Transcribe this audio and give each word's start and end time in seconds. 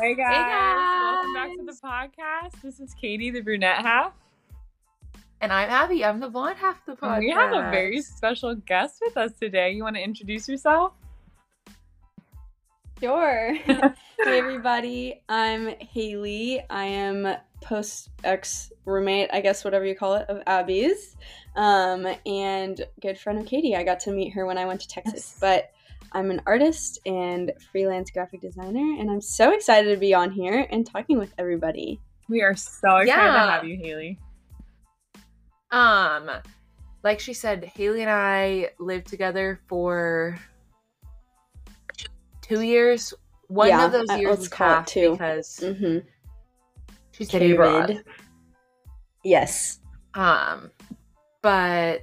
Hey 0.00 0.14
guys. 0.14 1.12
Welcome 1.12 1.34
back 1.34 1.56
to 1.58 1.62
the 1.62 1.78
podcast. 1.84 2.62
This 2.62 2.80
is 2.80 2.94
Katie, 2.94 3.30
the 3.30 3.42
brunette 3.42 3.84
half. 3.84 4.14
And 5.42 5.52
I'm 5.52 5.68
Abby. 5.68 6.02
I'm 6.06 6.20
the 6.20 6.30
blonde 6.30 6.56
half 6.56 6.76
of 6.88 6.98
the 6.98 7.06
podcast. 7.06 7.16
And 7.16 7.24
we 7.26 7.30
have 7.32 7.52
a 7.52 7.70
very 7.70 8.00
special 8.00 8.54
guest 8.54 9.02
with 9.02 9.18
us 9.18 9.32
today. 9.38 9.72
You 9.72 9.82
want 9.82 9.96
to 9.96 10.02
introduce 10.02 10.48
yourself? 10.48 10.94
Sure. 12.98 13.54
hey 13.66 13.92
everybody, 14.24 15.20
I'm 15.28 15.68
Haley. 15.80 16.64
I 16.70 16.84
am 16.84 17.36
post 17.60 18.08
ex 18.24 18.72
roommate, 18.86 19.28
I 19.34 19.42
guess 19.42 19.64
whatever 19.64 19.84
you 19.84 19.94
call 19.94 20.14
it, 20.14 20.26
of 20.30 20.42
Abby's, 20.46 21.14
um, 21.56 22.06
and 22.24 22.86
good 23.02 23.18
friend 23.18 23.38
of 23.38 23.44
Katie. 23.44 23.76
I 23.76 23.82
got 23.82 24.00
to 24.00 24.12
meet 24.12 24.30
her 24.30 24.46
when 24.46 24.56
I 24.56 24.64
went 24.64 24.80
to 24.80 24.88
Texas, 24.88 25.34
yes. 25.34 25.36
but 25.38 25.72
I'm 26.12 26.30
an 26.30 26.42
artist 26.46 26.98
and 27.06 27.52
freelance 27.70 28.10
graphic 28.10 28.40
designer, 28.40 28.96
and 28.98 29.10
I'm 29.10 29.20
so 29.20 29.52
excited 29.52 29.92
to 29.92 29.96
be 29.96 30.12
on 30.12 30.30
here 30.30 30.66
and 30.70 30.86
talking 30.86 31.18
with 31.18 31.32
everybody. 31.38 32.00
We 32.28 32.42
are 32.42 32.54
so 32.56 32.96
excited 32.96 33.08
yeah. 33.08 33.32
to 33.32 33.50
have 33.50 33.64
you, 33.64 33.76
Haley. 33.76 34.18
Um, 35.70 36.30
like 37.04 37.20
she 37.20 37.32
said, 37.32 37.64
Haley 37.64 38.02
and 38.02 38.10
I 38.10 38.70
lived 38.78 39.06
together 39.06 39.60
for 39.68 40.38
two 42.42 42.62
years. 42.62 43.14
One 43.48 43.68
yeah, 43.68 43.86
of 43.86 43.92
those 43.92 44.10
years 44.18 44.38
was 44.38 44.52
half 44.52 44.86
two. 44.86 45.12
because 45.12 45.60
mm-hmm. 45.62 46.06
she 47.12 47.24
studied 47.24 47.52
abroad. 47.52 48.02
Yes. 49.24 49.80
Um, 50.14 50.70
but 51.42 52.02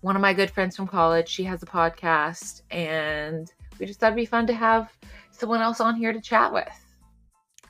one 0.00 0.16
of 0.16 0.22
my 0.22 0.32
good 0.32 0.50
friends 0.50 0.76
from 0.76 0.86
college. 0.86 1.28
She 1.28 1.44
has 1.44 1.62
a 1.62 1.66
podcast, 1.66 2.62
and 2.70 3.50
we 3.78 3.86
just 3.86 4.00
thought 4.00 4.08
it'd 4.08 4.16
be 4.16 4.26
fun 4.26 4.46
to 4.46 4.54
have 4.54 4.92
someone 5.30 5.60
else 5.60 5.80
on 5.80 5.96
here 5.96 6.12
to 6.12 6.20
chat 6.20 6.52
with. 6.52 6.68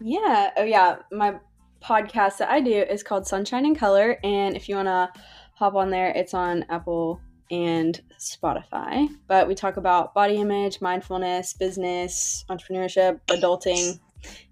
Yeah. 0.01 0.51
Oh, 0.57 0.65
yeah. 0.65 0.97
My 1.13 1.35
podcast 1.83 2.39
that 2.39 2.51
I 2.51 2.61
do 2.61 2.73
is 2.73 3.03
called 3.03 3.27
Sunshine 3.27 3.67
and 3.67 3.79
Color, 3.79 4.19
and 4.23 4.57
if 4.57 4.69
you 4.69 4.77
want 4.77 4.89
to 4.89 5.11
hop 5.55 5.75
on 5.75 5.91
there, 5.91 6.11
it's 6.11 6.35
on 6.35 6.65
Apple 6.69 7.21
and 7.51 8.01
Spotify. 8.19 9.09
But 9.27 9.49
we 9.49 9.55
talk 9.55 9.77
about 9.77 10.15
body 10.15 10.37
image, 10.37 10.81
mindfulness, 10.81 11.53
business, 11.53 12.45
entrepreneurship, 12.49 13.21
adulting, 13.29 13.99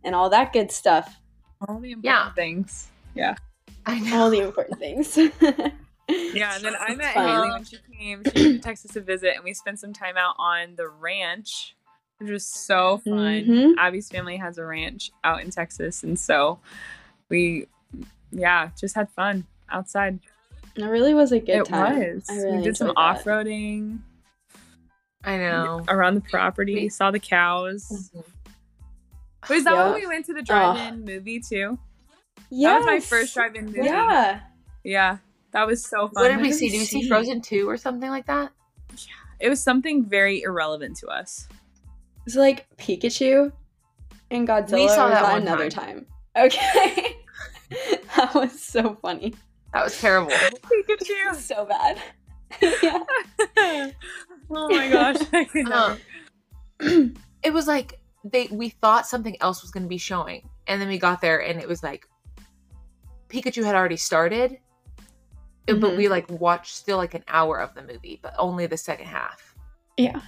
and 0.04 0.14
all 0.14 0.28
that 0.30 0.52
good 0.52 0.70
stuff. 0.70 1.16
All 1.66 1.80
the 1.80 1.92
important 1.92 2.04
yeah. 2.04 2.32
things. 2.32 2.88
Yeah. 3.14 3.36
I 3.86 4.00
know. 4.00 4.22
All 4.22 4.30
the 4.30 4.40
important 4.40 4.78
things. 4.78 5.18
yeah, 6.08 6.54
and 6.54 6.64
then 6.64 6.74
I 6.78 6.94
met 6.94 7.14
Haley 7.14 7.50
when 7.50 7.64
she 7.64 7.76
came. 7.98 8.22
She 8.24 8.30
came 8.30 8.54
to 8.54 8.58
Texas 8.62 8.92
to 8.92 9.00
visit, 9.00 9.34
and 9.34 9.44
we 9.44 9.52
spent 9.54 9.78
some 9.78 9.92
time 9.92 10.16
out 10.16 10.34
on 10.38 10.74
the 10.76 10.88
ranch, 10.88 11.76
which 12.18 12.30
was 12.30 12.46
so 12.46 12.98
fun. 12.98 13.14
Mm-hmm. 13.14 13.78
Abby's 13.78 14.08
family 14.08 14.36
has 14.36 14.58
a 14.58 14.64
ranch 14.64 15.10
out 15.24 15.42
in 15.42 15.50
Texas, 15.50 16.02
and 16.02 16.18
so 16.18 16.58
we, 17.28 17.66
yeah, 18.30 18.70
just 18.78 18.94
had 18.94 19.10
fun 19.10 19.46
outside. 19.70 20.18
It 20.76 20.84
really 20.84 21.14
was 21.14 21.32
a 21.32 21.40
good 21.40 21.60
it 21.60 21.64
time. 21.66 22.00
It 22.00 22.14
was. 22.14 22.28
Really 22.28 22.56
we 22.58 22.62
did 22.62 22.76
some 22.76 22.92
off 22.96 23.24
roading. 23.24 23.98
I 25.24 25.36
know. 25.36 25.84
Around 25.88 26.14
the 26.14 26.20
property, 26.22 26.74
we 26.76 26.88
saw 26.88 27.10
the 27.10 27.18
cows. 27.18 27.86
Mm-hmm. 28.14 29.52
Was 29.52 29.64
that 29.64 29.74
yep. 29.74 29.86
when 29.86 29.94
we 29.94 30.06
went 30.06 30.26
to 30.26 30.34
the 30.34 30.42
drive-in 30.42 31.02
oh. 31.02 31.06
movie 31.06 31.40
too? 31.40 31.78
Yeah, 32.50 32.70
that 32.70 32.78
was 32.78 32.86
my 32.86 33.00
first 33.00 33.34
drive-in 33.34 33.66
movie. 33.66 33.82
Yeah, 33.82 34.40
yeah. 34.84 35.18
That 35.52 35.66
was 35.66 35.84
so 35.84 36.08
fun. 36.08 36.24
What 36.24 36.28
did 36.28 36.40
we 36.40 36.52
see? 36.52 36.68
Did 36.68 36.80
we 36.80 36.84
see 36.84 37.08
Frozen 37.08 37.42
2 37.42 37.68
or 37.68 37.76
something 37.76 38.10
like 38.10 38.26
that? 38.26 38.52
Yeah. 38.92 39.14
It 39.40 39.48
was 39.48 39.62
something 39.62 40.04
very 40.04 40.42
irrelevant 40.42 40.96
to 40.98 41.06
us. 41.08 41.48
It's 42.26 42.36
like 42.36 42.66
Pikachu 42.76 43.52
and 44.30 44.46
Godzilla. 44.46 44.72
We 44.72 44.88
saw 44.88 45.08
that, 45.08 45.22
that 45.22 45.42
another 45.42 45.70
time. 45.70 46.06
time. 46.34 46.46
Okay. 46.46 47.16
that 48.16 48.34
was 48.34 48.60
so 48.60 48.98
funny. 49.00 49.34
That 49.72 49.84
was 49.84 49.98
terrible. 50.00 50.30
Pikachu. 50.32 51.34
so 51.34 51.64
bad. 51.64 52.02
yeah. 52.60 53.90
oh 54.50 54.68
my 54.68 54.88
gosh. 54.88 55.16
Um, 56.80 57.14
it 57.42 57.52
was 57.52 57.66
like 57.66 58.00
they 58.24 58.48
we 58.50 58.70
thought 58.70 59.06
something 59.06 59.36
else 59.40 59.62
was 59.62 59.70
going 59.70 59.82
to 59.82 59.88
be 59.88 59.98
showing 59.98 60.48
and 60.66 60.80
then 60.80 60.88
we 60.88 60.98
got 60.98 61.20
there 61.20 61.38
and 61.42 61.60
it 61.60 61.68
was 61.68 61.82
like 61.82 62.06
Pikachu 63.28 63.64
had 63.64 63.74
already 63.74 63.96
started 63.96 64.58
mm-hmm. 65.72 65.80
but 65.80 65.96
we 65.96 66.08
like 66.08 66.28
watched 66.30 66.74
still 66.74 66.98
like 66.98 67.14
an 67.14 67.24
hour 67.28 67.60
of 67.60 67.74
the 67.74 67.82
movie, 67.82 68.18
but 68.22 68.34
only 68.38 68.66
the 68.66 68.76
second 68.76 69.06
half. 69.06 69.54
Yeah, 69.96 70.20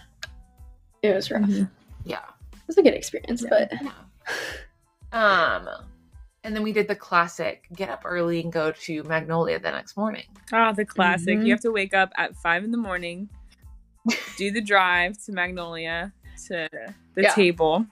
it 1.02 1.14
was 1.14 1.30
rough. 1.30 1.42
Mm-hmm. 1.42 1.64
Yeah, 2.04 2.24
it 2.52 2.66
was 2.66 2.78
a 2.78 2.82
good 2.82 2.94
experience, 2.94 3.42
yeah. 3.42 3.48
but 3.50 3.72
yeah. 3.82 3.92
um, 5.12 5.68
and 6.44 6.54
then 6.54 6.62
we 6.62 6.72
did 6.72 6.88
the 6.88 6.96
classic: 6.96 7.66
get 7.74 7.88
up 7.88 8.02
early 8.04 8.40
and 8.40 8.52
go 8.52 8.72
to 8.72 9.02
Magnolia 9.04 9.58
the 9.58 9.70
next 9.70 9.96
morning. 9.96 10.24
Ah, 10.52 10.70
oh, 10.70 10.74
the 10.74 10.84
classic. 10.84 11.36
Mm-hmm. 11.36 11.46
You 11.46 11.52
have 11.52 11.62
to 11.62 11.72
wake 11.72 11.94
up 11.94 12.10
at 12.16 12.36
five 12.36 12.64
in 12.64 12.70
the 12.70 12.78
morning, 12.78 13.28
do 14.36 14.50
the 14.50 14.62
drive 14.62 15.22
to 15.24 15.32
Magnolia 15.32 16.12
to 16.48 16.68
the 17.14 17.22
yeah. 17.22 17.32
table, 17.34 17.86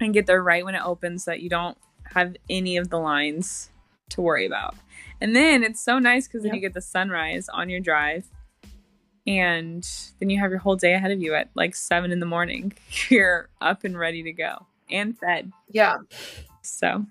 and 0.00 0.14
get 0.14 0.26
there 0.26 0.42
right 0.42 0.64
when 0.64 0.74
it 0.74 0.82
opens, 0.84 1.24
so 1.24 1.32
that 1.32 1.40
you 1.40 1.48
don't 1.48 1.76
have 2.04 2.36
any 2.50 2.76
of 2.76 2.90
the 2.90 2.98
lines 2.98 3.71
to 4.12 4.22
worry 4.22 4.46
about. 4.46 4.74
And 5.20 5.36
then 5.36 5.62
it's 5.62 5.80
so 5.80 5.98
nice 5.98 6.26
because 6.26 6.42
yep. 6.42 6.50
then 6.50 6.54
you 6.56 6.60
get 6.60 6.74
the 6.74 6.80
sunrise 6.80 7.48
on 7.48 7.68
your 7.68 7.80
drive. 7.80 8.26
And 9.24 9.88
then 10.18 10.30
you 10.30 10.40
have 10.40 10.50
your 10.50 10.58
whole 10.58 10.74
day 10.74 10.94
ahead 10.94 11.12
of 11.12 11.22
you 11.22 11.34
at 11.34 11.48
like 11.54 11.76
seven 11.76 12.10
in 12.10 12.18
the 12.18 12.26
morning. 12.26 12.72
You're 13.08 13.48
up 13.60 13.84
and 13.84 13.96
ready 13.96 14.24
to 14.24 14.32
go 14.32 14.66
and 14.90 15.16
fed. 15.16 15.52
Yeah. 15.70 15.98
So. 16.62 17.06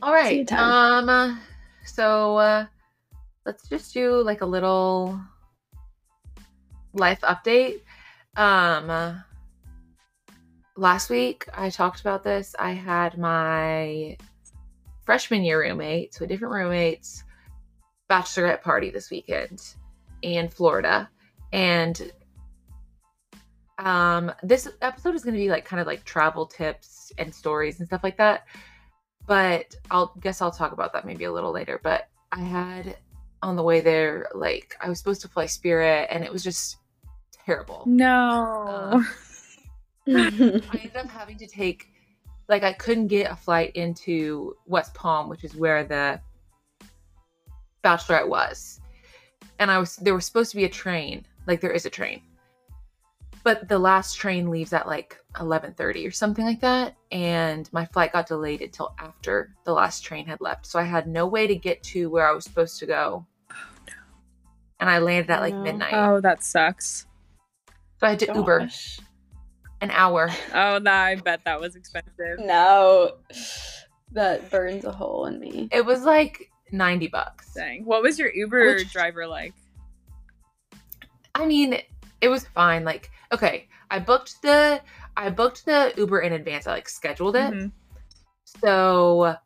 All 0.00 0.12
right. 0.12 0.50
Um. 0.52 1.38
So 1.84 2.38
uh, 2.38 2.66
let's 3.44 3.68
just 3.68 3.92
do 3.92 4.22
like 4.22 4.40
a 4.40 4.46
little 4.46 5.20
life 6.94 7.20
update. 7.20 7.80
Um. 8.36 9.22
Last 10.76 11.10
week 11.10 11.46
I 11.52 11.68
talked 11.68 12.00
about 12.00 12.24
this. 12.24 12.56
I 12.58 12.70
had 12.70 13.18
my 13.18 14.16
freshman 15.10 15.42
year 15.42 15.60
roommate, 15.60 16.14
so 16.14 16.24
different 16.24 16.54
roommates, 16.54 17.24
bachelorette 18.08 18.62
party 18.62 18.90
this 18.90 19.10
weekend 19.10 19.60
in 20.22 20.46
Florida. 20.46 21.10
And 21.52 22.12
um 23.80 24.30
this 24.44 24.68
episode 24.82 25.16
is 25.16 25.24
going 25.24 25.34
to 25.34 25.40
be 25.40 25.48
like 25.48 25.64
kind 25.64 25.80
of 25.80 25.88
like 25.88 26.04
travel 26.04 26.46
tips 26.46 27.10
and 27.18 27.34
stories 27.34 27.80
and 27.80 27.88
stuff 27.88 28.04
like 28.04 28.18
that. 28.18 28.46
But 29.26 29.74
I'll 29.90 30.14
guess 30.20 30.40
I'll 30.40 30.52
talk 30.52 30.70
about 30.70 30.92
that 30.92 31.04
maybe 31.04 31.24
a 31.24 31.32
little 31.32 31.50
later, 31.50 31.80
but 31.82 32.06
I 32.30 32.42
had 32.42 32.96
on 33.42 33.56
the 33.56 33.64
way 33.64 33.80
there 33.80 34.28
like 34.32 34.76
I 34.80 34.88
was 34.88 34.98
supposed 34.98 35.22
to 35.22 35.28
fly 35.28 35.46
Spirit 35.46 36.06
and 36.12 36.22
it 36.22 36.32
was 36.32 36.44
just 36.44 36.76
terrible. 37.44 37.82
No. 37.84 39.02
Um, 39.02 39.08
I 40.06 40.78
ended 40.78 40.94
up 40.94 41.08
having 41.08 41.36
to 41.38 41.48
take 41.48 41.88
like 42.50 42.64
I 42.64 42.72
couldn't 42.72 43.06
get 43.06 43.30
a 43.30 43.36
flight 43.36 43.74
into 43.76 44.56
West 44.66 44.92
Palm, 44.92 45.28
which 45.28 45.44
is 45.44 45.54
where 45.54 45.84
the 45.84 46.20
bachelorette 47.82 48.28
was. 48.28 48.80
And 49.60 49.70
I 49.70 49.78
was 49.78 49.96
there 49.96 50.14
was 50.14 50.26
supposed 50.26 50.50
to 50.50 50.56
be 50.56 50.64
a 50.64 50.68
train, 50.68 51.24
like 51.46 51.60
there 51.60 51.70
is 51.70 51.86
a 51.86 51.90
train. 51.90 52.22
But 53.42 53.68
the 53.68 53.78
last 53.78 54.16
train 54.16 54.50
leaves 54.50 54.72
at 54.72 54.86
like 54.86 55.16
11:30 55.36 56.06
or 56.06 56.10
something 56.10 56.44
like 56.44 56.60
that, 56.60 56.96
and 57.12 57.72
my 57.72 57.86
flight 57.86 58.12
got 58.12 58.26
delayed 58.26 58.60
until 58.62 58.94
after 58.98 59.54
the 59.64 59.72
last 59.72 60.00
train 60.02 60.26
had 60.26 60.40
left. 60.40 60.66
So 60.66 60.78
I 60.78 60.82
had 60.82 61.06
no 61.06 61.26
way 61.26 61.46
to 61.46 61.54
get 61.54 61.82
to 61.84 62.10
where 62.10 62.28
I 62.28 62.32
was 62.32 62.44
supposed 62.44 62.80
to 62.80 62.86
go. 62.86 63.26
Oh, 63.50 63.54
no. 63.86 63.94
And 64.80 64.90
I 64.90 64.98
landed 64.98 65.30
at 65.30 65.40
like 65.40 65.54
midnight. 65.54 65.94
Oh, 65.94 66.20
that 66.20 66.42
sucks. 66.42 67.06
So 67.98 68.06
I 68.06 68.10
had 68.10 68.18
to 68.18 68.26
Gosh. 68.26 68.36
Uber 68.36 68.68
an 69.80 69.90
hour. 69.90 70.30
Oh, 70.54 70.78
no, 70.78 70.90
I 70.90 71.14
bet 71.16 71.44
that 71.44 71.60
was 71.60 71.76
expensive. 71.76 72.38
No, 72.40 73.16
that 74.12 74.50
burns 74.50 74.84
a 74.84 74.92
hole 74.92 75.26
in 75.26 75.38
me. 75.38 75.68
It 75.72 75.84
was 75.84 76.02
like 76.02 76.50
90 76.72 77.08
bucks. 77.08 77.54
Dang. 77.54 77.84
What 77.84 78.02
was 78.02 78.18
your 78.18 78.32
Uber 78.32 78.74
Which, 78.76 78.92
driver 78.92 79.26
like? 79.26 79.54
I 81.34 81.46
mean, 81.46 81.78
it 82.20 82.28
was 82.28 82.46
fine. 82.48 82.84
Like, 82.84 83.10
okay, 83.32 83.68
I 83.90 83.98
booked 83.98 84.42
the 84.42 84.80
I 85.16 85.30
booked 85.30 85.66
the 85.66 85.92
Uber 85.96 86.20
in 86.20 86.32
advance. 86.32 86.66
I 86.66 86.72
like 86.72 86.88
scheduled 86.88 87.36
it. 87.36 87.52
Mm-hmm. 87.52 87.68
So 88.62 89.36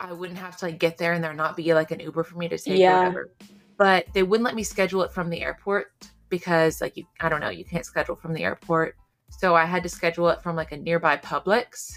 I 0.00 0.12
wouldn't 0.12 0.38
have 0.38 0.56
to 0.58 0.66
like 0.66 0.78
get 0.78 0.98
there 0.98 1.12
and 1.12 1.22
there 1.22 1.34
not 1.34 1.56
be 1.56 1.74
like 1.74 1.90
an 1.90 2.00
Uber 2.00 2.24
for 2.24 2.36
me 2.36 2.48
to 2.48 2.58
take 2.58 2.78
yeah. 2.78 2.98
whatever. 2.98 3.32
But 3.76 4.06
they 4.12 4.22
wouldn't 4.22 4.44
let 4.44 4.54
me 4.54 4.62
schedule 4.62 5.02
it 5.02 5.12
from 5.12 5.30
the 5.30 5.42
airport 5.42 5.92
because 6.28 6.80
like 6.80 6.96
you 6.96 7.06
I 7.20 7.28
don't 7.28 7.40
know, 7.40 7.50
you 7.50 7.64
can't 7.64 7.86
schedule 7.86 8.16
from 8.16 8.34
the 8.34 8.44
airport. 8.44 8.96
So 9.38 9.54
I 9.54 9.64
had 9.64 9.82
to 9.82 9.88
schedule 9.88 10.28
it 10.30 10.42
from 10.42 10.56
like 10.56 10.72
a 10.72 10.76
nearby 10.76 11.16
Publix. 11.16 11.92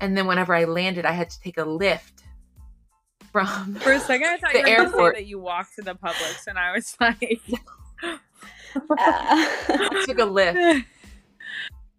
And 0.00 0.16
then 0.16 0.26
whenever 0.26 0.54
I 0.54 0.64
landed, 0.64 1.04
I 1.04 1.12
had 1.12 1.30
to 1.30 1.40
take 1.40 1.58
a 1.58 1.64
Lyft 1.64 2.22
from 3.32 3.74
For 3.80 3.92
a 3.92 4.00
second 4.00 4.26
I 4.28 4.36
thought 4.38 4.52
the 4.52 4.58
you 4.58 4.64
were 4.64 4.82
airport. 4.82 5.14
that 5.14 5.26
you 5.26 5.38
walked 5.38 5.76
to 5.76 5.82
the 5.82 5.94
Publix 5.94 6.46
and 6.48 6.58
I 6.58 6.72
was 6.72 6.96
like 7.00 7.40
uh, 8.02 8.16
I 8.90 10.02
took 10.06 10.18
a 10.18 10.22
Lyft 10.22 10.84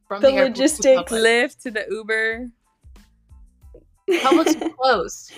from 0.08 0.22
The 0.22 0.28
the, 0.30 0.34
airport 0.34 0.56
to 0.56 0.62
logistics. 0.62 1.12
Publix. 1.12 1.62
To 1.64 1.72
the 1.72 1.86
Uber. 1.90 2.48
Publix 4.10 4.60
was 4.62 4.72
closed. 4.80 5.34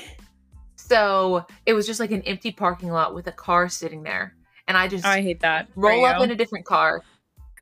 So 0.76 1.46
it 1.66 1.74
was 1.74 1.86
just 1.86 2.00
like 2.00 2.12
an 2.12 2.22
empty 2.24 2.52
parking 2.52 2.90
lot 2.92 3.14
with 3.16 3.28
a 3.28 3.31
car 3.31 3.69
sitting 3.69 4.04
there. 4.04 4.36
And 4.68 4.78
I 4.78 4.88
just 4.88 5.06
Oh, 5.06 5.10
I 5.10 5.22
hate 5.22 5.42
that. 5.42 5.68
roll 5.76 6.06
up 6.06 6.22
in 6.22 6.31
a 6.31 6.36
different 6.36 6.66
car, 6.66 7.04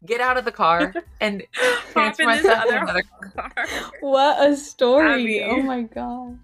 get 0.06 0.22
out 0.22 0.38
of 0.38 0.46
the 0.46 0.52
car, 0.52 0.94
and 1.20 1.44
Hop 1.56 1.92
transfer 1.94 2.24
in 2.24 2.30
this 2.30 2.44
myself 2.46 2.68
to 2.68 2.76
other 2.76 2.78
another 2.78 3.04
car. 3.36 3.54
What 4.00 4.50
a 4.52 4.56
story! 4.58 5.42
Abby. 5.42 5.44
Oh 5.44 5.62
my 5.62 5.82
gosh. 5.84 6.36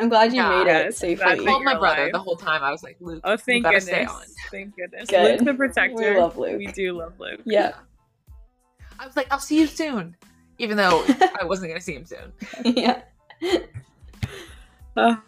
I'm 0.00 0.08
glad 0.08 0.32
you 0.32 0.36
Yeah, 0.36 0.48
made 0.64 0.70
it 0.70 0.84
yes, 0.84 0.96
safely. 0.98 1.24
I 1.24 1.36
called 1.36 1.64
my 1.64 1.76
brother 1.76 2.02
life. 2.04 2.12
the 2.12 2.20
whole 2.20 2.36
time. 2.36 2.62
I 2.62 2.70
was 2.70 2.84
like, 2.84 2.96
Luke, 3.00 3.20
Oh, 3.24 3.36
thank 3.36 3.56
you 3.58 3.62
gotta 3.64 3.78
goodness. 3.80 3.84
stay 3.88 4.04
on. 4.04 4.22
Thank 4.52 4.76
goodness. 4.76 5.10
Good. 5.10 5.38
Luke 5.40 5.44
the 5.48 5.54
protector. 5.54 6.14
We 6.14 6.20
love 6.20 6.38
Luke. 6.38 6.56
We 6.56 6.68
do 6.68 6.92
love 6.92 7.18
Luke. 7.18 7.40
Yeah. 7.44 7.72
I 9.00 9.04
was 9.06 9.16
like, 9.16 9.26
I'll 9.32 9.40
see 9.40 9.58
you 9.58 9.66
soon. 9.66 10.14
Even 10.58 10.76
though 10.76 11.04
I 11.40 11.44
wasn't 11.44 11.70
gonna 11.70 11.80
see 11.80 11.94
him 11.94 12.04
soon. 12.04 12.32
yeah. 12.64 13.02
Oh, 14.96 15.20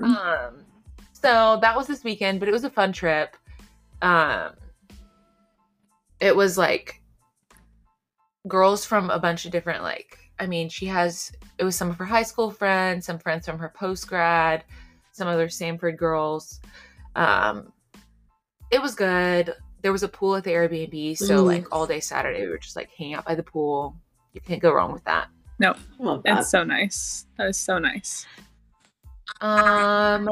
Um 0.00 0.64
so 1.12 1.58
that 1.60 1.76
was 1.76 1.88
this 1.88 2.04
weekend, 2.04 2.38
but 2.40 2.48
it 2.48 2.52
was 2.52 2.62
a 2.62 2.70
fun 2.70 2.92
trip. 2.92 3.36
Um 4.02 4.52
it 6.20 6.36
was 6.36 6.56
like 6.56 7.01
girls 8.48 8.84
from 8.84 9.10
a 9.10 9.18
bunch 9.18 9.44
of 9.44 9.52
different 9.52 9.82
like 9.82 10.18
I 10.38 10.46
mean, 10.46 10.68
she 10.68 10.86
has 10.86 11.32
it 11.58 11.64
was 11.64 11.76
some 11.76 11.90
of 11.90 11.96
her 11.96 12.04
high 12.04 12.22
school 12.22 12.50
friends, 12.50 13.06
some 13.06 13.18
friends 13.18 13.46
from 13.46 13.58
her 13.58 13.72
post 13.74 14.08
grad, 14.08 14.64
some 15.12 15.28
other 15.28 15.48
Sanford 15.48 15.96
girls. 15.96 16.60
Um 17.14 17.72
it 18.70 18.80
was 18.80 18.94
good. 18.94 19.54
There 19.82 19.92
was 19.92 20.02
a 20.02 20.08
pool 20.08 20.36
at 20.36 20.44
the 20.44 20.50
Airbnb, 20.50 21.18
so 21.18 21.38
Ooh. 21.38 21.46
like 21.46 21.66
all 21.72 21.86
day 21.86 22.00
Saturday 22.00 22.42
we 22.42 22.48
were 22.48 22.58
just 22.58 22.76
like 22.76 22.90
hanging 22.96 23.14
out 23.14 23.24
by 23.24 23.34
the 23.34 23.42
pool. 23.42 23.96
You 24.32 24.40
can't 24.40 24.62
go 24.62 24.72
wrong 24.72 24.92
with 24.92 25.04
that. 25.04 25.28
Love 25.98 26.22
that. 26.24 26.36
that's 26.36 26.50
so 26.50 26.64
nice. 26.64 27.26
That 27.38 27.48
is 27.48 27.56
so 27.56 27.78
nice. 27.78 28.26
Um, 29.40 30.28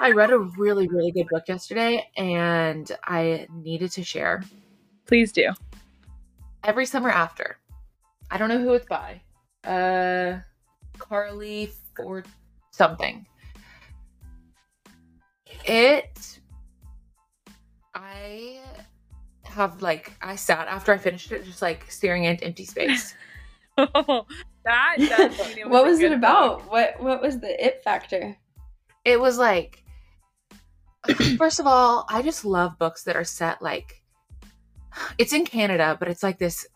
I 0.00 0.10
read 0.12 0.30
a 0.30 0.38
really, 0.38 0.88
really 0.88 1.10
good 1.12 1.28
book 1.28 1.44
yesterday, 1.48 2.08
and 2.16 2.90
I 3.04 3.46
needed 3.52 3.90
to 3.92 4.04
share. 4.04 4.42
Please 5.06 5.32
do. 5.32 5.50
Every 6.64 6.86
summer 6.86 7.10
after. 7.10 7.58
I 8.30 8.38
don't 8.38 8.48
know 8.48 8.58
who 8.60 8.72
it's 8.74 8.86
by. 8.86 9.20
Uh, 9.64 10.40
Carley 10.98 11.70
or 11.98 12.24
something. 12.70 13.26
It. 15.66 16.40
I 17.94 18.58
have 19.44 19.82
like 19.82 20.12
I 20.20 20.36
sat 20.36 20.66
after 20.68 20.92
I 20.92 20.98
finished 20.98 21.30
it, 21.32 21.44
just 21.44 21.62
like 21.62 21.90
staring 21.90 22.24
into 22.24 22.44
empty 22.44 22.64
space. 22.64 23.14
Oh, 23.76 24.24
that 24.64 24.96
does 25.00 25.36
mean 25.48 25.58
it 25.58 25.68
was 25.68 25.72
what 25.72 25.84
was 25.84 25.98
it 26.00 26.12
about? 26.12 26.60
book. 26.60 26.70
What 26.70 27.00
What 27.00 27.20
was 27.20 27.40
the 27.40 27.64
it 27.66 27.82
factor? 27.82 28.36
it 29.04 29.18
was 29.18 29.36
like 29.36 29.82
first 31.36 31.58
of 31.58 31.66
all 31.66 32.06
i 32.08 32.22
just 32.22 32.44
love 32.44 32.78
books 32.78 33.02
that 33.02 33.16
are 33.16 33.24
set 33.24 33.60
like 33.60 34.00
it's 35.18 35.32
in 35.32 35.44
canada 35.44 35.96
but 35.98 36.08
it's 36.08 36.22
like 36.22 36.38
this 36.38 36.66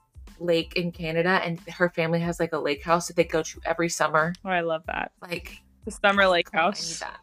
lake 0.40 0.72
in 0.76 0.92
canada 0.92 1.40
and 1.44 1.58
her 1.68 1.88
family 1.90 2.20
has 2.20 2.38
like 2.38 2.52
a 2.52 2.58
lake 2.58 2.82
house 2.82 3.08
that 3.08 3.16
they 3.16 3.24
go 3.24 3.42
to 3.42 3.60
every 3.64 3.88
summer 3.88 4.32
Oh, 4.44 4.50
I 4.50 4.60
love 4.60 4.82
that. 4.86 5.10
like 5.20 5.60
The 5.84 5.90
Summer 5.90 6.26
Lake 6.28 6.48
House. 6.52 6.98
that 7.00 7.18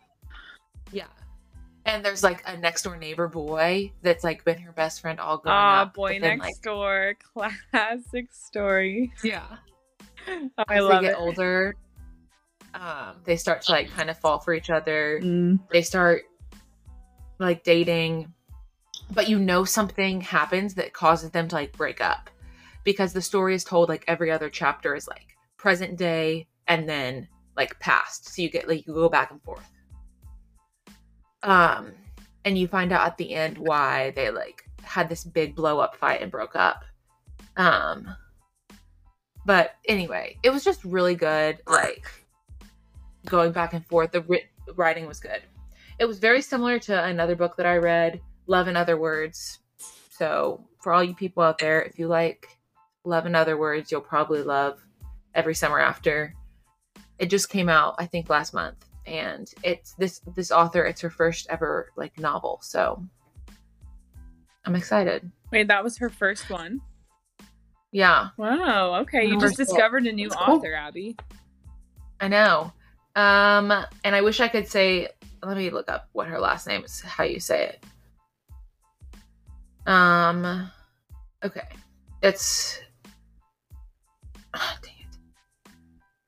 yeah 0.91 1.05
and 1.85 2.03
there's 2.03 2.23
like 2.23 2.41
a 2.47 2.57
next 2.57 2.81
door 2.83 2.97
neighbor 2.97 3.27
boy 3.27 3.91
that's 4.01 4.23
like 4.23 4.43
been 4.43 4.57
her 4.59 4.71
best 4.71 5.01
friend 5.01 5.19
all 5.19 5.37
growing 5.37 5.55
Ah, 5.57 5.81
up 5.83 5.93
Boy 5.93 6.19
then, 6.19 6.39
Next 6.39 6.41
like, 6.43 6.61
Door. 6.61 7.15
Classic 7.71 8.27
story. 8.31 9.13
yeah 9.23 9.45
Oh, 10.27 10.63
I 10.67 10.77
as 10.79 10.83
love 10.83 11.01
they 11.01 11.07
it. 11.07 11.11
get 11.11 11.17
older 11.19 11.75
um 12.73 13.15
they 13.23 13.35
start 13.37 13.61
to 13.61 13.71
like 13.71 13.89
kind 13.91 14.09
of 14.09 14.17
fall 14.19 14.39
for 14.39 14.53
each 14.53 14.69
other 14.69 15.19
Mm. 15.23 15.59
they 15.71 15.81
start 15.81 16.23
like 17.39 17.63
dating 17.63 18.33
but 19.11 19.29
you 19.29 19.39
know 19.39 19.63
something 19.65 20.21
happens 20.21 20.73
that 20.75 20.93
causes 20.93 21.31
them 21.31 21.47
to 21.47 21.55
like 21.55 21.71
break 21.73 22.01
up. 22.01 22.29
Because 22.83 23.13
the 23.13 23.21
story 23.21 23.55
is 23.55 23.63
told 23.63 23.89
like 23.89 24.03
every 24.07 24.31
other 24.31 24.49
chapter 24.49 24.95
is 24.95 25.07
like 25.07 25.35
present 25.57 25.97
day 25.97 26.47
and 26.67 26.87
then 26.87 27.27
like 27.57 27.79
past. 27.79 28.33
So 28.33 28.41
you 28.41 28.49
get 28.49 28.67
like 28.67 28.85
you 28.85 28.93
go 28.93 29.09
back 29.09 29.31
and 29.31 29.41
forth. 29.41 29.67
Um 31.43 31.93
and 32.43 32.57
you 32.57 32.67
find 32.67 32.91
out 32.91 33.07
at 33.07 33.17
the 33.17 33.33
end 33.33 33.57
why 33.57 34.11
they 34.11 34.29
like 34.29 34.63
had 34.83 35.09
this 35.09 35.23
big 35.23 35.55
blow 35.55 35.79
up 35.79 35.95
fight 35.95 36.21
and 36.21 36.31
broke 36.31 36.55
up. 36.55 36.83
Um 37.57 38.07
but 39.45 39.75
anyway 39.87 40.37
it 40.43 40.49
was 40.49 40.63
just 40.63 40.83
really 40.83 41.15
good 41.15 41.59
like 41.67 42.07
going 43.25 43.51
back 43.51 43.73
and 43.73 43.85
forth. 43.87 44.11
The 44.11 44.21
writ- 44.21 44.49
writing 44.75 45.07
was 45.07 45.19
good. 45.19 45.41
It 45.99 46.05
was 46.05 46.19
very 46.19 46.41
similar 46.41 46.79
to 46.79 47.03
another 47.03 47.35
book 47.35 47.55
that 47.57 47.65
I 47.65 47.77
read, 47.77 48.21
Love 48.47 48.67
in 48.67 48.75
Other 48.75 48.97
Words. 48.97 49.59
So, 50.09 50.65
for 50.81 50.93
all 50.93 51.03
you 51.03 51.13
people 51.13 51.43
out 51.43 51.57
there, 51.57 51.81
if 51.81 51.99
you 51.99 52.07
like 52.07 52.57
Love 53.03 53.25
in 53.25 53.35
Other 53.35 53.57
Words, 53.57 53.91
you'll 53.91 54.01
probably 54.01 54.43
love 54.43 54.79
Every 55.33 55.55
Summer 55.55 55.79
After. 55.79 56.33
It 57.19 57.29
just 57.29 57.49
came 57.49 57.69
out, 57.69 57.95
I 57.97 58.05
think, 58.05 58.29
last 58.29 58.53
month, 58.53 58.85
and 59.05 59.49
it's 59.63 59.93
this 59.93 60.21
this 60.35 60.51
author. 60.51 60.85
It's 60.85 61.01
her 61.01 61.09
first 61.09 61.47
ever 61.49 61.91
like 61.95 62.17
novel, 62.19 62.59
so 62.61 63.03
I'm 64.65 64.75
excited. 64.75 65.29
Wait, 65.51 65.67
that 65.67 65.83
was 65.83 65.97
her 65.97 66.09
first 66.09 66.49
one. 66.49 66.81
Yeah, 67.91 68.29
Wow. 68.35 68.95
Okay, 69.01 69.25
you 69.25 69.39
just 69.39 69.55
discovered 69.55 70.05
a 70.05 70.11
new 70.11 70.27
That's 70.27 70.41
cool. 70.41 70.55
author, 70.55 70.73
Abby. 70.73 71.15
I 72.19 72.27
know. 72.27 72.73
Um, 73.15 73.71
and 74.03 74.15
I 74.15 74.21
wish 74.21 74.39
I 74.39 74.47
could 74.47 74.67
say. 74.67 75.09
Let 75.43 75.57
me 75.57 75.69
look 75.69 75.89
up 75.89 76.09
what 76.11 76.27
her 76.27 76.39
last 76.39 76.65
name 76.67 76.83
is. 76.83 77.01
How 77.01 77.23
you 77.23 77.39
say 77.39 77.67
it? 77.67 77.83
Um. 79.85 80.71
Okay, 81.43 81.67
it's. 82.23 82.79
ah, 84.53 84.77
dang 84.81 84.93
it. 84.99 86.21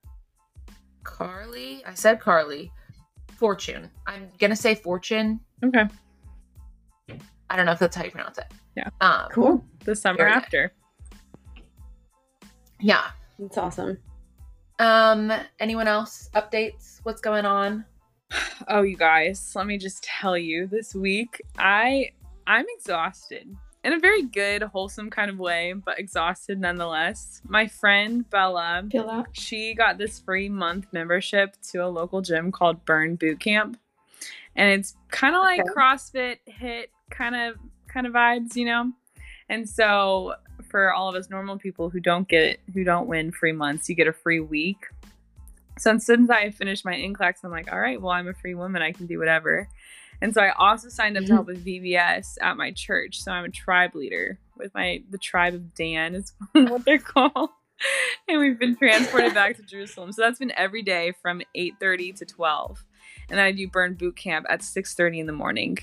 Carley. 1.04 1.83
I 1.86 1.94
said 1.94 2.19
Carley. 2.19 2.71
Fortune. 3.38 3.89
I'm 4.06 4.30
gonna 4.39 4.56
say 4.56 4.75
Fortune. 4.75 5.39
Okay. 5.63 5.86
I 7.50 7.55
don't 7.55 7.65
know 7.65 7.72
if 7.72 7.79
that's 7.79 7.96
how 7.96 8.03
you 8.03 8.12
pronounce 8.12 8.38
it. 8.38 8.46
Yeah. 8.75 8.89
Um, 9.01 9.27
Cool. 9.32 9.65
The 9.86 9.96
summer 9.96 10.17
Very 10.17 10.32
good. 10.32 10.38
after. 10.38 10.74
Yeah. 12.79 13.05
That's 13.39 13.58
awesome. 13.58 13.98
Um. 14.79 15.32
Anyone 15.60 15.88
else? 15.88 16.29
Updates? 16.36 17.00
What's 17.03 17.22
going 17.22 17.46
on? 17.46 17.86
Oh, 18.67 18.82
you 18.82 18.98
guys, 18.98 19.53
let 19.55 19.65
me 19.67 19.77
just 19.77 20.03
tell 20.03 20.38
you 20.38 20.67
this 20.67 20.93
week 20.93 21.41
I 21.58 22.10
I'm 22.48 22.66
exhausted. 22.77 23.56
In 23.84 23.94
a 23.94 24.00
very 24.00 24.24
good, 24.24 24.63
wholesome 24.63 25.10
kind 25.10 25.30
of 25.30 25.38
way, 25.38 25.74
but 25.74 26.00
exhausted 26.00 26.60
nonetheless. 26.60 27.42
My 27.48 27.68
friend 27.68 28.27
Bella, 28.30 28.84
that? 28.92 29.25
she 29.34 29.74
got 29.75 29.98
this 29.98 30.20
free 30.20 30.50
month 30.50 30.88
membership 30.92 31.56
to 31.72 31.80
a 31.80 31.88
local 31.88 32.22
gym 32.22 32.51
called 32.51 32.84
Burn 32.86 33.16
Boot 33.18 33.39
Camp. 33.39 33.77
And 34.56 34.72
it's 34.72 34.96
kind 35.10 35.36
of 35.36 35.42
like 35.42 35.60
Okay. 35.60 35.70
CrossFit 35.70 36.38
hit 36.46 36.89
kind 37.12 37.36
of 37.36 37.58
kind 37.88 38.08
of 38.08 38.13
vibes, 38.13 38.56
you 38.56 38.66
know? 38.66 38.92
And 39.50 39.70
so 39.70 40.34
for 40.70 40.92
all 40.94 41.10
of 41.10 41.16
us 41.16 41.30
normal 41.30 41.58
people 41.58 41.89
who 41.89 42.00
don't 42.00 42.27
get 42.27 42.60
who 42.74 42.84
don't 42.84 43.08
win 43.08 43.32
free 43.32 43.51
months, 43.51 43.88
you 43.89 43.96
get 43.96 44.08
a 44.08 44.13
free 44.13 44.39
week. 44.39 44.88
So 45.77 45.98
since 46.00 46.30
I 46.30 46.50
finished 46.50 46.84
my 46.86 46.96
NCLEX, 46.96 47.36
I'm 47.44 47.51
like, 47.51 47.72
all 47.72 47.80
right, 47.80 48.01
well, 48.01 48.12
I'm 48.12 48.27
a 48.27 48.34
free 48.34 48.56
woman. 48.56 48.82
I 48.82 48.92
can 48.92 49.06
do 49.06 49.20
whatever. 49.20 49.70
And 50.21 50.33
so 50.33 50.41
I 50.41 50.51
also 50.51 50.89
signed 50.89 51.17
up 51.17 51.25
to 51.25 51.33
help 51.33 51.47
mm-hmm. 51.47 51.63
with 51.63 51.65
VBS 51.65 52.38
at 52.41 52.57
my 52.57 52.71
church. 52.71 53.21
So 53.21 53.31
I'm 53.31 53.45
a 53.45 53.50
tribe 53.50 53.95
leader 53.95 54.39
with 54.57 54.74
my 54.74 55.03
the 55.09 55.17
tribe 55.17 55.53
of 55.53 55.74
Dan 55.75 56.15
is 56.15 56.33
what 56.51 56.86
they're 56.86 56.97
called. 56.97 57.50
And 58.27 58.39
we've 58.39 58.59
been 58.59 58.75
transported 58.75 59.33
back 59.36 59.55
to 59.57 59.63
Jerusalem. 59.63 60.12
So 60.12 60.24
that's 60.24 60.39
been 60.39 60.53
every 60.57 60.81
day 60.81 61.13
from 61.21 61.41
8:30 61.55 62.17
to 62.17 62.25
12. 62.25 62.83
And 63.29 63.38
then 63.38 63.45
I 63.45 63.51
do 63.51 63.67
burn 63.67 63.93
boot 63.93 64.15
camp 64.15 64.47
at 64.50 64.62
6:30 64.62 65.19
in 65.19 65.25
the 65.27 65.33
morning. 65.33 65.77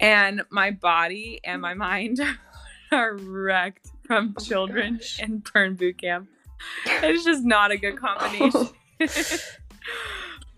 And 0.00 0.42
my 0.50 0.72
body 0.72 1.40
and 1.44 1.62
my 1.62 1.74
mind 1.74 2.20
are 2.92 3.16
wrecked 3.16 3.88
from 4.04 4.34
oh 4.36 4.44
children 4.44 4.96
gosh. 4.96 5.20
and 5.20 5.48
burn 5.52 5.76
boot 5.76 5.98
camp. 5.98 6.28
It's 6.86 7.24
just 7.24 7.44
not 7.44 7.70
a 7.70 7.76
good 7.76 7.98
oh. 8.02 8.16
combination. 8.16 8.68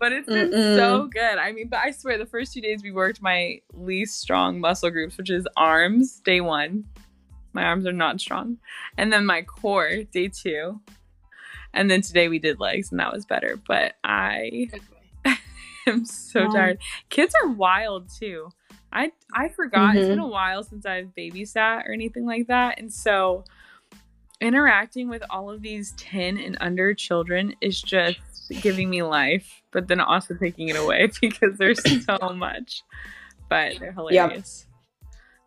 But 0.07 0.13
it's 0.13 0.27
been 0.27 0.53
so 0.53 1.07
good. 1.07 1.37
I 1.37 1.51
mean, 1.51 1.67
but 1.67 1.79
I 1.79 1.91
swear 1.91 2.17
the 2.17 2.25
first 2.25 2.53
two 2.53 2.61
days 2.61 2.81
we 2.81 2.93
worked 2.93 3.21
my 3.21 3.59
least 3.73 4.21
strong 4.21 4.57
muscle 4.61 4.89
groups, 4.89 5.17
which 5.17 5.29
is 5.29 5.45
arms, 5.57 6.21
day 6.21 6.39
one. 6.39 6.85
My 7.51 7.63
arms 7.65 7.85
are 7.85 7.91
not 7.91 8.21
strong. 8.21 8.57
And 8.97 9.11
then 9.11 9.25
my 9.25 9.41
core, 9.41 10.03
day 10.13 10.29
two. 10.29 10.79
And 11.73 11.91
then 11.91 11.99
today 11.99 12.29
we 12.29 12.39
did 12.39 12.57
legs 12.61 12.89
and 12.89 13.01
that 13.01 13.11
was 13.11 13.25
better. 13.25 13.59
But 13.67 13.95
I 14.01 14.69
am 15.87 16.05
so 16.05 16.45
Wow. 16.45 16.53
tired. 16.53 16.77
Kids 17.09 17.33
are 17.43 17.49
wild 17.49 18.09
too. 18.09 18.47
I 18.93 19.11
I 19.33 19.49
forgot 19.49 19.97
it's 19.97 20.07
been 20.07 20.19
mm-hmm. 20.19 20.25
a 20.25 20.27
while 20.29 20.63
since 20.63 20.85
I've 20.85 21.13
babysat 21.17 21.85
or 21.85 21.91
anything 21.91 22.25
like 22.25 22.47
that. 22.47 22.79
And 22.79 22.93
so 22.93 23.43
interacting 24.39 25.09
with 25.09 25.23
all 25.29 25.49
of 25.49 25.61
these 25.61 25.93
10 25.97 26.37
and 26.37 26.57
under 26.61 26.93
children 26.93 27.55
is 27.59 27.81
just 27.81 28.19
giving 28.61 28.89
me 28.89 29.03
life, 29.03 29.63
but 29.77 29.87
then 29.87 29.99
also 29.99 30.33
taking 30.33 30.69
it 30.69 30.75
away 30.75 31.07
because 31.21 31.55
there's 31.59 31.79
so 32.03 32.17
much. 32.35 32.81
But 33.47 33.77
they're 33.79 33.91
hilarious. 33.91 34.65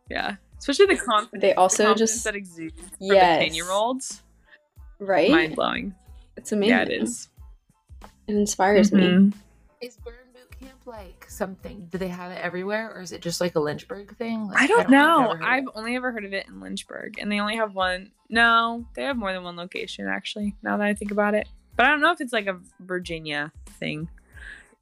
Yeah. 0.08 0.36
Especially 0.56 0.86
the 0.86 0.98
confidence. 0.98 1.42
They 1.42 1.52
also 1.54 1.88
the 1.88 1.94
just 1.96 2.22
that 2.22 2.36
exude 2.36 2.76
from 2.76 2.90
yes. 3.00 3.40
the 3.40 3.46
10 3.46 3.54
year 3.54 3.70
olds. 3.72 4.22
Right? 5.00 5.32
Mind 5.32 5.56
blowing. 5.56 5.96
It's 6.36 6.52
amazing. 6.52 6.76
Yeah, 6.76 6.82
it 6.82 6.90
is. 6.92 7.28
It 8.28 8.36
inspires 8.36 8.92
me. 8.92 9.02
Mhm. 9.02 9.34
Is 9.80 9.96
burn 9.96 10.14
boot 10.32 10.60
camp 10.60 10.86
like 10.86 11.26
something? 11.28 11.88
Do 11.90 11.98
they 11.98 12.06
have 12.06 12.30
it 12.30 12.38
everywhere, 12.40 12.92
or 12.94 13.00
is 13.00 13.10
it 13.10 13.22
just 13.22 13.40
like 13.40 13.56
a 13.56 13.60
Lynchburg 13.60 14.16
thing? 14.16 14.46
Like, 14.46 14.62
I 14.62 14.66
don't 14.68 14.82
I've 14.82 14.90
know. 14.90 15.20
never 15.22 15.36
heard 15.38 15.44
I've 15.44 15.64
it. 15.64 15.70
only 15.74 15.96
ever 15.96 16.12
heard 16.12 16.24
of 16.24 16.32
it 16.32 16.46
in 16.46 16.60
Lynchburg, 16.60 17.18
and 17.18 17.32
they 17.32 17.40
only 17.40 17.56
have 17.56 17.74
one. 17.74 18.12
No, 18.28 18.86
they 18.94 19.02
have 19.02 19.16
more 19.16 19.32
than 19.32 19.42
one 19.42 19.56
location 19.56 20.06
actually. 20.06 20.54
Now 20.62 20.76
that 20.76 20.86
I 20.86 20.94
think 20.94 21.10
about 21.10 21.34
it, 21.34 21.48
but 21.74 21.86
I 21.86 21.88
don't 21.88 22.00
know 22.00 22.12
if 22.12 22.20
it's 22.20 22.32
like 22.32 22.46
a 22.46 22.60
Virginia 22.78 23.50
thing 23.78 24.08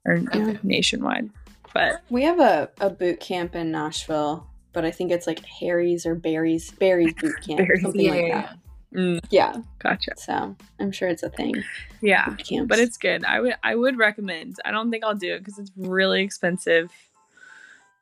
or 0.05 0.13
Okay. 0.33 0.57
nationwide. 0.63 1.29
But 1.73 2.01
We 2.09 2.23
have 2.23 2.39
a, 2.39 2.69
a 2.79 2.89
boot 2.89 3.19
camp 3.19 3.55
in 3.55 3.71
Nashville, 3.71 4.47
but 4.73 4.85
I 4.85 4.91
think 4.91 5.11
it's 5.11 5.27
like 5.27 5.43
Harry's 5.45 6.05
or 6.05 6.15
Barry's 6.15 6.71
Barry's 6.71 7.13
boot 7.13 7.35
camp. 7.45 7.59
Barry's. 7.59 7.81
something 7.83 8.01
yeah, 8.01 8.11
like 8.11 8.31
that. 8.33 8.57
mm, 8.93 9.23
Yeah. 9.29 9.55
gotcha. 9.79 10.11
So 10.17 10.55
I'm 10.79 10.91
sure 10.91 11.09
it's 11.09 11.23
a 11.23 11.29
thing. 11.29 11.63
Yeah, 12.01 12.29
Boot 12.29 12.43
camps. 12.43 12.69
but 12.69 12.79
it's 12.79 12.97
good. 12.97 13.23
I 13.25 13.39
would 13.39 13.53
I 13.61 13.75
would 13.75 13.97
recommend. 13.97 14.55
I 14.65 14.71
don't 14.71 14.89
think 14.89 15.03
I'll 15.03 15.15
do 15.15 15.33
it 15.35 15.39
because 15.39 15.59
it's 15.59 15.71
really 15.77 16.21
expensive. 16.23 16.91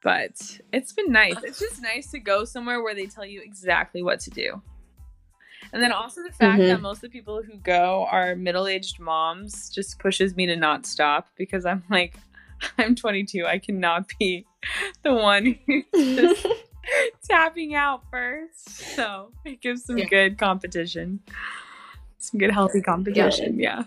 But 0.03 0.61
it's 0.71 0.93
been 0.93 1.11
nice. 1.11 1.35
It's 1.43 1.59
just 1.59 1.81
nice 1.81 2.11
to 2.11 2.19
go 2.19 2.45
somewhere 2.45 2.81
where 2.81 2.93
they 2.95 3.07
tell 3.07 3.25
you 3.25 3.41
exactly 3.43 4.03
what 4.03 4.19
to 4.21 4.29
do. 4.29 4.61
And 5.73 5.81
then 5.81 5.91
also 5.91 6.23
the 6.23 6.31
fact 6.31 6.61
Mhm. 6.61 6.67
that 6.67 6.81
most 6.81 6.97
of 6.97 7.01
the 7.03 7.09
people 7.09 7.41
who 7.43 7.57
go 7.57 8.05
are 8.09 8.35
middle-aged 8.35 8.99
moms 8.99 9.69
just 9.69 9.99
pushes 9.99 10.35
me 10.35 10.45
to 10.45 10.55
not 10.55 10.85
stop 10.85 11.27
because 11.35 11.65
I'm 11.65 11.83
like 11.89 12.15
I'm 12.77 12.95
22. 12.95 13.45
I 13.45 13.59
cannot 13.59 14.07
be 14.17 14.45
the 15.03 15.13
one 15.13 15.59
who's 15.67 15.85
just 15.93 16.45
tapping 17.29 17.75
out 17.75 18.03
first. 18.09 18.69
So 18.95 19.31
it 19.45 19.61
gives 19.61 19.85
some 19.85 19.97
Yeah. 19.99 20.05
good 20.05 20.37
competition. 20.37 21.19
Some 22.19 22.39
good 22.39 22.51
healthy 22.51 22.81
competition. 22.81 23.59
Yeah. 23.59 23.83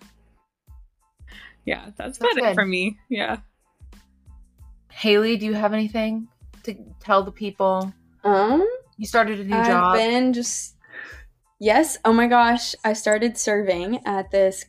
Yeah, 1.65 1.91
that's, 1.97 2.19
That's 2.19 2.19
about 2.19 2.37
it 2.37 2.45
good. 2.51 2.55
for 2.55 2.65
me. 2.65 2.99
Yeah. 3.09 3.39
Haley, 4.91 5.37
do 5.37 5.47
you 5.47 5.55
have 5.55 5.73
anything 5.73 6.29
to 6.65 6.75
tell 7.01 7.23
the 7.23 7.33
people? 7.33 7.93
um 8.25 8.67
You 8.99 9.07
started 9.07 9.41
a 9.41 9.45
new 9.45 9.57
I've 9.57 9.67
job. 9.67 9.95
been 9.95 10.33
just 10.33 10.77
yes. 11.61 11.97
Oh 12.05 12.13
my 12.13 12.27
gosh, 12.27 12.75
I 12.85 12.95
started 12.95 13.39
serving 13.39 14.05
at 14.05 14.31
this 14.33 14.65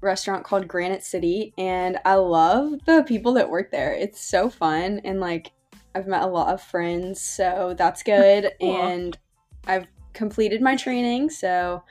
restaurant 0.00 0.44
called 0.44 0.68
Granite 0.68 1.02
City, 1.02 1.52
and 1.58 1.98
I 2.04 2.14
love 2.14 2.74
the 2.86 3.02
people 3.02 3.32
that 3.34 3.50
work 3.50 3.72
there. 3.72 3.92
It's 3.92 4.24
so 4.24 4.48
fun, 4.48 5.00
and 5.04 5.18
like 5.18 5.50
I've 5.96 6.06
met 6.06 6.22
a 6.22 6.26
lot 6.26 6.54
of 6.54 6.62
friends, 6.62 7.20
so 7.20 7.74
that's 7.76 8.02
good. 8.04 8.52
Cool. 8.60 8.76
And 8.82 9.18
I've 9.66 9.88
completed 10.12 10.62
my 10.62 10.76
training, 10.76 11.30
so 11.30 11.82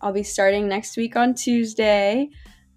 I'll 0.00 0.12
be 0.12 0.22
starting 0.22 0.68
next 0.68 0.96
week 0.96 1.16
on 1.16 1.34
Tuesday. 1.34 2.28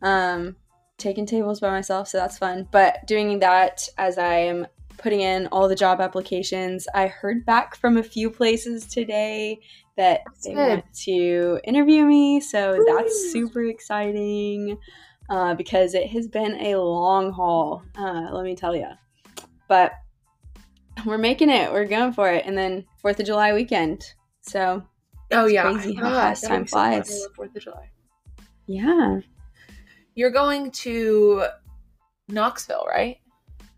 Um, 0.02 0.56
taking 0.98 1.28
tables 1.28 1.60
by 1.60 1.70
myself, 1.70 2.08
so 2.08 2.18
that's 2.18 2.40
fun. 2.40 2.68
But 2.72 3.06
doing 3.06 3.40
that 3.40 3.88
as 3.98 4.18
I 4.18 4.36
am 4.36 4.66
putting 4.98 5.22
in 5.22 5.48
all 5.48 5.68
the 5.68 5.76
job 5.76 6.02
applications. 6.02 6.88
I 6.94 7.08
heard 7.08 7.46
back 7.46 7.76
from 7.76 7.98
a 7.98 8.04
few 8.04 8.30
places 8.30 8.86
today 8.86 9.60
that 9.98 10.22
That's 10.26 10.46
they 10.46 10.54
good. 10.54 10.68
want 10.70 10.86
to 11.06 11.60
interview 11.64 12.06
me, 12.06 12.40
so 12.40 12.78
Woo. 12.78 12.86
that's 12.88 13.32
super 13.32 13.64
exciting 13.64 14.78
uh, 15.30 15.56
because 15.56 15.94
it 15.94 16.08
has 16.10 16.28
been 16.28 16.56
a 16.66 16.76
long 16.78 17.32
haul, 17.32 17.84
uh, 17.98 18.30
let 18.32 18.44
me 18.46 18.56
tell 18.56 18.76
you. 18.76 18.88
But 19.68 19.92
we're 21.06 21.18
making 21.18 21.50
it, 21.50 21.72
we're 21.72 21.86
going 21.86 22.14
for 22.14 22.30
it, 22.32 22.46
and 22.46 22.58
then 22.58 22.86
Fourth 23.02 23.20
of 23.20 23.26
July 23.26 23.54
weekend. 23.54 24.04
So 24.42 24.84
oh 25.32 25.44
it's 25.46 25.54
yeah, 25.54 25.64
crazy 25.74 25.94
how 25.96 26.10
fast 26.12 26.44
time 26.46 26.62
was 26.62 26.72
so 26.72 26.78
fun. 26.78 26.92
flies. 27.04 27.26
Fourth 27.36 27.56
of 27.56 27.62
July. 27.62 27.90
yeah, 28.68 29.20
You're 30.16 30.32
going 30.32 30.72
to 30.72 31.46
Knoxville, 32.30 32.86
right? 32.88 33.18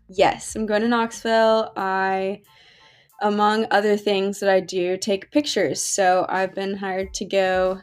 Yes, 0.08 0.56
I'm 0.56 0.66
going 0.66 0.82
to 0.82 0.88
Knoxville. 0.88 1.72
I, 1.76 2.42
among 3.20 3.66
other 3.70 3.96
things 3.96 4.40
that 4.40 4.50
I 4.50 4.60
do, 4.60 4.96
take 4.96 5.30
pictures. 5.30 5.82
So 5.82 6.26
I've 6.28 6.54
been 6.54 6.76
hired 6.76 7.12
to 7.14 7.24
go 7.24 7.80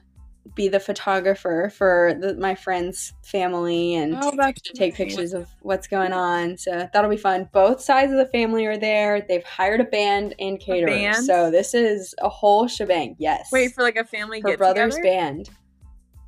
be 0.55 0.67
the 0.67 0.79
photographer 0.79 1.71
for 1.75 2.15
the, 2.19 2.35
my 2.35 2.55
friend's 2.55 3.13
family 3.23 3.95
and 3.95 4.17
Oh, 4.19 4.31
take 4.75 4.95
pictures 4.95 5.33
of 5.33 5.47
what's 5.61 5.87
going 5.87 6.13
on. 6.13 6.57
So 6.57 6.89
that'll 6.91 7.09
be 7.09 7.17
fun. 7.17 7.49
Both 7.51 7.81
sides 7.81 8.11
of 8.11 8.17
the 8.17 8.25
family 8.27 8.65
are 8.65 8.77
there. 8.77 9.21
They've 9.21 9.43
hired 9.43 9.81
a 9.81 9.85
band 9.85 10.33
and 10.39 10.59
caterers. 10.59 11.25
So 11.25 11.51
this 11.51 11.73
is 11.73 12.15
a 12.19 12.29
whole 12.29 12.67
shebang. 12.67 13.15
Yes. 13.19 13.49
Wait 13.51 13.73
for 13.73 13.83
like 13.83 13.97
a 13.97 14.05
family 14.05 14.39
her 14.41 14.57
brother's 14.57 14.95
together? 14.95 15.15
band. 15.15 15.49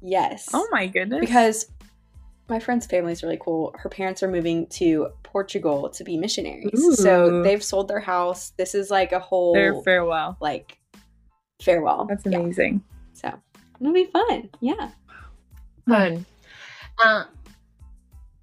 Yes 0.01 0.47
Oh 0.53 0.65
my 0.71 0.87
goodness. 0.87 1.19
because 1.19 1.65
my 2.49 2.59
friend's 2.59 2.85
family 2.85 3.11
is 3.11 3.21
really 3.23 3.39
cool. 3.41 3.73
Her 3.77 3.89
parents 3.89 4.23
are 4.23 4.27
moving 4.29 4.67
to 4.67 5.09
Portugal 5.23 5.89
to 5.89 6.03
be 6.03 6.17
missionaries. 6.17 6.97
So 6.97 7.43
they've 7.43 7.63
sold 7.63 7.87
their 7.87 7.99
house. 7.99 8.51
This 8.57 8.73
is 8.75 8.89
like 8.89 9.11
a 9.11 9.19
whole 9.19 9.53
their 9.53 9.75
farewell. 9.81 10.37
like 10.41 10.77
farewell. 11.61 12.05
That's 12.05 12.25
Yeah. 12.25 12.39
amazing. 12.39 12.83
So 13.13 13.31
it'll 13.79 13.93
be 13.93 14.05
fun. 14.05 14.49
Yeah. 14.61 14.89
Fun. 15.87 16.25
Uh, 17.03 17.25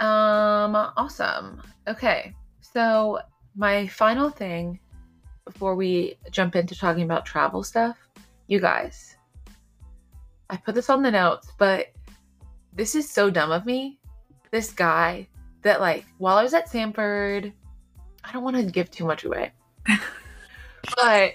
um, 0.01 0.75
awesome. 0.97 1.63
Okay, 1.89 2.35
so 2.61 3.19
my 3.55 3.87
final 3.87 4.31
thing 4.31 4.79
before 5.45 5.75
we 5.77 6.19
jump 6.31 6.57
into 6.57 6.75
talking 6.75 7.03
about 7.05 7.25
travel 7.25 7.63
stuff, 7.63 7.97
you 8.49 8.61
guys, 8.61 9.17
I 10.51 10.57
put 10.57 10.75
this 10.75 10.91
on 10.91 11.03
the 11.03 11.11
notes, 11.11 11.49
but 11.59 11.87
this 12.77 12.95
is 12.95 13.09
so 13.11 13.31
dumb 13.31 13.51
of 13.51 13.67
me. 13.67 13.99
This 14.51 14.71
guy 14.73 15.27
that, 15.63 15.81
like, 15.81 16.05
while 16.19 16.37
I 16.37 16.43
was 16.43 16.55
at 16.55 16.69
Sanford, 16.69 17.53
I 18.25 18.33
don't 18.33 18.45
want 18.45 18.57
to 18.57 18.63
give 18.65 18.91
too 18.91 19.05
much 19.05 19.25
away, 19.25 19.53
but 20.97 21.35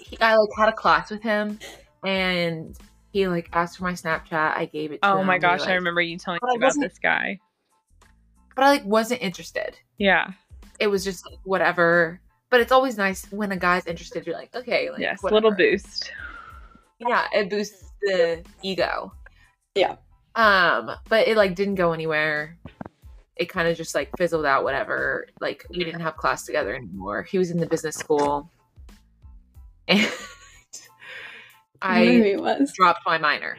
he, 0.00 0.18
I 0.20 0.36
like 0.36 0.48
had 0.56 0.68
a 0.68 0.72
class 0.72 1.10
with 1.10 1.22
him, 1.22 1.58
and 2.04 2.76
he 3.12 3.26
like 3.28 3.48
asked 3.52 3.78
for 3.78 3.84
my 3.84 3.92
Snapchat. 3.92 4.56
I 4.56 4.66
gave 4.66 4.92
it. 4.92 5.02
to 5.02 5.08
Oh 5.08 5.18
him. 5.20 5.26
my 5.26 5.38
gosh, 5.38 5.60
like- 5.60 5.70
I 5.70 5.74
remember 5.74 6.00
you 6.02 6.18
telling 6.18 6.40
me 6.42 6.56
about 6.56 6.74
this 6.78 6.98
guy. 6.98 7.38
but 8.54 8.64
I 8.64 8.68
like 8.70 8.84
wasn't 8.84 9.22
interested. 9.22 9.76
Yeah. 9.98 10.32
It 10.80 10.88
was 10.88 11.04
just 11.04 11.24
like, 11.28 11.38
whatever. 11.44 12.20
But 12.50 12.60
it's 12.60 12.72
always 12.72 12.96
nice 12.96 13.24
when 13.32 13.52
a 13.52 13.56
guy's 13.56 13.86
interested. 13.86 14.26
You're 14.26 14.36
like, 14.36 14.54
okay, 14.54 14.90
like, 14.90 15.00
yes. 15.00 15.22
whatever. 15.22 15.36
Little 15.48 15.56
boost. 15.56 16.10
Yeah, 17.00 17.26
it 17.32 17.50
boosts 17.50 17.90
the 18.02 18.44
ego. 18.62 19.12
Yeah. 19.74 19.96
Um, 20.36 20.90
but 21.08 21.28
it 21.28 21.36
like 21.36 21.54
didn't 21.54 21.76
go 21.76 21.92
anywhere. 21.92 22.58
It 23.36 23.48
kind 23.48 23.68
of 23.68 23.76
just 23.76 23.94
like 23.94 24.10
fizzled 24.16 24.46
out. 24.46 24.64
Whatever. 24.64 25.26
Like 25.40 25.64
we 25.70 25.84
didn't 25.84 26.00
have 26.00 26.16
class 26.16 26.44
together 26.44 26.74
anymore. 26.74 27.22
He 27.22 27.38
was 27.38 27.50
in 27.50 27.58
the 27.58 27.66
business 27.66 27.96
school, 27.96 28.50
and 29.88 30.00
I 31.82 32.00
remember 32.00 32.26
I 32.26 32.30
who 32.30 32.36
it 32.36 32.40
was. 32.40 32.72
dropped 32.72 33.00
my 33.06 33.18
minor. 33.18 33.58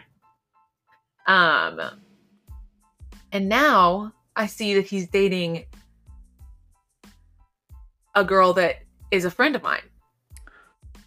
Um, 1.28 1.82
and 3.32 3.50
now 3.50 4.14
I 4.36 4.48
see 4.48 4.76
that 4.76 4.86
he's 4.86 5.08
dating 5.10 5.66
a 8.14 8.24
girl 8.24 8.54
that 8.54 8.78
is 9.12 9.26
a 9.26 9.32
friend 9.32 9.56
of 9.56 9.64
mine. 9.64 9.82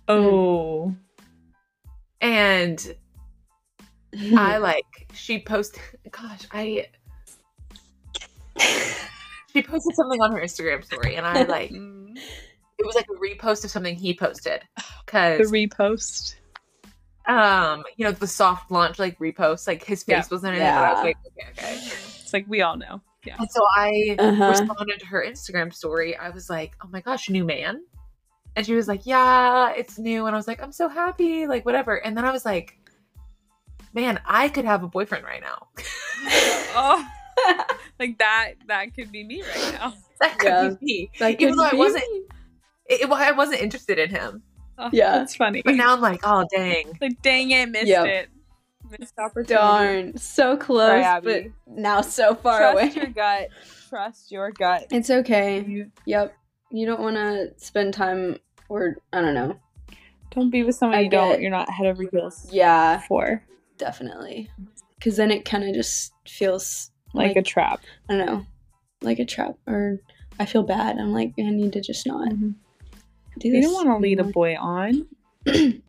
Oh. 0.09 0.95
And. 2.21 2.95
I 4.37 4.57
like 4.59 4.85
she 5.13 5.41
posted 5.41 5.81
gosh, 6.11 6.47
I 6.53 6.87
she 9.53 9.63
posted 9.63 9.95
something 9.95 10.21
on 10.21 10.33
her 10.33 10.41
Instagram 10.41 10.85
story 10.85 11.17
and 11.17 11.27
I 11.27 11.45
like 11.45 11.71
it 11.71 12.87
was 12.87 12.95
like 12.95 13.07
a 13.09 13.19
repost 13.21 13.65
of 13.65 13.71
something 13.71 13.95
he 13.97 14.15
posted. 14.15 14.63
cuz 15.07 15.39
The 15.39 15.45
Cause 15.45 15.53
repost. 15.53 16.35
um, 17.27 17.85
you 17.97 18.05
know, 18.05 18.13
the 18.13 18.27
soft 18.27 18.71
launch 18.71 18.99
like 18.99 19.19
repost, 19.19 19.67
like 19.67 19.85
his 19.85 20.03
face 20.03 20.25
Yeah. 20.25 20.35
wasn't 20.35 20.57
in 20.57 20.63
it, 20.63 20.75
but 20.75 20.85
I 20.85 20.91
was 20.93 20.99
Yeah. 20.99 21.05
like, 21.05 21.17
okay, 21.39 21.51
okay. 21.51 21.81
It's 22.23 22.33
like 22.33 22.47
we 22.49 22.63
all 22.63 22.77
know. 22.77 23.01
Yeah. 23.25 23.37
And 23.39 23.49
so 23.51 23.61
I 23.77 24.17
Uh-huh. 24.19 24.49
responded 24.51 25.01
to 25.01 25.07
her 25.07 25.25
Instagram 25.27 25.75
story. 25.75 26.17
I 26.17 26.31
was 26.31 26.49
like, 26.49 26.75
oh 26.83 26.89
my 26.91 27.01
gosh, 27.01 27.29
new 27.29 27.45
man. 27.45 27.83
And 28.57 28.65
she 28.65 28.75
was 28.75 28.89
like, 28.89 29.05
yeah, 29.05 29.73
it's 29.73 29.99
new. 29.99 30.27
And 30.27 30.35
I 30.35 30.39
was 30.39 30.49
like, 30.49 30.63
I'm 30.63 30.73
so 30.73 30.89
happy, 30.89 31.47
like 31.47 31.67
whatever. 31.67 31.97
And 31.97 32.17
then 32.17 32.25
I 32.25 32.31
was 32.33 32.45
like, 32.45 32.79
man, 33.99 34.21
I 34.25 34.49
could 34.49 34.65
have 34.65 34.85
a 34.85 34.89
boyfriend 34.89 35.25
right 35.25 35.41
now. 35.43 35.67
oh. 36.75 37.05
Like 37.99 38.19
that 38.19 38.53
that 38.69 38.95
could 38.95 39.11
be 39.11 39.25
me 39.25 39.43
right 39.43 39.73
now. 39.75 39.95
that 40.21 40.39
could 40.39 40.47
Yeah. 40.49 40.71
be 40.81 40.85
me. 40.85 41.11
That 41.19 41.41
Even 41.41 41.55
could 41.55 41.59
though 41.59 41.69
I 41.73 41.75
wasn't, 41.75 42.05
me. 42.13 42.23
it, 42.91 43.01
it- 43.03 43.11
I 43.11 43.33
wasn't 43.33 43.61
interested 43.61 43.99
in 43.99 44.11
him. 44.11 44.43
Oh, 44.79 44.91
Yeah. 44.93 45.19
That's 45.19 45.35
funny. 45.35 45.63
But 45.65 45.75
now 45.75 45.93
I'm 45.93 46.01
like, 46.01 46.21
oh 46.25 46.47
dang. 46.55 46.97
like 47.01 47.21
dang 47.23 47.51
it, 47.51 47.69
missed 47.71 47.87
Yep. 47.89 48.07
it. 48.07 48.29
Missed 48.99 49.19
opportunity. 49.19 49.55
Darn, 49.55 50.17
so 50.17 50.57
close, 50.57 51.05
Sorry, 51.05 51.21
but 51.21 51.43
now 51.67 52.01
so 52.01 52.35
far 52.37 52.59
Trust 52.61 52.73
away. 52.75 52.83
Trust 52.85 52.97
your 52.97 53.07
gut. 53.07 53.49
Trust 53.89 54.31
your 54.33 54.51
gut. 54.53 54.87
It's 54.93 55.11
okay. 55.11 55.65
You 55.65 55.91
Yep. 56.07 56.35
You 56.71 56.87
don't 56.87 57.01
want 57.01 57.17
to 57.17 57.53
spend 57.57 57.95
time, 57.95 58.39
or 58.69 58.97
I 59.13 59.21
don't 59.21 59.35
know. 59.35 59.59
don't 60.31 60.51
be 60.51 60.63
with 60.63 60.75
someone 60.77 60.99
I 60.99 61.03
you 61.03 61.11
don't. 61.11 61.41
You're 61.41 61.51
not 61.51 61.69
head 61.71 61.87
over 61.87 62.03
heels 62.11 62.47
Yeah, 62.53 63.01
for. 63.09 63.43
Definitely. 63.79 64.51
Because 64.99 65.17
then 65.17 65.31
it 65.31 65.45
kind 65.45 65.65
of 65.65 65.75
just 65.75 66.13
feels 66.27 66.91
Like, 67.15 67.29
Like- 67.29 67.37
a 67.37 67.43
trap. 67.43 67.81
I 68.11 68.17
don't 68.17 68.27
know, 68.27 68.47
like 69.01 69.19
a 69.19 69.25
trap, 69.25 69.55
or 69.67 69.99
I 70.39 70.45
feel 70.47 70.63
bad. 70.63 70.99
I'm 70.99 71.13
like, 71.13 71.33
I 71.39 71.43
need 71.51 71.73
to 71.73 71.81
just 71.81 72.07
not 72.07 72.29
do 73.39 73.49
You 73.49 73.63
don't 73.63 73.73
want 73.75 73.89
to 73.89 73.97
lead 73.97 74.21
a 74.21 74.25
boy 74.25 74.57
on. 74.57 75.07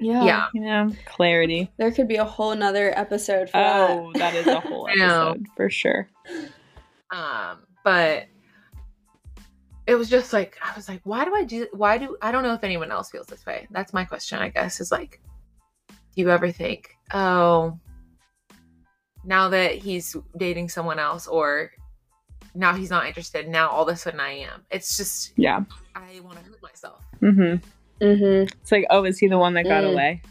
Yeah. 0.00 0.24
Yeah. 0.24 0.46
You 0.54 0.60
know, 0.60 0.92
clarity. 1.06 1.72
There 1.76 1.90
could 1.90 2.06
be 2.06 2.16
a 2.16 2.24
whole 2.24 2.54
nother 2.54 2.96
episode 2.96 3.50
for 3.50 3.56
Oh, 3.56 4.12
that. 4.12 4.18
that 4.20 4.34
is 4.36 4.46
a 4.46 4.60
whole 4.68 4.86
episode 4.96 5.44
for 5.56 5.68
sure. 5.68 6.08
Um, 7.10 7.58
but 7.82 8.26
it 9.88 9.96
was 9.96 10.08
just 10.08 10.32
like 10.32 10.56
I 10.62 10.72
was 10.76 10.88
like, 10.88 11.00
why 11.02 11.24
do 11.24 11.34
I 11.34 11.42
do? 11.42 11.66
Why 11.72 11.98
do 11.98 12.16
I 12.22 12.30
don't 12.30 12.44
know 12.44 12.54
if 12.54 12.62
anyone 12.62 12.92
else 12.92 13.10
feels 13.10 13.26
this 13.26 13.44
way? 13.44 13.66
That's 13.72 13.92
my 13.92 14.04
question, 14.04 14.38
I 14.38 14.50
guess. 14.50 14.80
Is 14.80 14.92
like, 14.92 15.20
do 15.88 15.94
you 16.14 16.30
ever 16.30 16.52
think, 16.52 16.96
oh, 17.12 17.78
now 19.24 19.48
that 19.48 19.74
he's 19.74 20.16
dating 20.36 20.68
someone 20.68 20.98
else, 20.98 21.26
or 21.26 21.70
now 22.54 22.74
he's 22.74 22.90
not 22.90 23.06
interested, 23.06 23.48
now 23.48 23.68
all 23.68 23.88
of 23.88 23.94
a 23.94 23.96
sudden 23.96 24.20
I 24.20 24.30
am. 24.38 24.64
It's 24.70 24.96
just 24.96 25.32
Yeah. 25.36 25.60
I 25.94 26.20
want 26.20 26.38
to 26.38 26.44
hurt 26.44 26.62
myself. 26.62 27.02
hmm 27.20 27.54
Mm-hmm. 28.00 28.46
It's 28.62 28.70
like, 28.70 28.86
oh, 28.90 29.04
is 29.04 29.18
he 29.18 29.26
the 29.26 29.38
one 29.38 29.54
that 29.54 29.64
got 29.64 29.82
Mm. 29.84 29.92
away? 29.92 30.22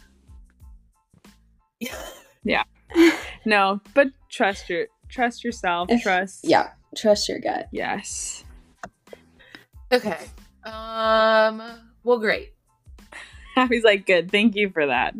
Yeah. 2.44 2.62
No, 3.44 3.80
but 3.94 4.08
trust 4.30 4.70
your 4.70 4.86
trust 5.10 5.44
yourself. 5.44 5.90
Trust. 6.02 6.44
Yeah. 6.44 6.70
Trust 6.96 7.28
your 7.28 7.38
gut. 7.40 7.68
Yes. 7.72 8.42
okay. 9.92 10.16
Um. 10.64 11.60
Well, 12.04 12.18
great. 12.18 12.54
Happy's 13.54 13.84
like, 13.84 14.06
good. 14.06 14.30
Thank 14.30 14.54
you 14.56 14.70
for 14.70 14.86
that. 14.86 15.14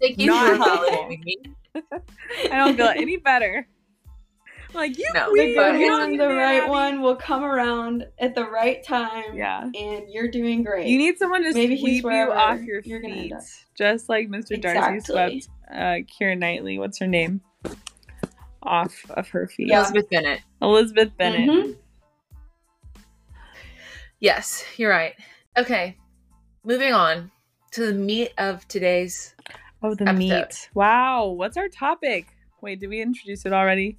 Thank 0.00 0.18
you 0.18 0.26
Not 0.26 0.50
for 0.50 0.56
helpful. 0.56 1.10
I 2.52 2.56
don't 2.56 2.76
feel 2.76 2.86
any 2.88 3.16
better. 3.16 3.66
Like 4.74 4.98
you, 4.98 5.08
No, 5.14 5.30
queen. 5.30 5.54
The, 5.54 5.62
don't 5.62 6.16
the 6.18 6.28
right 6.28 6.62
Abby. 6.62 6.70
one 6.70 7.00
will 7.00 7.16
come 7.16 7.44
around 7.44 8.06
at 8.18 8.34
the 8.34 8.44
right 8.44 8.82
time. 8.84 9.34
Yeah. 9.34 9.62
And 9.62 10.04
you're 10.10 10.28
doing 10.28 10.62
great. 10.64 10.86
You 10.86 10.98
need 10.98 11.16
someone 11.18 11.42
to 11.44 11.54
Maybe 11.54 11.76
he's 11.76 12.02
sweep 12.02 12.12
you 12.12 12.32
off 12.32 12.60
your 12.62 12.80
you're 12.80 13.00
feet, 13.00 13.32
just 13.76 14.08
like 14.10 14.28
Mr. 14.28 14.60
Darcy 14.60 14.96
Exactly. 14.96 15.00
swept 15.40 15.48
uh, 15.70 15.96
Keira 16.20 16.36
Knightley. 16.38 16.78
What's 16.78 16.98
her 16.98 17.06
name? 17.06 17.40
Off 18.62 18.94
of 19.10 19.28
her 19.28 19.46
feet. 19.46 19.68
Yeah. 19.68 19.78
Elizabeth 19.80 20.10
Bennet. 20.10 20.40
Elizabeth 20.60 21.16
Bennet. 21.16 21.48
Mhm. 21.48 21.76
Yes, 24.20 24.64
you're 24.76 24.90
right. 24.90 25.14
Okay, 25.56 25.96
moving 26.64 26.92
on 26.92 27.30
to 27.72 27.86
the 27.86 27.92
meat 27.94 28.32
of 28.38 28.66
today's. 28.68 29.34
Oh, 29.82 29.94
the 29.94 30.04
Episode. 30.08 30.16
meat. 30.18 30.70
Wow. 30.74 31.26
What's 31.28 31.56
our 31.56 31.68
topic? 31.68 32.26
Wait, 32.62 32.80
did 32.80 32.88
we 32.88 33.00
introduce 33.00 33.44
it 33.46 33.52
already? 33.52 33.98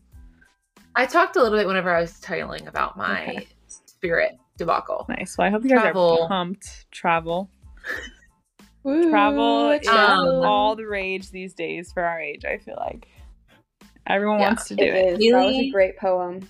I 0.95 1.05
talked 1.05 1.35
a 1.35 1.41
little 1.43 1.57
bit 1.57 1.67
whenever 1.67 1.93
I 1.95 2.01
was 2.01 2.19
telling 2.19 2.67
about 2.67 2.97
my 2.97 3.21
Okay. 3.21 3.47
spirit 3.67 4.37
debacle. 4.57 5.05
Nice. 5.09 5.37
Well, 5.37 5.47
I 5.47 5.51
hope 5.51 5.63
you 5.63 5.69
guys 5.69 5.81
Travel. 5.81 6.19
are 6.23 6.27
pumped. 6.27 6.87
Travel. 6.91 7.49
Woo, 8.83 9.09
Travel 9.09 9.69
is 9.71 9.87
travel. 9.87 10.43
all 10.45 10.75
the 10.75 10.85
rage 10.87 11.29
these 11.29 11.53
days 11.53 11.91
for 11.91 12.03
our 12.03 12.19
age, 12.19 12.45
I 12.45 12.57
feel 12.57 12.77
like. 12.77 13.07
Everyone 14.07 14.39
Yeah, 14.39 14.47
wants 14.47 14.67
to 14.69 14.75
do 14.75 14.83
It 14.83 14.95
it. 14.95 15.05
is. 15.13 15.19
That 15.19 15.45
was 15.45 15.55
a 15.55 15.57
Really? 15.57 15.69
great 15.71 15.97
poem. 15.97 16.49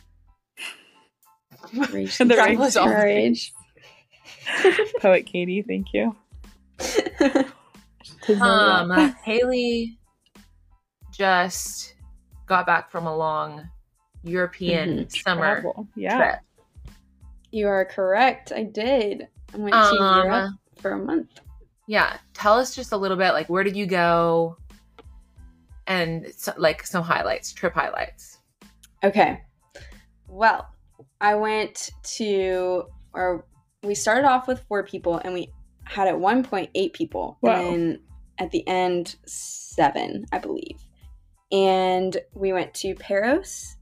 Rage 1.91 2.17
The 2.17 2.23
and 2.23 2.31
right 2.37 2.57
was 2.57 2.73
travel 2.73 2.93
rage. 2.93 3.53
Poet 5.01 5.25
Katie, 5.25 5.63
thank 5.63 5.87
you. 5.93 6.15
Um, 8.41 8.91
Haley 9.23 9.97
just 11.11 11.95
got 12.45 12.65
back 12.65 12.89
from 12.91 13.05
a 13.07 13.15
long 13.15 13.67
European 14.23 15.05
Mhm. 15.05 15.21
summer 15.23 15.61
Travel. 15.61 15.87
Yeah. 15.95 16.17
trip. 16.17 16.39
you 17.51 17.67
are 17.67 17.85
correct. 17.85 18.51
I 18.51 18.63
did. 18.63 19.27
I 19.53 19.57
went 19.57 19.73
to 19.73 19.95
Europe 19.95 20.33
Um, 20.49 20.59
for 20.77 20.91
a 20.91 20.97
month. 20.99 21.39
yeah, 21.87 22.17
tell 22.33 22.59
us 22.59 22.75
just 22.75 22.91
a 22.91 22.97
little 22.97 23.15
bit. 23.17 23.31
Like, 23.31 23.47
where 23.47 23.63
did 23.63 23.75
you 23.75 23.85
go? 23.85 24.57
And 25.87 26.27
so, 26.35 26.53
like 26.57 26.85
some 26.85 27.03
highlights, 27.03 27.53
trip 27.53 27.73
highlights. 27.73 28.39
Okay. 29.03 29.41
Well, 30.27 30.67
I 31.21 31.35
went 31.35 31.89
to, 32.17 32.83
or 33.13 33.45
we 33.83 33.95
started 33.95 34.25
off 34.27 34.47
with 34.47 34.61
four 34.67 34.83
people, 34.83 35.17
and 35.17 35.33
we 35.33 35.49
had 35.85 36.09
at 36.09 36.19
one 36.19 36.43
point 36.43 36.69
eight 36.75 36.91
people, 36.93 37.37
Wow. 37.41 37.53
and 37.53 37.65
then 37.65 37.99
at 38.39 38.51
the 38.51 38.67
end 38.67 39.15
seven, 39.25 40.25
I 40.31 40.39
believe. 40.39 40.79
And 41.51 42.17
we 42.33 42.53
went 42.53 42.73
to 42.75 42.93
Paris, 42.95 43.77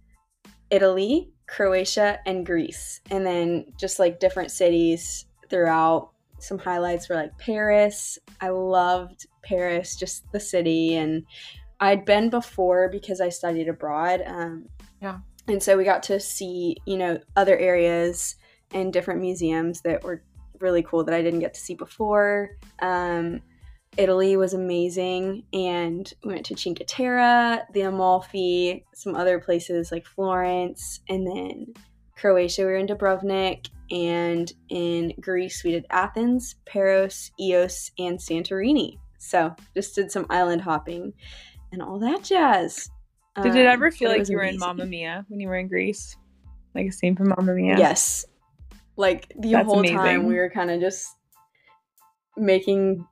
Italy, 0.69 1.31
Croatia, 1.47 2.19
and 2.25 2.45
Greece, 2.45 3.01
and 3.11 3.25
then 3.25 3.65
just 3.79 3.99
like 3.99 4.19
different 4.19 4.51
cities 4.51 5.25
throughout. 5.49 6.11
Some 6.39 6.57
highlights 6.59 7.09
were 7.09 7.15
like 7.15 7.37
Paris. 7.37 8.19
I 8.41 8.49
loved 8.49 9.25
Paris, 9.43 9.95
just 9.95 10.29
the 10.31 10.39
city, 10.39 10.95
and 10.95 11.23
I'd 11.79 12.05
been 12.05 12.29
before 12.29 12.89
because 12.89 13.21
I 13.21 13.29
studied 13.29 13.67
abroad. 13.67 14.21
Um, 14.25 14.67
Yeah. 15.01 15.19
and 15.47 15.61
so 15.61 15.77
we 15.77 15.83
got 15.83 16.03
to 16.03 16.19
see, 16.19 16.77
you 16.85 16.97
know, 16.97 17.19
other 17.35 17.57
areas 17.57 18.35
and 18.71 18.91
different 18.91 19.21
museums 19.21 19.81
that 19.81 20.03
were 20.03 20.23
really 20.59 20.83
cool 20.83 21.03
that 21.03 21.13
I 21.13 21.21
didn't 21.21 21.39
get 21.41 21.53
to 21.53 21.59
see 21.59 21.75
before. 21.75 22.57
Um, 22.79 23.41
Italy 23.97 24.35
was 24.37 24.53
amazing, 24.53 25.43
and 25.53 26.11
we 26.23 26.33
went 26.33 26.45
to 26.47 26.57
Cinque 26.57 26.83
Terre, 26.87 27.65
the 27.73 27.81
Amalfi, 27.81 28.85
some 28.93 29.15
other 29.15 29.39
places 29.39 29.91
like 29.91 30.05
Florence, 30.05 30.99
and 31.09 31.25
then 31.25 31.73
Croatia. 32.17 32.61
We 32.63 32.67
were 32.67 32.75
in 32.75 32.87
Dubrovnik, 32.87 33.69
and 33.91 34.51
in 34.69 35.13
Greece 35.19 35.63
we 35.63 35.71
did 35.71 35.85
Athens, 35.89 36.55
Paros, 36.65 37.31
Ios, 37.39 37.91
and 37.97 38.19
Santorini. 38.19 38.97
So 39.17 39.55
just 39.73 39.95
did 39.95 40.11
some 40.11 40.25
island 40.29 40.61
hopping 40.61 41.13
and 41.71 41.81
all 41.81 41.99
that 41.99 42.23
jazz. 42.23 42.89
Did 43.41 43.55
it 43.55 43.65
Um, 43.65 43.73
ever 43.73 43.91
feel 43.91 44.09
like 44.09 44.29
you 44.29 44.37
were 44.37 44.43
in 44.43 44.49
amazing. 44.55 44.59
Mamma 44.59 44.85
Mia 44.85 45.25
when 45.29 45.39
you 45.39 45.47
were 45.47 45.57
in 45.57 45.67
Greece? 45.67 46.15
Like 46.73 46.87
a 46.87 46.91
scene 46.91 47.15
from 47.15 47.29
Mamma 47.29 47.53
Mia? 47.53 47.77
Yes. 47.77 48.25
Like 48.97 49.33
the 49.37 49.51
That's 49.53 49.65
whole 49.65 49.79
amazing. 49.79 49.97
time 49.97 50.25
we 50.25 50.35
were 50.35 50.49
kind 50.49 50.69
of 50.71 50.79
just 50.79 51.09
making 52.37 53.05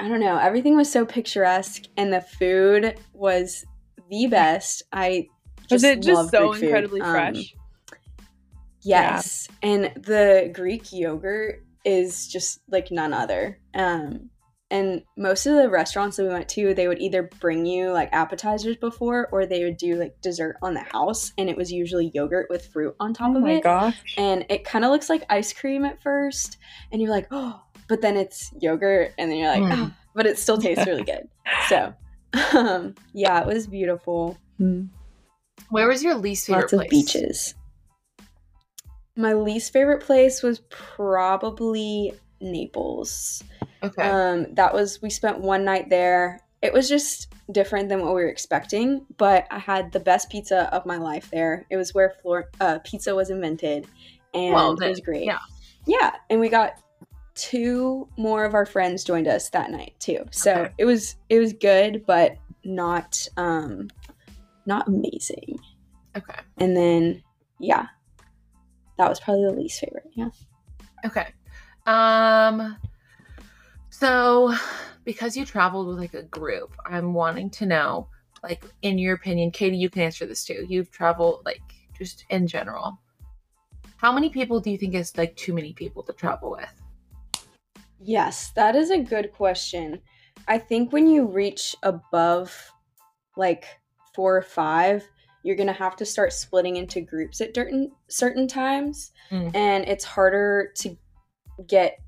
I 0.00 0.08
don't 0.08 0.20
know, 0.20 0.38
everything 0.38 0.76
was 0.76 0.90
so 0.90 1.04
picturesque 1.04 1.84
and 1.96 2.12
the 2.12 2.20
food 2.20 2.98
was 3.12 3.64
the 4.10 4.26
best. 4.26 4.82
I 4.92 5.26
Was 5.70 5.82
just 5.82 5.84
it 5.84 6.02
just 6.02 6.30
so 6.30 6.48
Greek 6.50 6.54
food. 6.60 6.64
incredibly 6.64 7.00
Um, 7.00 7.10
fresh? 7.12 7.54
Yes. 8.82 9.48
And 9.62 9.84
the 9.96 10.50
Greek 10.54 10.92
yogurt 10.92 11.64
is 11.84 12.28
just 12.28 12.60
like 12.70 12.90
none 12.90 13.12
other. 13.12 13.58
Um 13.74 14.30
and 14.70 15.02
most 15.16 15.46
of 15.46 15.54
the 15.56 15.70
restaurants 15.70 16.18
that 16.18 16.24
we 16.24 16.28
went 16.28 16.46
to, 16.50 16.74
they 16.74 16.88
would 16.88 17.00
either 17.00 17.30
bring 17.40 17.64
you 17.64 17.90
like 17.90 18.10
appetizers 18.12 18.76
before 18.76 19.26
or 19.32 19.46
they 19.46 19.64
would 19.64 19.78
do 19.78 19.94
like 19.94 20.20
dessert 20.20 20.56
on 20.60 20.74
the 20.74 20.80
house 20.92 21.32
and 21.38 21.48
it 21.48 21.56
was 21.56 21.72
usually 21.72 22.10
yogurt 22.12 22.48
with 22.50 22.66
fruit 22.66 22.94
on 23.00 23.14
top 23.14 23.30
oh 23.32 23.36
of 23.38 23.42
my 23.44 23.52
it 23.52 23.62
gosh. 23.62 23.96
and 24.18 24.44
it 24.50 24.64
kind 24.66 24.84
of 24.84 24.90
looks 24.90 25.08
like 25.08 25.24
ice 25.30 25.54
cream 25.54 25.86
at 25.86 26.02
first 26.02 26.58
and 26.92 27.00
you're 27.00 27.10
like 27.10 27.28
oh 27.30 27.58
but 27.88 28.00
then 28.00 28.16
it's 28.16 28.52
yogurt 28.60 29.12
and 29.18 29.30
then 29.30 29.38
you're 29.38 29.48
like 29.48 29.62
Mm. 29.62 29.72
oh, 29.90 29.94
but 30.14 30.26
it 30.26 30.38
still 30.38 30.58
tastes 30.58 30.86
really 30.86 31.04
good 31.04 31.28
so 31.68 31.94
um 32.54 32.94
yeah 33.12 33.40
it 33.40 33.46
was 33.46 33.66
beautiful 33.66 34.36
Hmm. 34.58 34.84
Where 35.70 35.88
was 35.88 36.02
your 36.02 36.14
least 36.16 36.46
favorite 36.46 36.62
lots 36.62 36.72
of 36.72 36.78
place? 36.80 36.90
beaches 36.90 37.54
my 39.16 39.32
least 39.34 39.72
favorite 39.72 40.02
place 40.02 40.42
was 40.42 40.60
probably 40.70 42.12
naples 42.40 43.42
Okay. 43.82 44.02
um 44.02 44.54
that 44.54 44.72
was 44.74 45.00
we 45.02 45.10
spent 45.10 45.38
one 45.40 45.64
night 45.64 45.88
there 45.90 46.40
it 46.62 46.72
was 46.72 46.88
just 46.88 47.32
different 47.52 47.88
than 47.88 48.00
what 48.00 48.08
we 48.14 48.22
were 48.22 48.28
expecting 48.28 49.04
but 49.16 49.46
i 49.50 49.58
had 49.58 49.90
the 49.92 50.00
best 50.00 50.30
pizza 50.30 50.72
of 50.74 50.84
my 50.86 50.96
life 50.98 51.30
there 51.30 51.64
it 51.70 51.76
was 51.76 51.94
where 51.94 52.14
Flor- 52.22 52.50
uh, 52.60 52.78
pizza 52.84 53.14
was 53.14 53.30
invented 53.30 53.86
and 54.34 54.54
Well, 54.54 54.72
it 54.80 54.88
was 54.88 55.00
great 55.00 55.24
yeah. 55.24 55.38
yeah 55.86 56.12
and 56.30 56.40
we 56.40 56.48
got 56.48 56.74
two 57.38 58.08
more 58.16 58.44
of 58.44 58.54
our 58.54 58.66
friends 58.66 59.04
joined 59.04 59.28
us 59.28 59.48
that 59.50 59.70
night 59.70 59.94
too 60.00 60.24
so 60.30 60.52
Okay. 60.52 60.72
it 60.78 60.84
was 60.84 61.16
it 61.28 61.38
was 61.38 61.52
good 61.52 62.04
but 62.06 62.36
not 62.64 63.26
um 63.36 63.88
not 64.66 64.86
amazing 64.88 65.58
okay. 66.16 66.40
and 66.58 66.76
then 66.76 67.22
yeah 67.60 67.86
that 68.98 69.08
was 69.08 69.20
probably 69.20 69.44
the 69.44 69.52
least 69.52 69.80
favorite 69.80 70.10
yeah 70.14 70.28
Okay. 71.04 71.28
Um 71.86 72.76
so 73.90 74.54
because 75.04 75.36
you 75.36 75.44
traveled 75.44 75.88
with 75.88 75.98
like 75.98 76.14
a 76.14 76.22
group, 76.24 76.74
I'm 76.84 77.14
wanting 77.14 77.50
to 77.50 77.66
know, 77.66 78.08
like, 78.42 78.64
in 78.82 78.98
your 78.98 79.14
opinion, 79.14 79.50
Katie, 79.50 79.76
you 79.76 79.88
can 79.88 80.02
answer 80.02 80.26
this 80.26 80.44
too. 80.44 80.66
You've 80.68 80.90
traveled, 80.90 81.42
like, 81.44 81.62
just 81.96 82.24
in 82.30 82.46
general. 82.46 83.00
How 83.96 84.12
many 84.12 84.28
people 84.28 84.60
do 84.60 84.70
you 84.70 84.78
think 84.78 84.94
is 84.94 85.16
like 85.16 85.34
too 85.36 85.52
many 85.52 85.72
people 85.72 86.02
to 86.04 86.12
travel 86.12 86.50
with? 86.50 86.72
Yes, 88.00 88.50
that 88.56 88.76
is 88.76 88.90
a 88.90 88.98
good 88.98 89.32
question. 89.32 90.00
I 90.46 90.58
think 90.58 90.92
when 90.92 91.06
you 91.06 91.26
reach 91.26 91.74
above 91.82 92.54
like 93.36 93.66
four 94.14 94.36
or 94.36 94.42
five, 94.42 95.04
you're 95.42 95.56
gonna 95.56 95.72
have 95.72 95.96
to 95.96 96.04
start 96.04 96.32
splitting 96.32 96.76
into 96.76 97.00
groups 97.00 97.40
at 97.40 97.54
certain 97.54 97.90
certain 98.08 98.46
times, 98.46 99.12
mm. 99.30 99.54
and 99.54 99.84
it's 99.86 100.04
harder 100.04 100.72
to 100.76 100.96
get, 101.66 101.98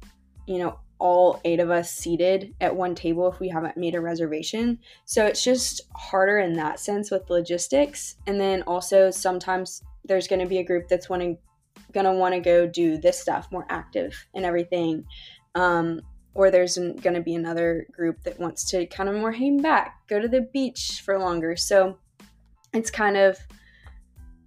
you 0.46 0.58
know, 0.58 0.78
all 1.00 1.40
eight 1.44 1.60
of 1.60 1.70
us 1.70 1.92
seated 1.92 2.54
at 2.60 2.76
one 2.76 2.94
table 2.94 3.26
if 3.32 3.40
we 3.40 3.48
haven't 3.48 3.76
made 3.76 3.94
a 3.94 4.00
reservation. 4.00 4.78
So 5.06 5.26
it's 5.26 5.42
just 5.42 5.80
harder 5.96 6.38
in 6.38 6.52
that 6.54 6.78
sense 6.78 7.10
with 7.10 7.30
logistics. 7.30 8.16
And 8.26 8.38
then 8.38 8.62
also 8.62 9.10
sometimes 9.10 9.82
there's 10.04 10.28
going 10.28 10.40
to 10.40 10.46
be 10.46 10.58
a 10.58 10.64
group 10.64 10.88
that's 10.88 11.08
wanting 11.08 11.38
going 11.92 12.06
to 12.06 12.12
want 12.12 12.34
to 12.34 12.40
go 12.40 12.66
do 12.66 12.98
this 12.98 13.18
stuff 13.18 13.48
more 13.50 13.66
active 13.68 14.14
and 14.34 14.44
everything. 14.44 15.04
Um, 15.54 16.00
or 16.34 16.50
there's 16.50 16.76
going 16.76 17.14
to 17.14 17.20
be 17.20 17.34
another 17.34 17.86
group 17.90 18.22
that 18.22 18.38
wants 18.38 18.70
to 18.70 18.86
kind 18.86 19.08
of 19.08 19.16
more 19.16 19.32
hang 19.32 19.60
back, 19.60 20.06
go 20.08 20.20
to 20.20 20.28
the 20.28 20.42
beach 20.52 21.02
for 21.04 21.18
longer. 21.18 21.56
So 21.56 21.98
it's 22.72 22.90
kind 22.90 23.16
of 23.16 23.36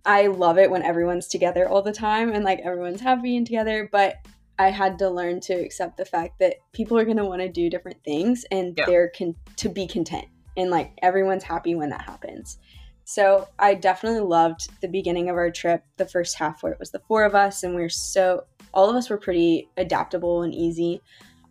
I 0.05 0.27
love 0.27 0.57
it 0.57 0.69
when 0.69 0.83
everyone's 0.83 1.27
together 1.27 1.67
all 1.67 1.81
the 1.81 1.93
time 1.93 2.31
and 2.31 2.43
like 2.43 2.59
everyone's 2.59 3.01
happy 3.01 3.37
and 3.37 3.45
together, 3.45 3.87
but 3.91 4.15
I 4.59 4.69
had 4.69 4.99
to 4.99 5.09
learn 5.09 5.39
to 5.41 5.53
accept 5.53 5.97
the 5.97 6.05
fact 6.05 6.39
that 6.39 6.57
people 6.73 6.97
are 6.97 7.05
going 7.05 7.17
to 7.17 7.25
want 7.25 7.41
to 7.41 7.49
do 7.49 7.69
different 7.69 8.03
things 8.03 8.45
and 8.51 8.73
yeah. 8.77 8.85
they're 8.85 9.11
con- 9.17 9.35
to 9.57 9.69
be 9.69 9.87
content 9.87 10.25
and 10.57 10.69
like 10.69 10.91
everyone's 11.01 11.43
happy 11.43 11.75
when 11.75 11.89
that 11.89 12.01
happens. 12.01 12.59
So 13.05 13.47
I 13.59 13.73
definitely 13.75 14.21
loved 14.21 14.69
the 14.81 14.87
beginning 14.87 15.29
of 15.29 15.35
our 15.35 15.51
trip, 15.51 15.83
the 15.97 16.05
first 16.05 16.37
half 16.37 16.63
where 16.63 16.71
it 16.71 16.79
was 16.79 16.91
the 16.91 17.01
four 17.07 17.23
of 17.23 17.35
us 17.35 17.63
and 17.63 17.75
we 17.75 17.81
are 17.81 17.89
so 17.89 18.45
all 18.73 18.89
of 18.89 18.95
us 18.95 19.09
were 19.09 19.17
pretty 19.17 19.69
adaptable 19.77 20.43
and 20.43 20.53
easy. 20.53 21.01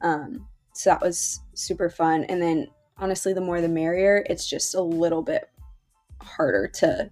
Um, 0.01 0.47
so 0.75 0.91
that 0.91 1.01
was 1.01 1.41
super 1.55 1.89
fun. 1.89 2.25
And 2.25 2.41
then 2.43 2.69
honestly, 2.99 3.33
the 3.33 3.41
more 3.41 3.61
the 3.61 3.69
merrier. 3.69 4.25
It's 4.29 4.49
just 4.49 4.75
a 4.75 4.81
little 4.81 5.23
bit 5.23 5.49
harder 6.21 6.69
to 6.69 7.11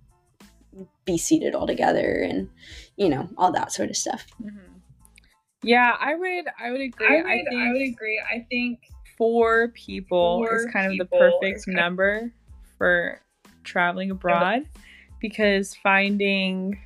be 1.05 1.19
seated 1.19 1.55
all 1.55 1.67
together 1.67 2.25
and 2.29 2.49
you 2.97 3.09
know 3.09 3.29
all 3.37 3.53
that 3.53 3.73
sort 3.73 3.91
of 3.91 3.97
stuff. 3.97 4.27
Mm-hmm. 4.43 4.79
Yeah, 5.63 5.95
I 5.99 6.15
would. 6.15 6.45
I 6.59 6.71
would 6.71 6.81
agree. 6.81 7.07
I, 7.07 7.23
would, 7.23 7.27
I 7.27 7.37
think. 7.37 7.61
I 7.61 7.73
would 7.73 7.83
agree. 7.83 8.23
I 8.33 8.47
think 8.49 8.81
four 9.19 9.69
people 9.69 10.39
four 10.39 10.57
is 10.57 10.67
kind 10.73 10.93
of 10.93 10.99
the 10.99 11.17
perfect 11.17 11.67
number 11.67 12.33
for 12.79 13.21
traveling 13.65 14.11
abroad 14.11 14.65
because 15.21 15.75
finding 15.83 16.81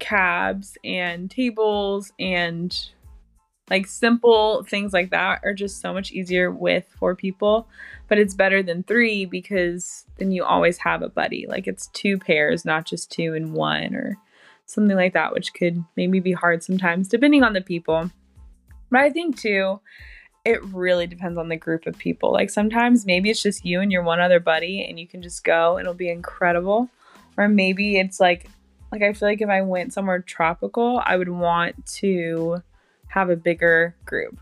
cabs 0.00 0.76
and 0.84 1.30
tables 1.30 2.12
and 2.18 2.90
like 3.68 3.86
simple 3.86 4.64
things 4.64 4.92
like 4.92 5.10
that 5.10 5.40
are 5.44 5.54
just 5.54 5.80
so 5.80 5.92
much 5.92 6.10
easier 6.10 6.50
with 6.50 6.84
four 6.98 7.14
people 7.14 7.68
but 8.08 8.18
it's 8.18 8.34
better 8.34 8.62
than 8.62 8.82
three 8.82 9.24
because 9.24 10.04
then 10.18 10.32
you 10.32 10.42
always 10.42 10.78
have 10.78 11.02
a 11.02 11.08
buddy 11.08 11.46
like 11.48 11.68
it's 11.68 11.86
two 11.88 12.18
pairs 12.18 12.64
not 12.64 12.84
just 12.84 13.12
two 13.12 13.34
and 13.34 13.52
one 13.52 13.94
or 13.94 14.18
something 14.70 14.96
like 14.96 15.12
that, 15.14 15.32
which 15.32 15.52
could 15.52 15.84
maybe 15.96 16.20
be 16.20 16.32
hard 16.32 16.62
sometimes 16.62 17.08
depending 17.08 17.42
on 17.42 17.52
the 17.52 17.60
people. 17.60 18.10
But 18.90 19.00
I 19.00 19.10
think 19.10 19.38
too, 19.38 19.80
it 20.44 20.62
really 20.64 21.06
depends 21.06 21.38
on 21.38 21.48
the 21.48 21.56
group 21.56 21.86
of 21.86 21.98
people. 21.98 22.32
Like 22.32 22.50
sometimes 22.50 23.04
maybe 23.04 23.30
it's 23.30 23.42
just 23.42 23.64
you 23.64 23.80
and 23.80 23.92
your 23.92 24.02
one 24.02 24.20
other 24.20 24.40
buddy 24.40 24.84
and 24.88 24.98
you 24.98 25.06
can 25.06 25.22
just 25.22 25.44
go, 25.44 25.78
it'll 25.78 25.94
be 25.94 26.08
incredible. 26.08 26.88
Or 27.36 27.48
maybe 27.48 27.98
it's 27.98 28.20
like 28.20 28.48
like 28.92 29.02
I 29.02 29.12
feel 29.12 29.28
like 29.28 29.40
if 29.40 29.48
I 29.48 29.62
went 29.62 29.92
somewhere 29.92 30.20
tropical, 30.20 31.02
I 31.04 31.16
would 31.16 31.28
want 31.28 31.86
to 31.98 32.62
have 33.08 33.30
a 33.30 33.36
bigger 33.36 33.94
group, 34.04 34.38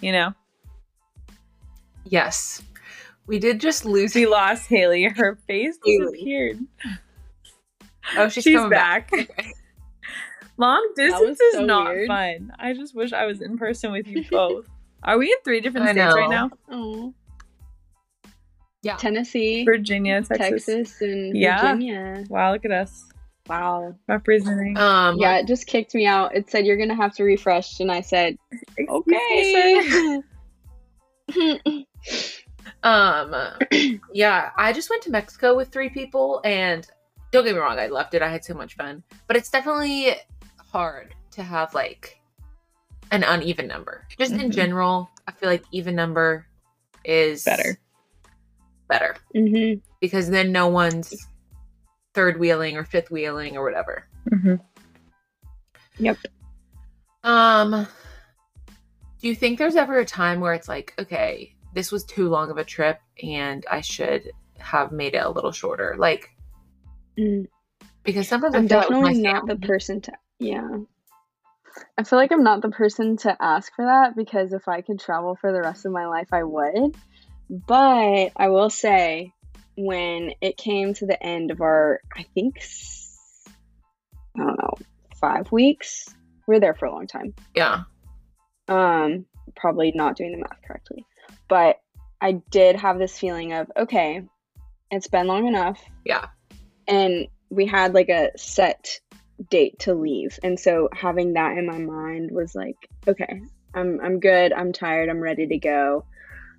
you 0.00 0.12
know? 0.12 0.34
Yes. 2.04 2.62
We 3.26 3.38
did 3.38 3.60
just 3.60 3.84
lose. 3.84 4.14
We 4.14 4.26
lost 4.26 4.68
Haley. 4.68 5.04
Her 5.04 5.38
face 5.46 5.78
disappeared. 5.84 6.58
Oh, 8.16 8.28
she's, 8.28 8.44
she's 8.44 8.60
back. 8.68 9.10
back. 9.10 9.54
Long 10.56 10.92
distance 10.96 11.40
is 11.40 11.54
so 11.54 11.64
not 11.64 11.88
weird. 11.88 12.08
fun. 12.08 12.52
I 12.58 12.74
just 12.74 12.94
wish 12.94 13.12
I 13.12 13.24
was 13.26 13.40
in 13.40 13.56
person 13.56 13.92
with 13.92 14.06
you 14.06 14.24
both. 14.30 14.66
Are 15.02 15.16
we 15.16 15.26
in 15.26 15.38
three 15.44 15.60
different 15.60 15.88
I 15.88 15.92
states 15.92 16.14
know. 16.14 16.20
right 16.20 16.30
now? 16.30 16.50
Oh. 16.70 17.14
Yeah. 18.82 18.96
Tennessee, 18.96 19.64
Virginia, 19.64 20.22
Texas, 20.22 20.66
Texas 20.66 21.00
and 21.00 21.36
yeah. 21.36 21.60
Virginia. 21.62 22.24
Wow, 22.28 22.52
look 22.52 22.64
at 22.64 22.72
us. 22.72 23.09
Wow. 23.48 23.94
Representing. 24.08 24.76
Um 24.76 25.16
Yeah, 25.18 25.38
it 25.38 25.46
just 25.46 25.66
kicked 25.66 25.94
me 25.94 26.06
out. 26.06 26.34
It 26.34 26.50
said 26.50 26.66
you're 26.66 26.76
gonna 26.76 26.94
have 26.94 27.14
to 27.16 27.24
refresh 27.24 27.80
and 27.80 27.90
I 27.90 28.00
said 28.00 28.36
Okay. 28.88 30.22
um 32.82 33.34
yeah, 34.12 34.50
I 34.56 34.72
just 34.72 34.90
went 34.90 35.02
to 35.02 35.10
Mexico 35.10 35.56
with 35.56 35.68
three 35.68 35.90
people 35.90 36.40
and 36.44 36.86
don't 37.30 37.44
get 37.44 37.54
me 37.54 37.60
wrong, 37.60 37.78
I 37.78 37.86
loved 37.86 38.14
it. 38.14 38.22
I 38.22 38.28
had 38.28 38.44
so 38.44 38.54
much 38.54 38.74
fun. 38.74 39.02
But 39.26 39.36
it's 39.36 39.50
definitely 39.50 40.16
hard 40.72 41.14
to 41.32 41.42
have 41.42 41.74
like 41.74 42.20
an 43.10 43.22
uneven 43.24 43.66
number. 43.66 44.06
Just 44.18 44.32
mm-hmm. 44.32 44.42
in 44.42 44.50
general, 44.50 45.10
I 45.26 45.32
feel 45.32 45.48
like 45.48 45.64
even 45.72 45.94
number 45.94 46.46
is 47.04 47.44
better. 47.44 47.78
Better. 48.88 49.16
Mm-hmm. 49.34 49.80
Because 50.00 50.30
then 50.30 50.52
no 50.52 50.68
one's 50.68 51.14
third 52.14 52.38
wheeling 52.38 52.76
or 52.76 52.84
fifth 52.84 53.10
wheeling 53.10 53.56
or 53.56 53.64
whatever. 53.64 54.06
Mm-hmm. 54.30 54.54
Yep. 55.98 56.16
Um, 57.22 57.86
do 59.20 59.28
you 59.28 59.34
think 59.34 59.58
there's 59.58 59.76
ever 59.76 59.98
a 59.98 60.04
time 60.04 60.40
where 60.40 60.54
it's 60.54 60.68
like, 60.68 60.94
okay, 60.98 61.54
this 61.74 61.92
was 61.92 62.04
too 62.04 62.28
long 62.28 62.50
of 62.50 62.58
a 62.58 62.64
trip 62.64 63.00
and 63.22 63.64
I 63.70 63.80
should 63.80 64.30
have 64.58 64.92
made 64.92 65.14
it 65.14 65.24
a 65.24 65.30
little 65.30 65.52
shorter? 65.52 65.94
Like, 65.98 66.30
Mm. 67.18 67.46
Because 68.02 68.28
sometimes 68.28 68.54
I'm 68.54 68.66
definitely 68.66 69.20
not 69.20 69.46
the 69.46 69.56
person 69.56 70.00
to. 70.02 70.12
Yeah. 70.38 70.68
I 71.96 72.02
feel 72.02 72.18
like 72.18 72.32
I'm 72.32 72.42
not 72.42 72.62
the 72.62 72.70
person 72.70 73.16
to 73.18 73.36
ask 73.40 73.72
for 73.74 73.84
that 73.84 74.16
because 74.16 74.52
if 74.52 74.66
I 74.68 74.80
could 74.80 74.98
travel 74.98 75.36
for 75.36 75.52
the 75.52 75.60
rest 75.60 75.86
of 75.86 75.92
my 75.92 76.06
life, 76.06 76.28
I 76.32 76.42
would. 76.42 76.96
But 77.48 78.30
I 78.36 78.48
will 78.48 78.70
say, 78.70 79.32
when 79.84 80.32
it 80.40 80.56
came 80.56 80.94
to 80.94 81.06
the 81.06 81.20
end 81.22 81.50
of 81.50 81.60
our, 81.60 82.00
I 82.16 82.24
think, 82.34 82.62
I 84.36 84.44
don't 84.44 84.58
know, 84.58 84.74
five 85.16 85.50
weeks, 85.52 86.14
we 86.46 86.56
are 86.56 86.60
there 86.60 86.74
for 86.74 86.86
a 86.86 86.92
long 86.92 87.06
time. 87.06 87.34
Yeah. 87.54 87.82
Um, 88.68 89.26
probably 89.56 89.92
not 89.94 90.16
doing 90.16 90.32
the 90.32 90.38
math 90.38 90.60
correctly, 90.66 91.04
but 91.48 91.80
I 92.20 92.32
did 92.50 92.76
have 92.76 92.98
this 92.98 93.18
feeling 93.18 93.52
of 93.52 93.70
okay, 93.76 94.22
it's 94.90 95.08
been 95.08 95.26
long 95.26 95.46
enough. 95.46 95.80
Yeah 96.04 96.26
and 96.90 97.28
we 97.48 97.64
had 97.66 97.94
like 97.94 98.08
a 98.10 98.30
set 98.36 99.00
date 99.48 99.78
to 99.78 99.94
leave 99.94 100.38
and 100.42 100.60
so 100.60 100.90
having 100.92 101.32
that 101.32 101.56
in 101.56 101.64
my 101.64 101.78
mind 101.78 102.30
was 102.30 102.54
like 102.54 102.76
okay 103.08 103.40
i'm 103.72 103.98
i'm 104.02 104.20
good 104.20 104.52
i'm 104.52 104.72
tired 104.72 105.08
i'm 105.08 105.20
ready 105.20 105.46
to 105.46 105.56
go 105.56 106.04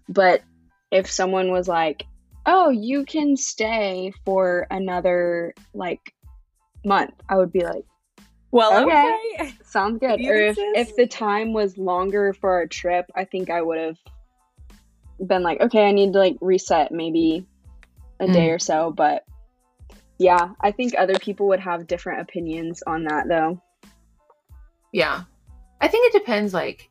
but 0.10 0.41
if 0.89 1.12
someone 1.12 1.51
was 1.51 1.67
like 1.67 2.07
oh 2.45 2.69
you 2.69 3.06
can 3.06 3.36
stay 3.38 4.13
for 4.25 4.67
another 4.71 5.54
like 5.73 6.13
month 6.86 7.13
i 7.30 7.36
would 7.36 7.51
be 7.51 7.63
like 7.63 7.86
well 8.51 8.84
okay, 8.84 9.17
okay. 9.39 9.54
sounds 9.63 9.99
good 9.99 10.19
or 10.21 10.36
if, 10.36 10.58
if 10.60 10.95
the 10.95 11.08
time 11.08 11.54
was 11.54 11.77
longer 11.77 12.34
for 12.34 12.51
our 12.51 12.67
trip 12.67 13.06
i 13.15 13.23
think 13.23 13.49
i 13.49 13.62
would 13.62 13.77
have 13.77 13.97
been 15.27 15.43
like 15.43 15.60
okay 15.62 15.88
i 15.88 15.91
need 15.91 16.13
to 16.13 16.19
like 16.19 16.36
reset 16.41 16.91
maybe 16.91 17.45
a 18.19 18.25
mm. 18.25 18.34
day 18.34 18.49
or 18.49 18.60
so 18.60 18.91
but 18.91 19.23
yeah, 20.21 20.49
I 20.62 20.69
think 20.69 20.93
other 20.95 21.17
people 21.17 21.47
would 21.47 21.60
have 21.60 21.88
different 21.88 22.21
opinions 22.21 22.84
on 22.86 23.06
that 23.06 23.27
though. 23.27 23.60
Yeah. 24.93 25.23
I 25.82 25.88
think 25.88 26.13
it 26.13 26.19
depends 26.19 26.54
like 26.54 26.90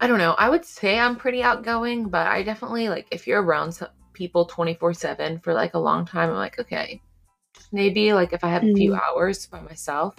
I 0.00 0.06
don't 0.06 0.18
know. 0.18 0.34
I 0.38 0.48
would 0.48 0.64
say 0.64 0.98
I'm 0.98 1.16
pretty 1.16 1.42
outgoing, 1.42 2.08
but 2.08 2.26
I 2.26 2.42
definitely 2.42 2.88
like 2.88 3.06
if 3.10 3.26
you're 3.26 3.42
around 3.42 3.78
people 4.14 4.46
24/7 4.46 5.42
for 5.42 5.52
like 5.52 5.74
a 5.74 5.78
long 5.78 6.06
time, 6.06 6.30
I'm 6.30 6.36
like, 6.36 6.58
okay. 6.58 7.02
Maybe 7.70 8.12
like 8.14 8.32
if 8.32 8.42
I 8.42 8.48
have 8.48 8.64
a 8.64 8.74
few 8.74 8.92
mm. 8.92 9.00
hours 9.00 9.46
by 9.46 9.60
myself 9.60 10.16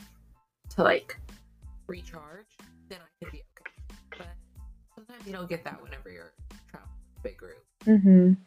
to 0.75 0.83
like 0.83 1.17
recharge, 1.87 2.45
then 2.89 2.99
I 3.01 3.25
could 3.25 3.31
be 3.31 3.41
okay. 3.59 3.71
But 4.17 4.27
sometimes 4.93 5.25
you 5.25 5.33
don't 5.33 5.49
get 5.49 5.63
that 5.63 5.81
whenever 5.81 6.11
you're 6.11 6.33
traveling 6.69 6.93
in 7.15 7.19
a 7.19 7.23
big 7.23 7.37
group. 7.37 7.63
Mhm. 7.85 8.37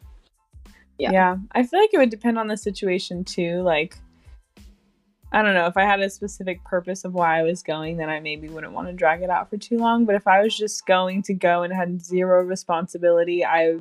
Yeah. 0.97 1.11
Yeah. 1.11 1.37
I 1.51 1.63
feel 1.63 1.81
like 1.81 1.93
it 1.93 1.97
would 1.97 2.09
depend 2.09 2.39
on 2.39 2.47
the 2.47 2.55
situation 2.55 3.25
too. 3.25 3.61
Like, 3.61 3.97
I 5.35 5.41
don't 5.41 5.53
know 5.53 5.67
if 5.67 5.75
I 5.75 5.83
had 5.83 5.99
a 5.99 6.09
specific 6.09 6.63
purpose 6.63 7.03
of 7.03 7.13
why 7.13 7.37
I 7.37 7.43
was 7.43 7.61
going, 7.61 7.97
then 7.97 8.09
I 8.09 8.21
maybe 8.21 8.47
wouldn't 8.47 8.71
want 8.71 8.87
to 8.87 8.93
drag 8.93 9.21
it 9.21 9.29
out 9.29 9.49
for 9.49 9.57
too 9.57 9.77
long. 9.77 10.05
But 10.05 10.15
if 10.15 10.27
I 10.27 10.41
was 10.41 10.57
just 10.57 10.85
going 10.85 11.23
to 11.23 11.33
go 11.33 11.63
and 11.63 11.73
had 11.73 12.01
zero 12.01 12.41
responsibility, 12.41 13.43
I 13.43 13.79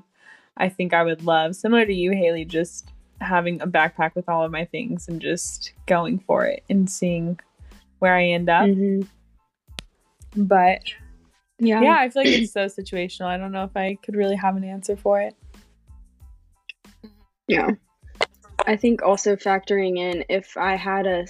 I 0.57 0.69
think 0.69 0.93
I 0.93 1.05
would 1.05 1.23
love 1.23 1.55
similar 1.55 1.87
to 1.87 1.95
you, 1.95 2.11
Haley, 2.11 2.45
just 2.45 2.91
having 3.21 3.61
a 3.61 3.69
backpack 3.69 4.17
with 4.17 4.29
all 4.29 4.45
of 4.45 4.51
my 4.51 4.65
things 4.65 5.07
and 5.07 5.21
just 5.21 5.73
going 5.87 6.19
for 6.19 6.45
it 6.45 6.65
and 6.69 6.91
seeing 6.91 7.39
where 8.01 8.17
I 8.17 8.25
end 8.25 8.51
up. 8.51 8.67
Mm-hmm. 8.67 9.03
But 10.43 10.81
yeah, 11.61 11.81
yeah, 11.83 11.99
I 12.01 12.09
feel 12.09 12.25
like 12.25 12.33
it's 12.33 12.53
so 12.53 12.67
situational. 12.67 13.27
I 13.27 13.37
don't 13.37 13.53
know 13.53 13.63
if 13.63 13.77
I 13.77 13.97
could 14.03 14.17
really 14.17 14.35
have 14.35 14.57
an 14.57 14.65
answer 14.65 14.97
for 14.97 15.21
it. 15.21 15.37
Yeah. 17.47 17.71
I 18.67 18.77
think 18.77 19.03
also 19.03 19.37
factoring 19.37 19.99
in 19.99 20.25
if 20.29 20.57
I 20.57 20.77
had 20.77 21.07
a, 21.07 21.27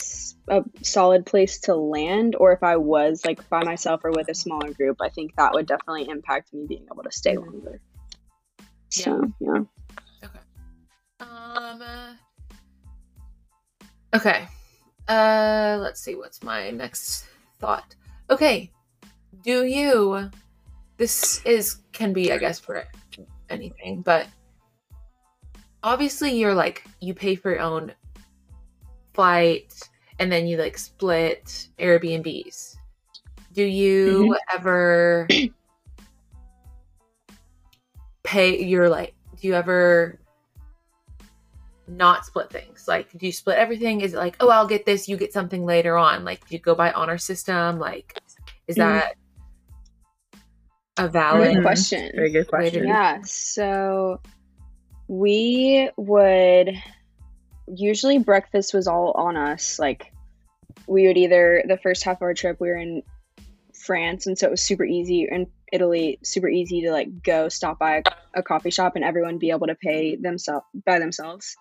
a 0.49 0.64
solid 0.83 1.27
place 1.27 1.59
to 1.61 1.75
land 1.75 2.37
or 2.37 2.53
if 2.53 2.62
I 2.62 2.77
was 2.77 3.25
like 3.25 3.49
by 3.49 3.64
myself 3.64 4.03
or 4.05 4.12
with 4.12 4.29
a 4.29 4.35
smaller 4.35 4.73
group, 4.73 4.99
I 5.01 5.09
think 5.09 5.35
that 5.37 5.53
would 5.53 5.66
definitely 5.66 6.09
impact 6.09 6.55
me 6.55 6.66
being 6.68 6.87
able 6.92 7.03
to 7.03 7.11
stay 7.11 7.37
longer. 7.37 7.81
So, 8.90 9.33
yeah. 9.40 9.49
yeah. 9.55 10.29
Okay. 10.29 10.38
Um, 11.18 11.83
uh, 11.83 12.14
okay. 14.14 14.47
Uh, 15.09 15.79
let's 15.81 16.01
see. 16.01 16.14
What's 16.14 16.42
my 16.42 16.70
next 16.70 17.27
thought? 17.59 17.97
Okay. 18.31 18.70
Do 19.42 19.64
you, 19.64 20.31
this 20.99 21.44
is, 21.44 21.81
can 21.92 22.12
be, 22.12 22.31
I 22.31 22.38
guess, 22.38 22.61
for 22.61 22.85
anything, 23.51 24.03
but 24.03 24.29
obviously 25.85 26.33
you're 26.33 26.55
like 26.55 26.85
you 27.01 27.14
pay 27.14 27.37
for 27.37 27.53
your 27.53 27.61
own 27.61 27.92
flight 29.12 29.88
and 30.18 30.33
then 30.33 30.47
you 30.47 30.57
like 30.57 30.79
split 30.79 31.68
Airbnbs. 31.79 32.77
Do 33.53 33.62
you 33.62 34.31
mm-hmm. 34.31 34.59
ever 34.59 35.29
pay 38.25 38.64
your 38.64 38.88
like 38.88 39.14
do 39.40 39.47
you 39.47 39.55
ever 39.55 40.18
not 41.87 42.25
split 42.25 42.51
things? 42.51 42.88
Like 42.88 43.16
do 43.16 43.27
you 43.27 43.33
split 43.33 43.59
everything? 43.59 44.01
Is 44.01 44.14
it 44.14 44.16
like, 44.16 44.37
oh 44.40 44.49
I'll 44.49 44.66
get 44.66 44.87
this, 44.87 45.07
you 45.07 45.16
get 45.16 45.33
something 45.33 45.66
later 45.66 45.97
on? 45.97 46.25
Like 46.25 46.49
do 46.49 46.55
you 46.55 46.61
go 46.61 46.75
by 46.75 46.90
honor 46.92 47.18
system? 47.18 47.79
Like 47.79 48.18
is 48.66 48.77
mm-hmm. 48.77 48.99
that 48.99 49.14
a 50.97 51.09
valid 51.09 51.61
question? 51.62 52.11
Very 52.14 52.31
good 52.31 52.49
question. 52.49 52.87
Yeah. 52.87 53.20
So 53.25 54.20
we 55.09 55.90
would 55.97 56.71
usually 57.67 58.19
breakfast 58.19 58.75
was 58.75 58.87
all 58.87 59.12
on 59.12 59.37
us. 59.37 59.79
Like 59.79 60.12
we 60.87 61.07
would 61.07 61.17
either 61.17 61.64
the 61.67 61.79
first 61.79 62.05
half 62.05 62.19
of 62.19 62.23
our 62.23 62.35
trip 62.35 62.61
we 62.61 62.69
were 62.69 62.77
in 62.77 63.03
France 63.75 64.27
and 64.27 64.38
so 64.38 64.47
it 64.47 64.51
was 64.51 64.62
super 64.62 64.85
easy 64.85 65.27
in 65.31 65.47
Italy, 65.73 66.19
super 66.23 66.49
easy 66.49 66.83
to 66.83 66.93
like 66.93 67.23
go 67.23 67.49
stop 67.49 67.79
by 67.79 67.97
a, 67.97 68.03
a 68.40 68.43
coffee 68.43 68.71
shop 68.71 68.97
and 68.97 69.05
everyone 69.05 69.38
be 69.38 69.51
able 69.51 69.67
to 69.67 69.75
pay 69.75 70.17
themselves 70.17 70.67
by 70.87 70.99
themselves. 70.99 71.57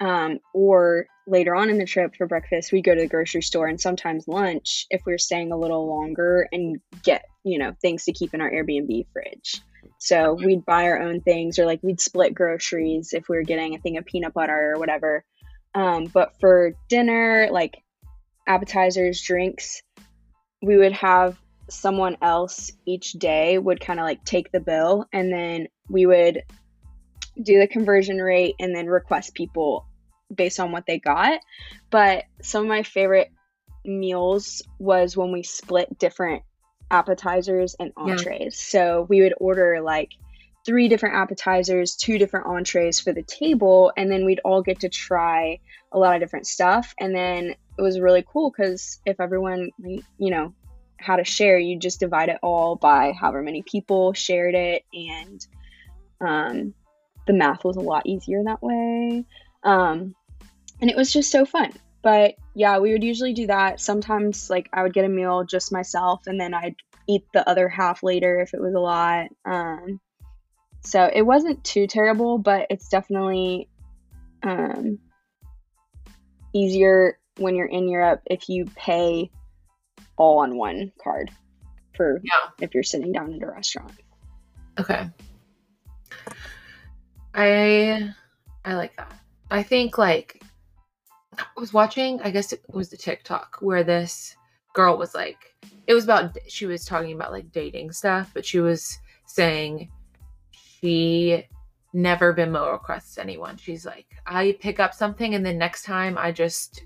Um, 0.00 0.40
or 0.52 1.06
later 1.26 1.54
on 1.54 1.70
in 1.70 1.78
the 1.78 1.86
trip 1.86 2.16
for 2.16 2.26
breakfast, 2.26 2.72
we'd 2.72 2.84
go 2.84 2.94
to 2.94 3.00
the 3.00 3.06
grocery 3.06 3.42
store 3.42 3.68
and 3.68 3.80
sometimes 3.80 4.28
lunch 4.28 4.86
if 4.90 5.02
we 5.06 5.12
were 5.12 5.18
staying 5.18 5.52
a 5.52 5.56
little 5.56 5.86
longer 5.88 6.48
and 6.52 6.80
get, 7.04 7.24
you 7.44 7.58
know, 7.58 7.74
things 7.80 8.04
to 8.04 8.12
keep 8.12 8.34
in 8.34 8.40
our 8.40 8.50
Airbnb 8.50 9.06
fridge. 9.12 9.62
So 9.98 10.34
we'd 10.34 10.64
buy 10.64 10.84
our 10.84 11.00
own 11.00 11.20
things 11.20 11.58
or 11.58 11.66
like 11.66 11.80
we'd 11.82 12.00
split 12.00 12.34
groceries 12.34 13.12
if 13.12 13.28
we 13.28 13.36
were 13.36 13.42
getting 13.42 13.74
a 13.74 13.78
thing 13.78 13.96
of 13.96 14.04
peanut 14.04 14.34
butter 14.34 14.72
or 14.74 14.78
whatever. 14.78 15.24
Um, 15.74 16.04
but 16.06 16.34
for 16.40 16.74
dinner, 16.88 17.48
like 17.50 17.82
appetizers, 18.46 19.22
drinks, 19.22 19.82
we 20.62 20.76
would 20.76 20.92
have 20.92 21.36
someone 21.68 22.16
else 22.22 22.70
each 22.86 23.12
day 23.12 23.58
would 23.58 23.80
kind 23.80 23.98
of 23.98 24.04
like 24.04 24.24
take 24.24 24.52
the 24.52 24.60
bill 24.60 25.06
and 25.12 25.32
then 25.32 25.68
we 25.88 26.06
would 26.06 26.42
do 27.42 27.58
the 27.58 27.66
conversion 27.66 28.18
rate 28.18 28.54
and 28.60 28.74
then 28.74 28.86
request 28.86 29.34
people 29.34 29.86
based 30.34 30.60
on 30.60 30.72
what 30.72 30.86
they 30.86 30.98
got. 30.98 31.40
But 31.90 32.24
some 32.42 32.62
of 32.62 32.68
my 32.68 32.82
favorite 32.82 33.30
meals 33.84 34.62
was 34.78 35.16
when 35.16 35.32
we 35.32 35.42
split 35.42 35.98
different 35.98 36.42
appetizers 36.94 37.74
and 37.80 37.92
entrees. 37.96 38.40
Yeah. 38.40 38.48
So 38.50 39.06
we 39.08 39.20
would 39.22 39.34
order 39.38 39.80
like 39.80 40.12
three 40.64 40.88
different 40.88 41.16
appetizers, 41.16 41.96
two 41.96 42.18
different 42.18 42.46
entrees 42.46 43.00
for 43.00 43.12
the 43.12 43.22
table, 43.22 43.92
and 43.96 44.10
then 44.10 44.24
we'd 44.24 44.40
all 44.44 44.62
get 44.62 44.80
to 44.80 44.88
try 44.88 45.58
a 45.92 45.98
lot 45.98 46.14
of 46.14 46.20
different 46.20 46.46
stuff. 46.46 46.94
And 46.98 47.14
then 47.14 47.54
it 47.78 47.82
was 47.82 48.00
really 48.00 48.24
cool 48.26 48.50
because 48.50 49.00
if 49.04 49.20
everyone, 49.20 49.70
you 49.78 50.30
know, 50.30 50.54
had 50.98 51.20
a 51.20 51.24
share, 51.24 51.58
you 51.58 51.78
just 51.78 52.00
divide 52.00 52.28
it 52.28 52.38
all 52.42 52.76
by 52.76 53.12
however 53.12 53.42
many 53.42 53.62
people 53.62 54.12
shared 54.14 54.54
it, 54.54 54.84
and 54.94 55.46
um, 56.20 56.74
the 57.26 57.32
math 57.32 57.64
was 57.64 57.76
a 57.76 57.80
lot 57.80 58.06
easier 58.06 58.42
that 58.44 58.62
way. 58.62 59.24
Um, 59.64 60.14
and 60.80 60.90
it 60.90 60.96
was 60.96 61.12
just 61.12 61.30
so 61.30 61.44
fun. 61.44 61.72
But 62.02 62.36
yeah, 62.54 62.78
we 62.78 62.92
would 62.92 63.04
usually 63.04 63.32
do 63.32 63.48
that. 63.48 63.80
Sometimes, 63.80 64.48
like, 64.48 64.68
I 64.72 64.82
would 64.82 64.94
get 64.94 65.04
a 65.04 65.08
meal 65.08 65.44
just 65.44 65.72
myself, 65.72 66.26
and 66.26 66.40
then 66.40 66.54
I'd 66.54 66.76
eat 67.06 67.24
the 67.32 67.48
other 67.48 67.68
half 67.68 68.02
later 68.02 68.40
if 68.40 68.54
it 68.54 68.60
was 68.60 68.74
a 68.74 68.80
lot. 68.80 69.26
Um, 69.44 70.00
so 70.82 71.10
it 71.12 71.22
wasn't 71.22 71.64
too 71.64 71.86
terrible, 71.86 72.38
but 72.38 72.66
it's 72.70 72.88
definitely 72.88 73.68
um, 74.42 74.98
easier 76.52 77.18
when 77.38 77.56
you're 77.56 77.66
in 77.66 77.88
Europe 77.88 78.22
if 78.26 78.48
you 78.48 78.66
pay 78.76 79.30
all 80.16 80.38
on 80.38 80.56
one 80.56 80.92
card 81.02 81.30
for 81.96 82.20
yeah. 82.22 82.50
if 82.60 82.74
you're 82.74 82.82
sitting 82.82 83.12
down 83.12 83.34
at 83.34 83.42
a 83.42 83.50
restaurant. 83.50 83.92
Okay. 84.78 85.08
I 87.34 88.14
I 88.64 88.74
like 88.74 88.96
that. 88.96 89.12
I 89.50 89.62
think 89.62 89.98
like 89.98 90.40
I 91.38 91.60
was 91.60 91.72
watching, 91.72 92.20
I 92.22 92.30
guess 92.30 92.52
it 92.52 92.62
was 92.68 92.90
the 92.90 92.96
TikTok 92.96 93.56
where 93.60 93.84
this 93.84 94.36
girl 94.74 94.96
was 94.96 95.14
like, 95.14 95.54
it 95.86 95.94
was 95.94 96.04
about, 96.04 96.36
she 96.48 96.66
was 96.66 96.84
talking 96.84 97.12
about 97.12 97.32
like 97.32 97.52
dating 97.52 97.92
stuff, 97.92 98.30
but 98.34 98.44
she 98.44 98.60
was 98.60 98.98
saying 99.26 99.90
she 100.52 101.44
never 101.92 102.32
been 102.32 102.50
Venmo 102.50 102.72
requests 102.72 103.18
anyone. 103.18 103.56
She's 103.56 103.86
like, 103.86 104.06
I 104.26 104.56
pick 104.60 104.80
up 104.80 104.92
something 104.94 105.34
and 105.34 105.44
then 105.46 105.58
next 105.58 105.84
time 105.84 106.18
I 106.18 106.32
just 106.32 106.82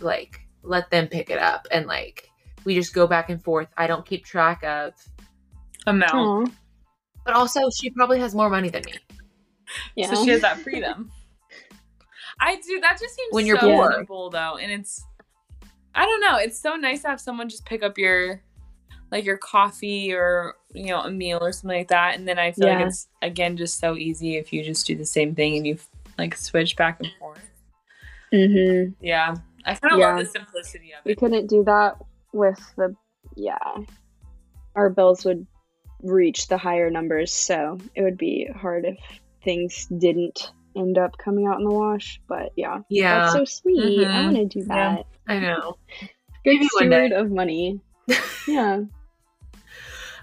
like 0.00 0.40
let 0.62 0.90
them 0.90 1.06
pick 1.08 1.30
it 1.30 1.38
up 1.38 1.66
and 1.70 1.86
like 1.86 2.30
we 2.64 2.74
just 2.74 2.94
go 2.94 3.06
back 3.06 3.30
and 3.30 3.42
forth. 3.42 3.68
I 3.76 3.86
don't 3.86 4.06
keep 4.06 4.24
track 4.24 4.62
of 4.64 4.94
amount. 5.86 6.48
Aww. 6.48 6.52
But 7.24 7.34
also 7.34 7.60
she 7.70 7.90
probably 7.90 8.20
has 8.20 8.34
more 8.34 8.48
money 8.48 8.70
than 8.70 8.82
me. 8.86 8.94
Yeah. 9.96 10.12
So 10.12 10.24
she 10.24 10.30
has 10.30 10.40
that 10.42 10.58
freedom. 10.58 11.10
I 12.40 12.56
do. 12.56 12.80
That 12.80 12.98
just 13.00 13.14
seems 13.14 13.32
when 13.32 13.46
you're 13.46 13.58
so 13.58 13.90
simple, 13.90 14.30
though, 14.30 14.56
and 14.56 14.70
it's. 14.70 15.04
I 15.94 16.04
don't 16.06 16.20
know. 16.20 16.36
It's 16.36 16.58
so 16.58 16.74
nice 16.74 17.02
to 17.02 17.08
have 17.08 17.20
someone 17.20 17.48
just 17.48 17.64
pick 17.64 17.84
up 17.84 17.96
your, 17.98 18.42
like 19.12 19.24
your 19.24 19.36
coffee 19.36 20.12
or 20.12 20.56
you 20.72 20.86
know 20.86 21.00
a 21.00 21.10
meal 21.10 21.38
or 21.40 21.52
something 21.52 21.78
like 21.78 21.88
that, 21.88 22.16
and 22.16 22.26
then 22.26 22.38
I 22.38 22.52
feel 22.52 22.66
yeah. 22.66 22.78
like 22.78 22.86
it's 22.88 23.08
again 23.22 23.56
just 23.56 23.78
so 23.78 23.96
easy 23.96 24.36
if 24.36 24.52
you 24.52 24.64
just 24.64 24.86
do 24.86 24.96
the 24.96 25.06
same 25.06 25.34
thing 25.34 25.56
and 25.56 25.66
you 25.66 25.78
like 26.18 26.36
switch 26.36 26.76
back 26.76 27.00
and 27.00 27.10
forth. 27.18 27.50
Mm-hmm. 28.32 28.92
Yeah, 29.00 29.36
I 29.64 29.74
kind 29.74 29.94
of 29.94 30.00
yeah. 30.00 30.16
love 30.16 30.18
the 30.18 30.26
simplicity 30.26 30.92
of 30.92 30.98
it. 31.04 31.08
We 31.08 31.14
couldn't 31.14 31.46
do 31.46 31.62
that 31.64 31.96
with 32.32 32.60
the 32.76 32.94
yeah. 33.36 33.58
Our 34.74 34.90
bills 34.90 35.24
would 35.24 35.46
reach 36.02 36.48
the 36.48 36.58
higher 36.58 36.90
numbers, 36.90 37.32
so 37.32 37.78
it 37.94 38.02
would 38.02 38.18
be 38.18 38.48
hard 38.54 38.84
if 38.84 38.98
things 39.44 39.86
didn't 39.86 40.50
end 40.76 40.98
up 40.98 41.16
coming 41.18 41.46
out 41.46 41.58
in 41.58 41.64
the 41.64 41.70
wash. 41.70 42.20
But 42.28 42.52
yeah, 42.56 42.80
yeah, 42.88 43.20
that's 43.20 43.32
so 43.32 43.44
sweet. 43.44 44.06
Mm-hmm. 44.06 44.10
I 44.10 44.24
want 44.24 44.36
to 44.36 44.44
do 44.46 44.64
that. 44.66 45.06
Yeah, 45.28 45.34
I 45.34 45.38
know. 45.38 45.78
Good 46.44 46.54
Maybe 46.54 46.68
steward 46.68 47.12
of 47.12 47.30
money. 47.30 47.80
yeah. 48.48 48.80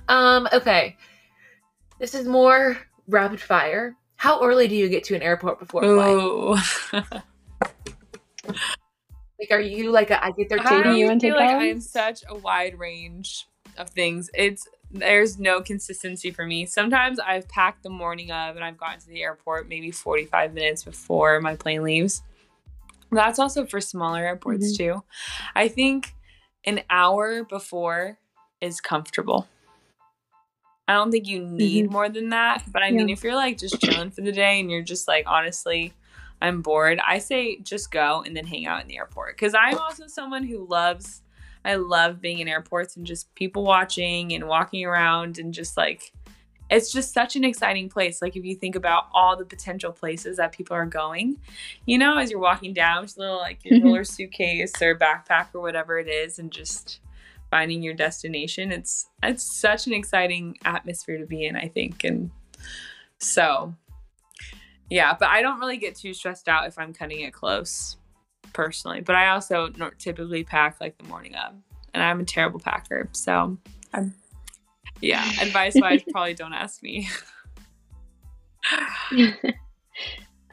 Um. 0.08 0.48
Okay. 0.54 0.98
This 2.00 2.16
is 2.16 2.28
more 2.28 2.78
rapid 3.08 3.40
fire. 3.40 3.96
How 4.16 4.42
early 4.42 4.68
do 4.68 4.76
you 4.76 4.90
get 4.90 5.04
to 5.06 5.16
an 5.16 5.22
airport 5.22 5.60
before 5.60 5.82
flight? 5.82 7.04
like, 9.40 9.52
are 9.52 9.60
you 9.60 9.92
like 9.92 10.12
a, 10.12 10.24
I 10.24 10.32
get 10.32 10.50
there 10.50 10.60
taking 10.60 10.96
you 10.96 11.10
and 11.10 11.20
take 11.20 11.34
like 11.34 11.50
I'm 11.50 11.82
such 11.82 12.24
a 12.28 12.36
wide 12.36 12.78
range 12.78 13.48
of 13.78 13.90
things. 13.90 14.30
It's 14.34 14.68
there's 14.94 15.40
no 15.40 15.62
consistency 15.62 16.32
for 16.32 16.46
me. 16.46 16.66
Sometimes 16.66 17.20
I've 17.20 17.48
packed 17.48 17.84
the 17.84 17.90
morning 17.90 18.32
of 18.32 18.56
and 18.56 18.66
I've 18.66 18.78
gotten 18.78 19.00
to 19.00 19.08
the 19.08 19.22
airport 19.22 19.70
maybe 19.70 19.92
45 19.92 20.54
minutes 20.54 20.84
before 20.84 21.40
my 21.42 21.56
plane 21.56 21.84
leaves. 21.84 22.22
That's 23.12 23.40
also 23.40 23.66
for 23.66 23.82
smaller 23.82 24.26
airports 24.26 24.72
mm-hmm. 24.72 24.94
too. 24.96 25.04
I 25.56 25.68
think 25.68 26.14
an 26.66 26.82
hour 26.90 27.44
before 27.44 28.18
is 28.62 28.80
comfortable. 28.80 29.48
I 30.88 30.94
don't 30.94 31.12
think 31.12 31.28
you 31.28 31.40
need 31.40 31.86
mm-hmm. 31.86 31.94
more 31.94 32.10
than 32.10 32.30
that, 32.30 32.64
but 32.72 32.84
I 32.84 32.88
yeah. 32.88 32.98
mean 32.98 33.10
if 33.10 33.24
you're 33.24 33.36
like 33.36 33.58
just 33.58 33.80
chilling 33.82 34.12
for 34.12 34.22
the 34.22 34.32
day 34.32 34.60
and 34.60 34.70
you're 34.70 34.82
just 34.82 35.08
like 35.08 35.26
honestly 35.28 35.94
I'm 36.42 36.62
bored, 36.62 37.00
I 37.06 37.20
say 37.20 37.60
just 37.60 37.92
go 37.92 38.24
and 38.26 38.36
then 38.36 38.46
hang 38.46 38.66
out 38.66 38.82
in 38.82 38.88
the 38.88 38.98
airport. 38.98 39.38
Because 39.38 39.54
I'm 39.54 39.78
also 39.78 40.08
someone 40.08 40.44
who 40.44 40.66
loves, 40.68 41.22
I 41.64 41.76
love 41.76 42.22
being 42.22 42.40
in 42.40 42.48
airports 42.48 42.98
and 42.98 43.06
just 43.06 43.34
people 43.36 43.64
watching 43.64 44.34
and 44.34 44.48
walking 44.48 44.86
around 44.86 45.38
and 45.38 45.54
just 45.54 45.78
like, 45.78 46.12
it's 46.72 46.92
just 46.92 47.14
such 47.14 47.36
an 47.36 47.44
exciting 47.44 47.90
place. 47.90 48.22
Like 48.22 48.36
if 48.36 48.46
you 48.46 48.56
think 48.56 48.76
about 48.76 49.08
all 49.14 49.36
the 49.36 49.46
potential 49.46 49.92
places 49.92 50.38
that 50.38 50.54
people 50.54 50.76
are 50.76 50.86
going, 50.86 51.38
you 51.86 51.98
know, 51.98 52.18
as 52.18 52.32
you're 52.32 52.40
walking 52.40 52.74
down 52.74 53.04
with 53.04 53.18
a 53.18 53.20
little 53.20 53.38
like 53.38 53.64
your 53.66 53.78
mm-hmm. 53.78 53.88
roller 53.88 54.04
suitcase 54.06 54.82
or 54.82 54.98
backpack 54.98 55.48
or 55.54 55.62
whatever 55.62 56.00
it 56.00 56.08
is, 56.08 56.40
and 56.40 56.50
just 56.50 57.02
finding 57.50 57.84
your 57.84 57.94
destination. 57.94 58.72
It's 58.72 59.08
it's 59.22 59.44
such 59.44 59.86
an 59.86 59.94
exciting 59.94 60.58
atmosphere 60.64 61.18
to 61.18 61.26
be 61.26 61.46
in, 61.46 61.58
I 61.58 61.68
think. 61.68 62.06
And 62.06 62.32
so 63.18 63.76
yeah, 64.90 65.16
but 65.18 65.30
I 65.30 65.42
don't 65.42 65.60
really 65.60 65.78
get 65.78 65.96
too 65.96 66.14
stressed 66.14 66.48
out 66.48 66.68
if 66.68 66.80
I'm 66.80 66.94
cutting 66.94 67.22
it 67.22 67.34
close 67.34 67.98
personally. 68.54 69.02
But 69.02 69.16
I 69.16 69.30
also 69.30 69.70
typically 69.98 70.44
pack 70.44 70.78
like 70.80 70.98
the 70.98 71.06
morning 71.06 71.36
of. 71.36 71.54
And 71.94 72.02
I'm 72.02 72.22
a 72.22 72.26
terrible 72.26 72.60
packer. 72.60 73.10
So 73.12 73.58
I'm 73.94 74.14
yeah, 75.02 75.28
advice 75.42 75.76
wise, 75.76 76.04
probably 76.10 76.34
don't 76.34 76.54
ask 76.54 76.82
me. 76.82 77.10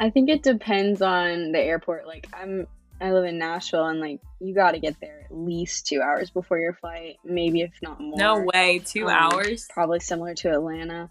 I 0.01 0.11
think 0.11 0.31
it 0.31 0.43
depends 0.43 1.03
on 1.03 1.53
the 1.53 1.61
airport. 1.61 2.07
Like 2.07 2.27
I'm 2.33 2.67
I 3.01 3.13
live 3.13 3.27
in 3.27 3.39
Nashville 3.39 3.87
and 3.87 4.01
like 4.01 4.21
you 4.41 4.55
got 4.55 4.73
to 4.73 4.81
get 4.81 4.99
there 5.01 5.27
at 5.27 5.37
least 5.37 5.87
2 5.87 6.01
hours 6.01 6.31
before 6.31 6.59
your 6.59 6.73
flight, 6.73 7.17
maybe 7.25 7.61
if 7.61 7.73
not 7.83 8.01
more. 8.01 8.17
No 8.17 8.45
way, 8.53 8.81
2 8.85 9.05
um, 9.05 9.11
hours. 9.11 9.69
Probably 9.71 10.01
similar 10.01 10.35
to 10.37 10.51
Atlanta. 10.51 11.11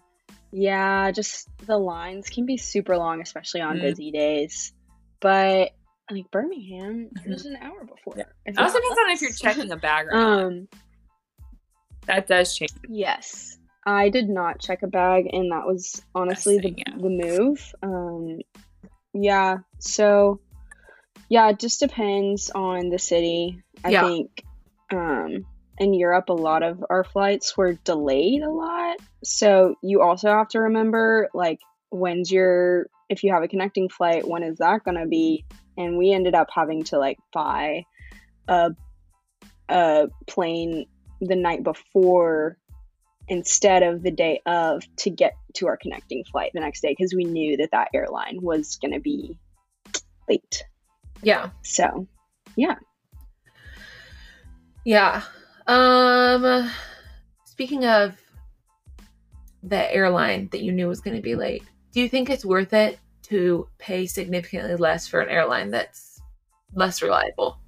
Yeah, 0.50 1.10
just 1.12 1.48
the 1.66 1.78
lines 1.78 2.28
can 2.28 2.46
be 2.46 2.56
super 2.56 2.96
long 2.96 3.20
especially 3.20 3.60
on 3.60 3.78
mm. 3.78 3.82
busy 3.82 4.10
days. 4.10 4.72
But 5.20 5.72
like 6.10 6.30
Birmingham, 6.30 7.10
mm-hmm. 7.14 7.32
just 7.32 7.46
an 7.46 7.56
hour 7.60 7.84
before. 7.84 8.14
Yeah. 8.16 8.24
It 8.46 8.58
also 8.58 8.78
depends 8.78 8.98
on 8.98 9.10
if 9.10 9.22
you're 9.22 9.32
checking 9.32 9.70
a 9.70 9.76
bag 9.76 10.06
or 10.06 10.14
not. 10.14 10.42
Um, 10.42 10.68
that 12.06 12.26
does 12.26 12.56
change. 12.56 12.72
Yes. 12.88 13.58
I 13.86 14.10
did 14.10 14.28
not 14.28 14.60
check 14.60 14.82
a 14.82 14.86
bag, 14.86 15.30
and 15.32 15.50
that 15.52 15.66
was 15.66 16.02
honestly 16.14 16.58
thing, 16.58 16.74
the, 16.74 16.84
yeah. 16.86 16.96
the 16.98 17.08
move. 17.08 17.74
Um, 17.82 18.38
yeah, 19.14 19.58
so 19.78 20.40
yeah, 21.30 21.48
it 21.50 21.58
just 21.58 21.80
depends 21.80 22.50
on 22.50 22.90
the 22.90 22.98
city. 22.98 23.62
I 23.84 23.90
yeah. 23.90 24.06
think 24.06 24.42
um, 24.92 25.46
in 25.78 25.94
Europe, 25.94 26.28
a 26.28 26.34
lot 26.34 26.62
of 26.62 26.84
our 26.90 27.04
flights 27.04 27.56
were 27.56 27.74
delayed 27.84 28.42
a 28.42 28.50
lot. 28.50 28.98
So 29.24 29.76
you 29.82 30.02
also 30.02 30.28
have 30.28 30.48
to 30.48 30.60
remember, 30.60 31.28
like, 31.32 31.60
when's 31.90 32.30
your, 32.30 32.88
if 33.08 33.22
you 33.22 33.32
have 33.32 33.42
a 33.42 33.48
connecting 33.48 33.88
flight, 33.88 34.28
when 34.28 34.42
is 34.42 34.58
that 34.58 34.84
going 34.84 34.98
to 34.98 35.06
be? 35.06 35.44
And 35.78 35.96
we 35.96 36.12
ended 36.12 36.34
up 36.34 36.48
having 36.52 36.84
to, 36.84 36.98
like, 36.98 37.18
buy 37.32 37.84
a, 38.48 38.72
a 39.70 40.08
plane 40.26 40.84
the 41.20 41.36
night 41.36 41.62
before 41.62 42.58
instead 43.28 43.82
of 43.82 44.02
the 44.02 44.10
day 44.10 44.40
of 44.46 44.82
to 44.96 45.10
get 45.10 45.34
to 45.54 45.66
our 45.66 45.76
connecting 45.76 46.24
flight 46.24 46.50
the 46.54 46.60
next 46.60 46.80
day 46.80 46.94
because 46.96 47.14
we 47.14 47.24
knew 47.24 47.56
that 47.58 47.70
that 47.72 47.88
airline 47.94 48.38
was 48.40 48.76
going 48.80 48.92
to 48.92 49.00
be 49.00 49.36
late. 50.28 50.64
Yeah. 51.22 51.50
So, 51.62 52.06
yeah. 52.56 52.76
Yeah. 54.84 55.22
Um 55.66 56.70
speaking 57.44 57.84
of 57.84 58.16
the 59.62 59.92
airline 59.94 60.48
that 60.52 60.62
you 60.62 60.72
knew 60.72 60.88
was 60.88 61.00
going 61.00 61.16
to 61.16 61.22
be 61.22 61.34
late, 61.34 61.64
do 61.92 62.00
you 62.00 62.08
think 62.08 62.30
it's 62.30 62.44
worth 62.44 62.72
it 62.72 62.98
to 63.28 63.68
pay 63.78 64.06
significantly 64.06 64.76
less 64.76 65.06
for 65.06 65.20
an 65.20 65.28
airline 65.28 65.70
that's 65.70 66.20
less 66.74 67.02
reliable? 67.02 67.58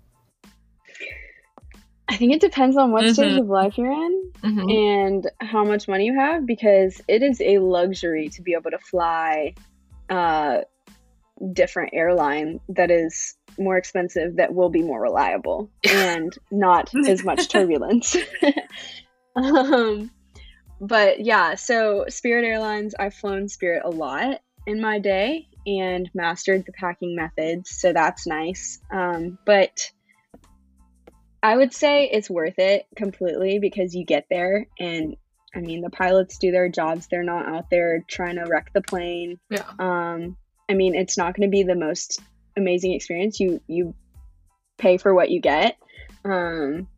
I 2.08 2.16
think 2.16 2.32
it 2.32 2.40
depends 2.40 2.76
on 2.76 2.90
what 2.90 3.04
mm-hmm. 3.04 3.12
stage 3.12 3.38
of 3.38 3.46
life 3.46 3.78
you're 3.78 3.92
in 3.92 4.32
mm-hmm. 4.42 4.68
and 4.68 5.30
how 5.40 5.64
much 5.64 5.86
money 5.86 6.06
you 6.06 6.18
have 6.18 6.44
because 6.44 7.00
it 7.06 7.22
is 7.22 7.40
a 7.40 7.58
luxury 7.58 8.28
to 8.30 8.42
be 8.42 8.54
able 8.54 8.72
to 8.72 8.78
fly 8.78 9.54
a 10.08 10.64
different 11.52 11.94
airline 11.94 12.58
that 12.68 12.90
is 12.90 13.36
more 13.58 13.76
expensive 13.76 14.36
that 14.36 14.52
will 14.52 14.70
be 14.70 14.82
more 14.82 15.00
reliable 15.00 15.70
and 15.88 16.36
not 16.50 16.90
as 17.06 17.22
much 17.22 17.48
turbulence. 17.52 18.16
um, 19.36 20.10
but 20.80 21.20
yeah, 21.20 21.54
so 21.54 22.06
Spirit 22.08 22.44
Airlines, 22.44 22.94
I've 22.98 23.14
flown 23.14 23.48
Spirit 23.48 23.82
a 23.84 23.90
lot 23.90 24.40
in 24.66 24.80
my 24.80 24.98
day 24.98 25.46
and 25.66 26.10
mastered 26.14 26.64
the 26.66 26.72
packing 26.72 27.16
methods, 27.16 27.70
so 27.70 27.92
that's 27.92 28.26
nice. 28.26 28.80
Um, 28.90 29.38
but 29.44 29.90
I 31.42 31.56
would 31.56 31.72
say 31.72 32.08
it's 32.10 32.28
worth 32.28 32.58
it 32.58 32.86
completely 32.96 33.58
because 33.58 33.94
you 33.94 34.04
get 34.04 34.26
there 34.30 34.66
and 34.78 35.16
I 35.54 35.60
mean 35.60 35.80
the 35.80 35.90
pilots 35.90 36.38
do 36.38 36.50
their 36.50 36.68
jobs. 36.68 37.08
They're 37.10 37.22
not 37.22 37.48
out 37.48 37.70
there 37.70 38.04
trying 38.06 38.36
to 38.36 38.44
wreck 38.44 38.70
the 38.72 38.82
plane. 38.82 39.38
Yeah. 39.48 39.64
Um 39.78 40.36
I 40.68 40.74
mean 40.74 40.94
it's 40.94 41.16
not 41.16 41.34
going 41.34 41.48
to 41.48 41.50
be 41.50 41.62
the 41.62 41.74
most 41.74 42.20
amazing 42.56 42.92
experience. 42.92 43.40
You 43.40 43.60
you 43.66 43.94
pay 44.78 44.98
for 44.98 45.14
what 45.14 45.30
you 45.30 45.40
get. 45.40 45.76
Um 46.24 46.88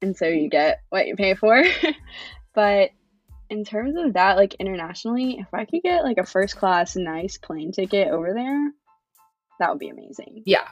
and 0.00 0.16
so 0.16 0.26
you 0.26 0.48
get 0.48 0.80
what 0.90 1.06
you 1.06 1.14
pay 1.14 1.34
for. 1.34 1.62
but 2.54 2.90
in 3.52 3.64
terms 3.64 3.94
of 3.98 4.14
that 4.14 4.38
like 4.38 4.54
internationally, 4.54 5.36
if 5.38 5.52
I 5.52 5.66
could 5.66 5.82
get 5.82 6.04
like 6.04 6.16
a 6.16 6.24
first 6.24 6.56
class 6.56 6.96
nice 6.96 7.36
plane 7.36 7.70
ticket 7.70 8.08
over 8.08 8.32
there, 8.32 8.72
that 9.60 9.68
would 9.68 9.78
be 9.78 9.90
amazing. 9.90 10.42
Yeah. 10.46 10.66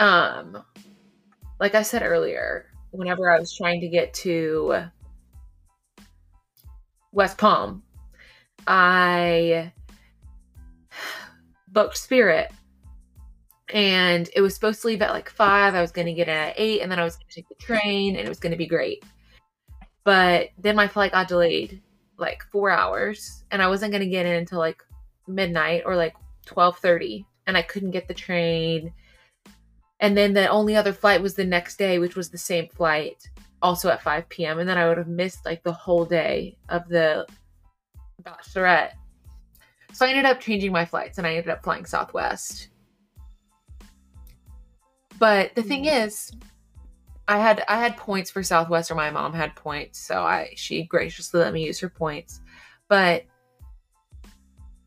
Um 0.00 0.64
like 1.60 1.76
I 1.76 1.82
said 1.82 2.02
earlier, 2.02 2.66
whenever 2.90 3.30
I 3.30 3.38
was 3.38 3.56
trying 3.56 3.80
to 3.82 3.88
get 3.88 4.12
to 4.14 4.88
West 7.12 7.38
Palm, 7.38 7.84
I 8.66 9.72
booked 11.68 11.98
Spirit 11.98 12.50
and 13.72 14.28
it 14.34 14.40
was 14.40 14.54
supposed 14.54 14.82
to 14.82 14.88
leave 14.88 15.02
at 15.02 15.12
like 15.12 15.30
five. 15.30 15.76
I 15.76 15.80
was 15.80 15.92
going 15.92 16.06
to 16.06 16.12
get 16.12 16.28
in 16.28 16.34
at 16.34 16.54
eight 16.56 16.80
and 16.80 16.90
then 16.90 16.98
I 16.98 17.04
was 17.04 17.14
going 17.14 17.28
to 17.28 17.34
take 17.34 17.48
the 17.48 17.64
train 17.64 18.16
and 18.16 18.26
it 18.26 18.28
was 18.28 18.40
going 18.40 18.50
to 18.50 18.58
be 18.58 18.66
great. 18.66 19.04
But 20.04 20.48
then 20.58 20.76
my 20.76 20.88
flight 20.88 21.12
got 21.12 21.28
delayed 21.28 21.80
like 22.18 22.42
four 22.50 22.70
hours 22.70 23.44
and 23.50 23.62
I 23.62 23.68
wasn't 23.68 23.92
going 23.92 24.02
to 24.02 24.08
get 24.08 24.26
in 24.26 24.34
until 24.34 24.58
like 24.58 24.82
midnight 25.26 25.82
or 25.86 25.96
like 25.96 26.14
1230 26.48 27.26
and 27.46 27.56
I 27.56 27.62
couldn't 27.62 27.92
get 27.92 28.08
the 28.08 28.14
train 28.14 28.92
and 30.02 30.16
then 30.16 30.34
the 30.34 30.48
only 30.48 30.74
other 30.74 30.92
flight 30.92 31.22
was 31.22 31.34
the 31.34 31.44
next 31.44 31.76
day, 31.76 32.00
which 32.00 32.16
was 32.16 32.28
the 32.28 32.36
same 32.36 32.66
flight, 32.66 33.30
also 33.62 33.88
at 33.88 34.02
5 34.02 34.28
p.m. 34.28 34.58
And 34.58 34.68
then 34.68 34.76
I 34.76 34.88
would 34.88 34.98
have 34.98 35.06
missed 35.06 35.46
like 35.46 35.62
the 35.62 35.72
whole 35.72 36.04
day 36.04 36.58
of 36.68 36.88
the 36.88 37.24
Bachelorette. 38.20 38.94
So 39.92 40.04
I 40.04 40.08
ended 40.08 40.24
up 40.24 40.40
changing 40.40 40.72
my 40.72 40.84
flights 40.84 41.18
and 41.18 41.26
I 41.26 41.34
ended 41.36 41.50
up 41.50 41.62
flying 41.62 41.84
Southwest. 41.84 42.68
But 45.20 45.54
the 45.54 45.62
thing 45.62 45.84
mm. 45.84 46.04
is, 46.04 46.32
I 47.32 47.38
had 47.38 47.64
I 47.66 47.78
had 47.78 47.96
points 47.96 48.30
for 48.30 48.42
Southwest, 48.42 48.90
or 48.90 48.94
my 48.94 49.10
mom 49.10 49.32
had 49.32 49.56
points, 49.56 49.98
so 49.98 50.22
I 50.22 50.52
she 50.54 50.82
graciously 50.82 51.40
let 51.40 51.54
me 51.54 51.64
use 51.64 51.80
her 51.80 51.88
points. 51.88 52.42
But 52.88 53.24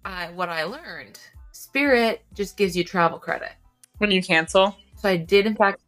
I 0.05 0.29
what 0.29 0.49
I 0.49 0.65
learned, 0.65 1.19
Spirit 1.53 2.23
just 2.36 2.55
gives 2.55 2.77
you 2.77 2.84
travel 2.84 3.17
credit 3.17 3.53
when 3.97 4.12
you 4.12 4.21
cancel. 4.21 4.77
So 4.97 5.10
I 5.10 5.17
did, 5.17 5.47
in 5.47 5.55
fact, 5.55 5.81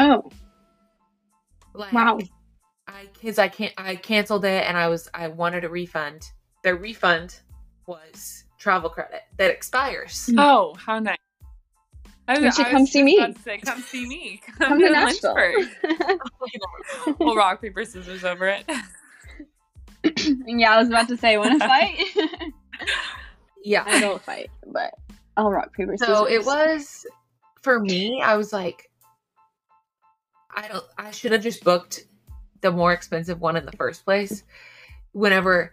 Oh. 0.00 0.28
Like, 1.72 1.92
wow. 1.92 2.18
I 2.88 3.06
because 3.12 3.38
I 3.38 3.46
can't 3.46 3.74
I 3.78 3.94
canceled 3.94 4.44
it 4.44 4.64
and 4.66 4.76
I 4.76 4.88
was 4.88 5.08
I 5.14 5.28
wanted 5.28 5.62
a 5.62 5.68
refund. 5.68 6.32
The 6.64 6.74
refund 6.74 7.42
was 7.86 8.42
travel 8.58 8.90
credit 8.90 9.22
that 9.36 9.52
expires. 9.52 10.26
Hmm. 10.26 10.40
Oh, 10.40 10.74
how 10.84 10.98
nice! 10.98 11.16
I, 12.28 12.38
you 12.38 12.52
should 12.52 12.66
come 12.66 12.86
see 12.86 13.02
me. 13.02 13.34
Say, 13.44 13.58
come 13.58 13.80
see 13.80 14.06
me. 14.06 14.40
Come, 14.58 14.68
come 14.68 14.80
to 14.80 14.90
Nashville. 14.90 15.36
we'll 17.20 17.36
rock 17.36 17.60
paper 17.60 17.84
scissors 17.84 18.24
over 18.24 18.48
it. 18.48 18.64
yeah, 20.46 20.72
I 20.72 20.78
was 20.78 20.88
about 20.88 21.08
to 21.08 21.16
say, 21.16 21.36
want 21.36 21.60
to 21.60 21.66
fight? 21.68 21.98
yeah, 23.62 23.84
I 23.86 24.00
don't 24.00 24.20
fight, 24.22 24.50
but 24.66 24.94
I'll 25.36 25.50
rock 25.50 25.72
paper 25.72 25.96
scissors. 25.96 26.16
So 26.16 26.28
it 26.28 26.44
was 26.44 27.06
for 27.62 27.78
me. 27.78 28.22
I 28.22 28.36
was 28.36 28.52
like, 28.52 28.90
I 30.54 30.68
don't. 30.68 30.84
I 30.98 31.10
should 31.10 31.32
have 31.32 31.42
just 31.42 31.62
booked 31.62 32.06
the 32.62 32.72
more 32.72 32.92
expensive 32.92 33.40
one 33.40 33.56
in 33.56 33.66
the 33.66 33.72
first 33.72 34.04
place. 34.04 34.42
Whenever, 35.12 35.72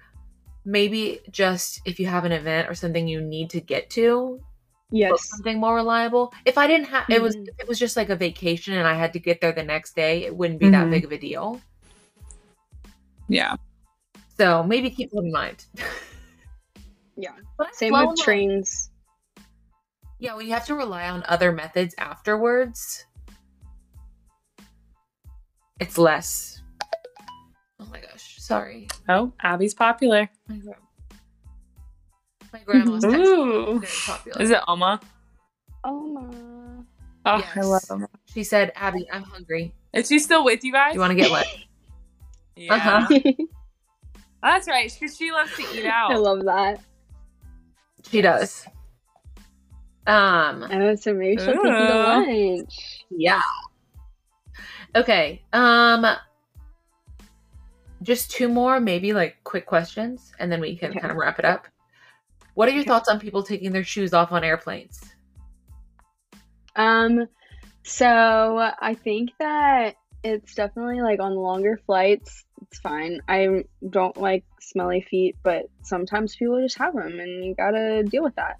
maybe 0.65 1.19
just 1.31 1.81
if 1.85 1.99
you 1.99 2.07
have 2.07 2.25
an 2.25 2.31
event 2.31 2.69
or 2.69 2.75
something 2.75 3.07
you 3.07 3.21
need 3.21 3.49
to 3.51 3.61
get 3.61 3.89
to, 3.91 4.41
yes, 4.93 5.29
something 5.29 5.59
more 5.59 5.75
reliable. 5.75 6.33
If 6.45 6.57
I 6.57 6.67
didn't 6.67 6.87
have, 6.87 7.03
mm-hmm. 7.03 7.13
it 7.13 7.21
was 7.21 7.35
mm-hmm. 7.35 7.59
it 7.59 7.67
was 7.67 7.79
just 7.79 7.97
like 7.97 8.09
a 8.09 8.15
vacation 8.15 8.75
and 8.75 8.87
I 8.87 8.93
had 8.93 9.13
to 9.13 9.19
get 9.19 9.41
there 9.41 9.51
the 9.51 9.63
next 9.63 9.95
day. 9.95 10.23
It 10.23 10.35
wouldn't 10.35 10.59
be 10.59 10.67
mm-hmm. 10.67 10.89
that 10.89 10.89
big 10.89 11.05
of 11.05 11.11
a 11.11 11.17
deal. 11.17 11.59
Yeah. 13.27 13.55
So 14.37 14.63
maybe 14.63 14.89
keep 14.89 15.11
that 15.11 15.19
in 15.19 15.31
mind. 15.31 15.65
Yeah. 17.15 17.33
Same 17.73 17.93
with 17.93 18.17
trains. 18.17 18.89
Yeah, 20.19 20.35
when 20.35 20.45
you 20.45 20.53
have 20.53 20.65
to 20.65 20.75
rely 20.75 21.09
on 21.09 21.23
other 21.27 21.51
methods 21.51 21.93
afterwards, 21.97 23.05
it's 25.79 25.97
less. 25.97 26.61
Oh 27.79 27.85
my 27.91 27.99
gosh, 27.99 28.37
sorry. 28.39 28.87
Oh, 29.09 29.33
Abby's 29.41 29.73
popular. 29.73 30.29
My, 32.53 32.59
my 32.59 32.63
grandma's 32.65 33.03
Ooh. 33.05 33.79
very 33.79 33.91
popular. 34.05 34.41
Is 34.41 34.51
it 34.51 34.59
Oma? 34.67 35.01
Oma. 35.83 36.85
Oh, 37.25 37.37
yes. 37.37 37.57
I 37.57 37.61
love 37.61 37.83
Oma. 37.89 38.09
She 38.31 38.43
said, 38.43 38.71
Abby, 38.75 39.07
I'm 39.11 39.23
hungry. 39.23 39.73
Is 39.91 40.07
she 40.07 40.19
still 40.19 40.45
with 40.45 40.63
you 40.63 40.71
guys? 40.71 40.93
You 40.93 40.99
want 40.99 41.11
to 41.11 41.15
get 41.15 41.31
what? 41.31 41.47
yeah. 42.55 42.75
Uh-huh. 42.75 43.21
That's 44.43 44.67
right, 44.67 44.93
because 44.93 45.17
she 45.17 45.31
loves 45.31 45.55
to 45.55 45.63
eat 45.73 45.85
out. 45.85 46.11
I 46.11 46.17
love 46.17 46.43
that. 46.45 46.79
She 48.09 48.21
does. 48.21 48.67
Um. 50.05 50.67
Oh, 50.69 50.95
so 50.95 51.13
maybe 51.13 51.37
she'll 51.37 51.53
take 51.53 51.63
you 51.63 51.71
to 51.71 52.57
lunch. 52.57 53.05
Yeah. 53.09 53.41
Okay. 54.95 55.41
Um. 55.53 56.05
Just 58.01 58.31
two 58.31 58.49
more, 58.49 58.81
maybe 58.81 59.13
like 59.13 59.37
quick 59.45 59.65
questions, 59.65 60.33
and 60.39 60.51
then 60.51 60.59
we 60.59 60.75
can 60.75 60.91
okay. 60.91 60.99
kind 60.99 61.11
of 61.11 61.17
wrap 61.17 61.39
it 61.39 61.45
up. 61.45 61.67
What 62.53 62.69
are 62.69 62.71
your 62.71 62.83
thoughts 62.83 63.09
on 63.09 63.19
people 63.19 63.43
taking 63.43 63.71
their 63.71 63.83
shoes 63.83 64.13
off 64.13 64.31
on 64.31 64.43
airplanes? 64.43 64.99
Um. 66.75 67.27
So 67.83 68.07
I 68.07 68.93
think 68.93 69.31
that 69.39 69.95
it's 70.23 70.55
definitely 70.55 71.01
like 71.01 71.19
on 71.19 71.35
longer 71.35 71.77
flights, 71.85 72.45
it's 72.61 72.79
fine. 72.79 73.19
I 73.27 73.65
don't 73.87 74.15
like 74.17 74.45
smelly 74.61 75.01
feet, 75.01 75.35
but 75.43 75.65
sometimes 75.83 76.35
people 76.35 76.61
just 76.61 76.77
have 76.77 76.93
them 76.93 77.19
and 77.19 77.45
you 77.45 77.55
gotta 77.55 78.03
deal 78.03 78.23
with 78.23 78.35
that. 78.35 78.55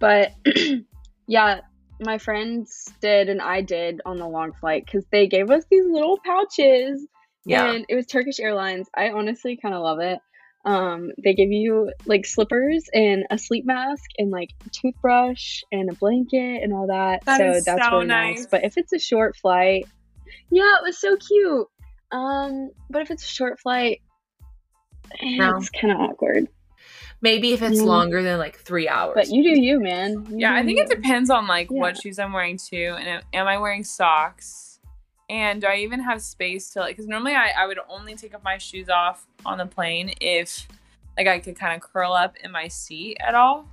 But 0.00 0.32
yeah, 1.26 1.60
my 2.00 2.18
friends 2.18 2.92
did 3.00 3.28
and 3.28 3.40
I 3.40 3.60
did 3.60 4.00
on 4.06 4.16
the 4.16 4.26
long 4.26 4.52
flight 4.54 4.84
because 4.84 5.04
they 5.12 5.26
gave 5.26 5.50
us 5.50 5.64
these 5.70 5.84
little 5.86 6.18
pouches. 6.24 7.06
Yeah. 7.44 7.70
And 7.70 7.84
it 7.88 7.94
was 7.94 8.06
Turkish 8.06 8.40
Airlines. 8.40 8.88
I 8.96 9.10
honestly 9.10 9.58
kind 9.60 9.74
of 9.74 9.82
love 9.82 10.00
it. 10.00 10.18
Um, 10.64 11.10
they 11.22 11.34
give 11.34 11.50
you 11.50 11.92
like 12.06 12.24
slippers 12.24 12.88
and 12.94 13.24
a 13.30 13.38
sleep 13.38 13.64
mask 13.66 14.04
and 14.16 14.30
like 14.30 14.50
a 14.64 14.70
toothbrush 14.70 15.62
and 15.72 15.90
a 15.90 15.94
blanket 15.94 16.62
and 16.62 16.72
all 16.72 16.86
that. 16.86 17.24
that 17.24 17.38
so 17.38 17.60
that's 17.64 17.84
so 17.84 17.92
really 17.94 18.06
nice. 18.06 18.36
nice. 18.36 18.46
But 18.46 18.64
if 18.64 18.78
it's 18.78 18.92
a 18.92 18.98
short 18.98 19.36
flight, 19.36 19.86
yeah, 20.50 20.76
it 20.76 20.82
was 20.82 20.98
so 20.98 21.16
cute. 21.16 21.66
Um, 22.12 22.70
but 22.90 23.02
if 23.02 23.10
it's 23.10 23.24
a 23.24 23.28
short 23.28 23.58
flight, 23.58 24.02
no. 25.20 25.56
it's 25.56 25.70
kind 25.70 25.92
of 25.92 26.00
awkward. 26.00 26.48
Maybe 27.20 27.52
if 27.52 27.62
it's 27.62 27.78
yeah. 27.78 27.86
longer 27.86 28.22
than 28.22 28.38
like 28.38 28.58
three 28.58 28.88
hours. 28.88 29.14
But 29.14 29.28
you 29.28 29.42
do 29.42 29.60
you, 29.60 29.80
man. 29.80 30.26
You 30.28 30.38
yeah, 30.38 30.54
I 30.54 30.64
think 30.64 30.78
you. 30.78 30.84
it 30.84 30.90
depends 30.90 31.30
on 31.30 31.46
like 31.46 31.70
yeah. 31.70 31.78
what 31.78 32.00
shoes 32.00 32.18
I'm 32.18 32.32
wearing 32.32 32.58
too, 32.58 32.96
and 32.98 33.22
am 33.32 33.46
I 33.46 33.58
wearing 33.58 33.84
socks? 33.84 34.80
And 35.30 35.60
do 35.60 35.66
I 35.66 35.76
even 35.76 36.00
have 36.00 36.20
space 36.20 36.70
to 36.70 36.80
like? 36.80 36.96
Because 36.96 37.06
normally 37.06 37.34
I, 37.34 37.52
I 37.56 37.66
would 37.66 37.78
only 37.88 38.16
take 38.16 38.34
off 38.34 38.42
my 38.42 38.58
shoes 38.58 38.88
off 38.88 39.26
on 39.44 39.58
the 39.58 39.66
plane 39.66 40.14
if 40.20 40.66
like 41.16 41.26
I 41.26 41.38
could 41.38 41.56
kind 41.56 41.74
of 41.74 41.88
curl 41.88 42.12
up 42.12 42.36
in 42.42 42.50
my 42.50 42.68
seat 42.68 43.18
at 43.20 43.34
all. 43.34 43.68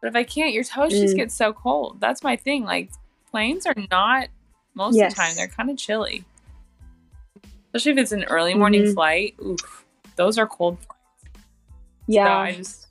But 0.00 0.08
if 0.08 0.16
I 0.16 0.24
can't, 0.24 0.52
your 0.52 0.64
toes 0.64 0.92
mm. 0.92 1.00
just 1.00 1.16
get 1.16 1.30
so 1.30 1.52
cold. 1.52 2.00
That's 2.00 2.22
my 2.22 2.36
thing. 2.36 2.64
Like 2.64 2.90
planes 3.30 3.66
are 3.66 3.74
not 3.90 4.28
most 4.74 4.96
yes. 4.96 5.12
of 5.12 5.16
the 5.16 5.22
time 5.22 5.36
they're 5.36 5.48
kind 5.48 5.70
of 5.70 5.76
chilly 5.76 6.24
especially 7.72 7.92
if 7.92 7.98
it's 7.98 8.12
an 8.12 8.24
early 8.24 8.54
morning 8.54 8.82
mm-hmm. 8.82 8.92
flight. 8.92 9.34
Oof, 9.44 9.84
those 10.16 10.38
are 10.38 10.46
cold 10.46 10.78
flights. 10.78 11.38
Yeah, 12.06 12.26
so 12.26 12.30
I 12.32 12.52
just 12.52 12.86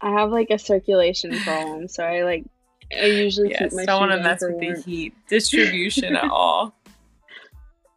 I 0.00 0.10
have 0.10 0.30
like 0.30 0.50
a 0.50 0.58
circulation 0.58 1.38
problem, 1.44 1.88
so 1.88 2.04
I 2.04 2.22
like 2.22 2.44
I 2.92 3.06
usually 3.06 3.50
yes, 3.50 3.60
keep 3.60 3.72
my 3.72 3.84
don't 3.84 4.00
want 4.00 4.12
to 4.12 4.20
mess 4.20 4.42
with 4.42 4.58
the 4.58 4.82
heat 4.82 5.14
distribution 5.28 6.16
at 6.16 6.30
all. 6.30 6.74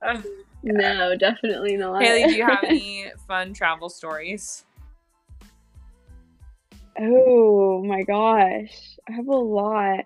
no, 0.64 1.16
definitely 1.16 1.78
not. 1.78 2.02
Haley, 2.02 2.26
do 2.26 2.36
you 2.36 2.44
have 2.44 2.64
any 2.64 3.12
fun 3.28 3.54
travel 3.54 3.90
stories? 3.90 4.66
Oh 7.00 7.84
my 7.84 8.04
gosh, 8.04 8.98
I 9.08 9.14
have 9.14 9.28
a 9.28 9.36
lot. 9.36 10.06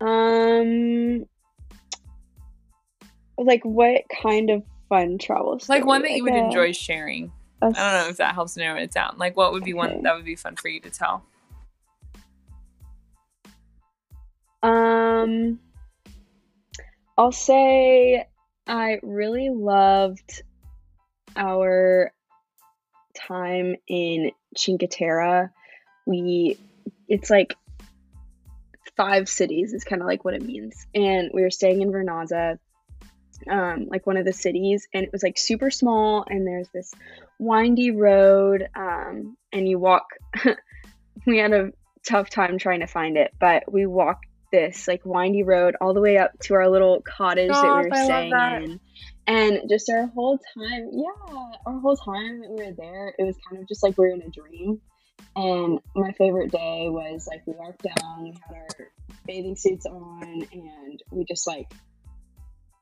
Um, 0.00 1.26
like 3.36 3.64
what 3.64 4.02
kind 4.22 4.50
of 4.50 4.62
fun 4.88 5.18
travel 5.18 5.58
story? 5.58 5.80
Like 5.80 5.86
one 5.86 6.02
that 6.02 6.12
you 6.12 6.24
would 6.24 6.34
enjoy 6.34 6.72
sharing. 6.72 7.32
I 7.62 7.66
don't 7.66 7.74
know 7.74 8.08
if 8.08 8.16
that 8.18 8.34
helps 8.34 8.56
narrow 8.56 8.80
it 8.80 8.92
down. 8.92 9.16
Like 9.18 9.36
what 9.36 9.52
would 9.52 9.64
be 9.64 9.74
okay. 9.74 9.78
one 9.78 10.02
that 10.02 10.14
would 10.14 10.24
be 10.24 10.36
fun 10.36 10.56
for 10.56 10.68
you 10.68 10.80
to 10.80 10.90
tell? 10.90 11.24
Um 14.62 15.58
I'll 17.18 17.32
say 17.32 18.26
I 18.66 19.00
really 19.02 19.50
loved 19.50 20.42
our 21.36 22.12
time 23.16 23.76
in 23.88 24.32
Cinque 24.56 24.88
Terre. 24.90 25.52
We 26.06 26.58
it's 27.08 27.30
like 27.30 27.56
five 28.96 29.28
cities 29.28 29.72
is 29.72 29.84
kind 29.84 30.02
of 30.02 30.06
like 30.06 30.24
what 30.24 30.34
it 30.34 30.42
means. 30.42 30.86
And 30.94 31.30
we 31.32 31.42
were 31.42 31.50
staying 31.50 31.82
in 31.82 31.90
Vernazza 31.90 32.58
um, 33.48 33.86
like 33.88 34.06
one 34.06 34.16
of 34.16 34.24
the 34.24 34.32
cities, 34.32 34.86
and 34.92 35.04
it 35.04 35.12
was 35.12 35.22
like 35.22 35.38
super 35.38 35.70
small. 35.70 36.24
And 36.28 36.46
there's 36.46 36.68
this 36.74 36.92
windy 37.38 37.90
road, 37.90 38.68
um, 38.74 39.36
and 39.52 39.68
you 39.68 39.78
walk. 39.78 40.06
we 41.26 41.38
had 41.38 41.52
a 41.52 41.72
tough 42.06 42.30
time 42.30 42.58
trying 42.58 42.80
to 42.80 42.86
find 42.86 43.16
it, 43.16 43.32
but 43.38 43.70
we 43.70 43.86
walked 43.86 44.26
this 44.50 44.88
like 44.88 45.02
windy 45.04 45.42
road 45.42 45.76
all 45.80 45.94
the 45.94 46.00
way 46.00 46.18
up 46.18 46.38
to 46.40 46.54
our 46.54 46.68
little 46.68 47.02
cottage 47.02 47.50
that 47.50 47.62
we 47.62 47.68
were 47.68 47.94
I 47.94 48.04
staying 48.04 48.32
in. 48.32 48.80
And 49.26 49.68
just 49.68 49.88
our 49.90 50.06
whole 50.08 50.38
time, 50.38 50.90
yeah, 50.92 51.44
our 51.66 51.78
whole 51.78 51.96
time 51.96 52.40
that 52.40 52.50
we 52.50 52.64
were 52.64 52.72
there, 52.76 53.14
it 53.18 53.22
was 53.22 53.36
kind 53.48 53.62
of 53.62 53.68
just 53.68 53.82
like 53.82 53.96
we 53.96 54.06
are 54.06 54.10
in 54.10 54.22
a 54.22 54.30
dream. 54.30 54.80
And 55.36 55.78
my 55.94 56.12
favorite 56.12 56.50
day 56.50 56.88
was 56.88 57.28
like 57.30 57.46
we 57.46 57.52
walked 57.52 57.82
down, 57.82 58.24
we 58.24 58.30
had 58.30 58.56
our 58.56 58.88
bathing 59.26 59.56
suits 59.56 59.86
on, 59.86 60.46
and 60.52 61.02
we 61.10 61.24
just 61.24 61.46
like 61.46 61.72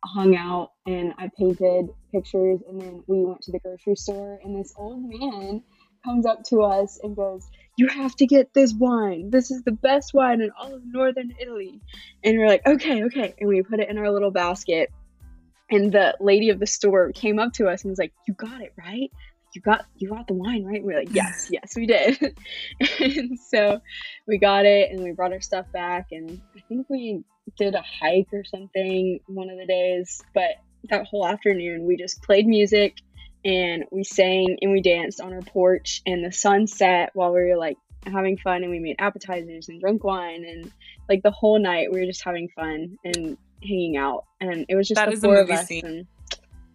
hung 0.05 0.37
out 0.37 0.73
and 0.87 1.13
I 1.19 1.31
painted 1.37 1.91
pictures 2.13 2.61
and 2.69 2.81
then 2.81 3.03
we 3.07 3.25
went 3.25 3.43
to 3.43 3.53
the 3.53 3.59
grocery 3.59 3.97
store 3.97 4.39
and 4.45 4.59
this 4.59 4.73
old 4.77 5.03
man 5.03 5.63
comes 6.05 6.25
up 6.25 6.45
to 6.45 6.63
us 6.63 7.01
and 7.03 7.17
goes, 7.17 7.49
You 7.79 7.87
have 7.87 8.17
to 8.17 8.27
get 8.27 8.53
this 8.53 8.75
wine. 8.75 9.31
This 9.31 9.53
is 9.53 9.63
the 9.63 9.71
best 9.71 10.13
wine 10.13 10.41
in 10.41 10.51
all 10.59 10.75
of 10.75 10.83
northern 10.85 11.33
Italy. 11.41 11.81
And 12.25 12.37
we're 12.37 12.49
like, 12.49 12.67
Okay, 12.67 13.05
okay. 13.05 13.35
And 13.39 13.49
we 13.49 13.63
put 13.63 13.79
it 13.79 13.89
in 13.89 13.99
our 13.99 14.11
little 14.11 14.33
basket. 14.33 14.91
And 15.71 15.93
the 15.93 16.17
lady 16.19 16.51
of 16.51 16.59
the 16.59 16.67
store 16.67 17.13
came 17.13 17.39
up 17.39 17.53
to 17.55 17.69
us 17.69 17.85
and 17.85 17.91
was 17.91 17.99
like, 17.99 18.13
You 18.27 18.35
got 18.35 18.63
it, 18.63 18.73
right? 18.77 19.13
You 19.55 19.63
got 19.63 19.87
you 19.97 20.09
got 20.09 20.27
the 20.27 20.35
wine, 20.35 20.65
right? 20.65 20.79
And 20.79 20.87
we 20.87 20.95
are 20.95 20.99
like, 20.99 21.15
Yes, 21.15 21.49
yes, 21.53 21.75
we 21.77 21.87
did. 21.87 22.37
and 23.01 23.39
so 23.39 23.81
we 24.27 24.39
got 24.39 24.67
it 24.67 24.91
and 24.91 25.01
we 25.01 25.13
brought 25.13 25.33
our 25.33 25.41
stuff 25.41 25.67
back 25.73 26.09
and 26.11 26.43
I 26.57 26.61
think 26.69 26.89
we 26.91 27.23
did 27.57 27.77
a 27.77 27.83
hike 28.01 28.29
or 28.33 28.43
something 28.45 29.21
one 29.29 29.51
of 29.51 29.57
the 29.57 29.67
days, 29.67 30.21
but 30.35 30.51
that 30.91 31.07
whole 31.07 31.27
afternoon 31.27 31.87
we 31.87 31.97
just 31.97 32.23
played 32.23 32.47
music 32.47 32.97
and 33.45 33.85
we 33.91 34.05
sang 34.05 34.59
and 34.61 34.73
we 34.73 34.83
danced 34.83 35.21
on 35.21 35.33
our 35.33 35.43
porch 35.43 36.03
and 36.07 36.25
the 36.25 36.33
sun 36.33 36.67
set 36.67 37.11
while 37.15 37.33
we 37.33 37.41
were 37.41 37.57
like 37.57 37.77
having 38.07 38.37
fun 38.37 38.63
and 38.63 38.71
we 38.71 38.79
made 38.79 38.97
appetizers 38.99 39.69
and 39.69 39.81
drunk 39.81 40.05
wine 40.05 40.45
and 40.45 40.73
like 41.09 41.23
the 41.23 41.31
whole 41.31 41.59
night 41.59 41.93
we 41.93 42.01
were 42.01 42.07
just 42.07 42.25
having 42.25 42.49
fun 42.57 42.97
and 43.05 43.37
hanging 43.63 43.97
out 43.97 44.25
and 44.41 44.67
it 44.69 44.77
was 44.77 44.89
just 44.89 44.97
that 44.97 45.11
the 45.11 45.17
four 45.17 45.39
of 45.39 45.51
us 45.51 45.67
scene. 45.67 45.85
and 45.85 46.07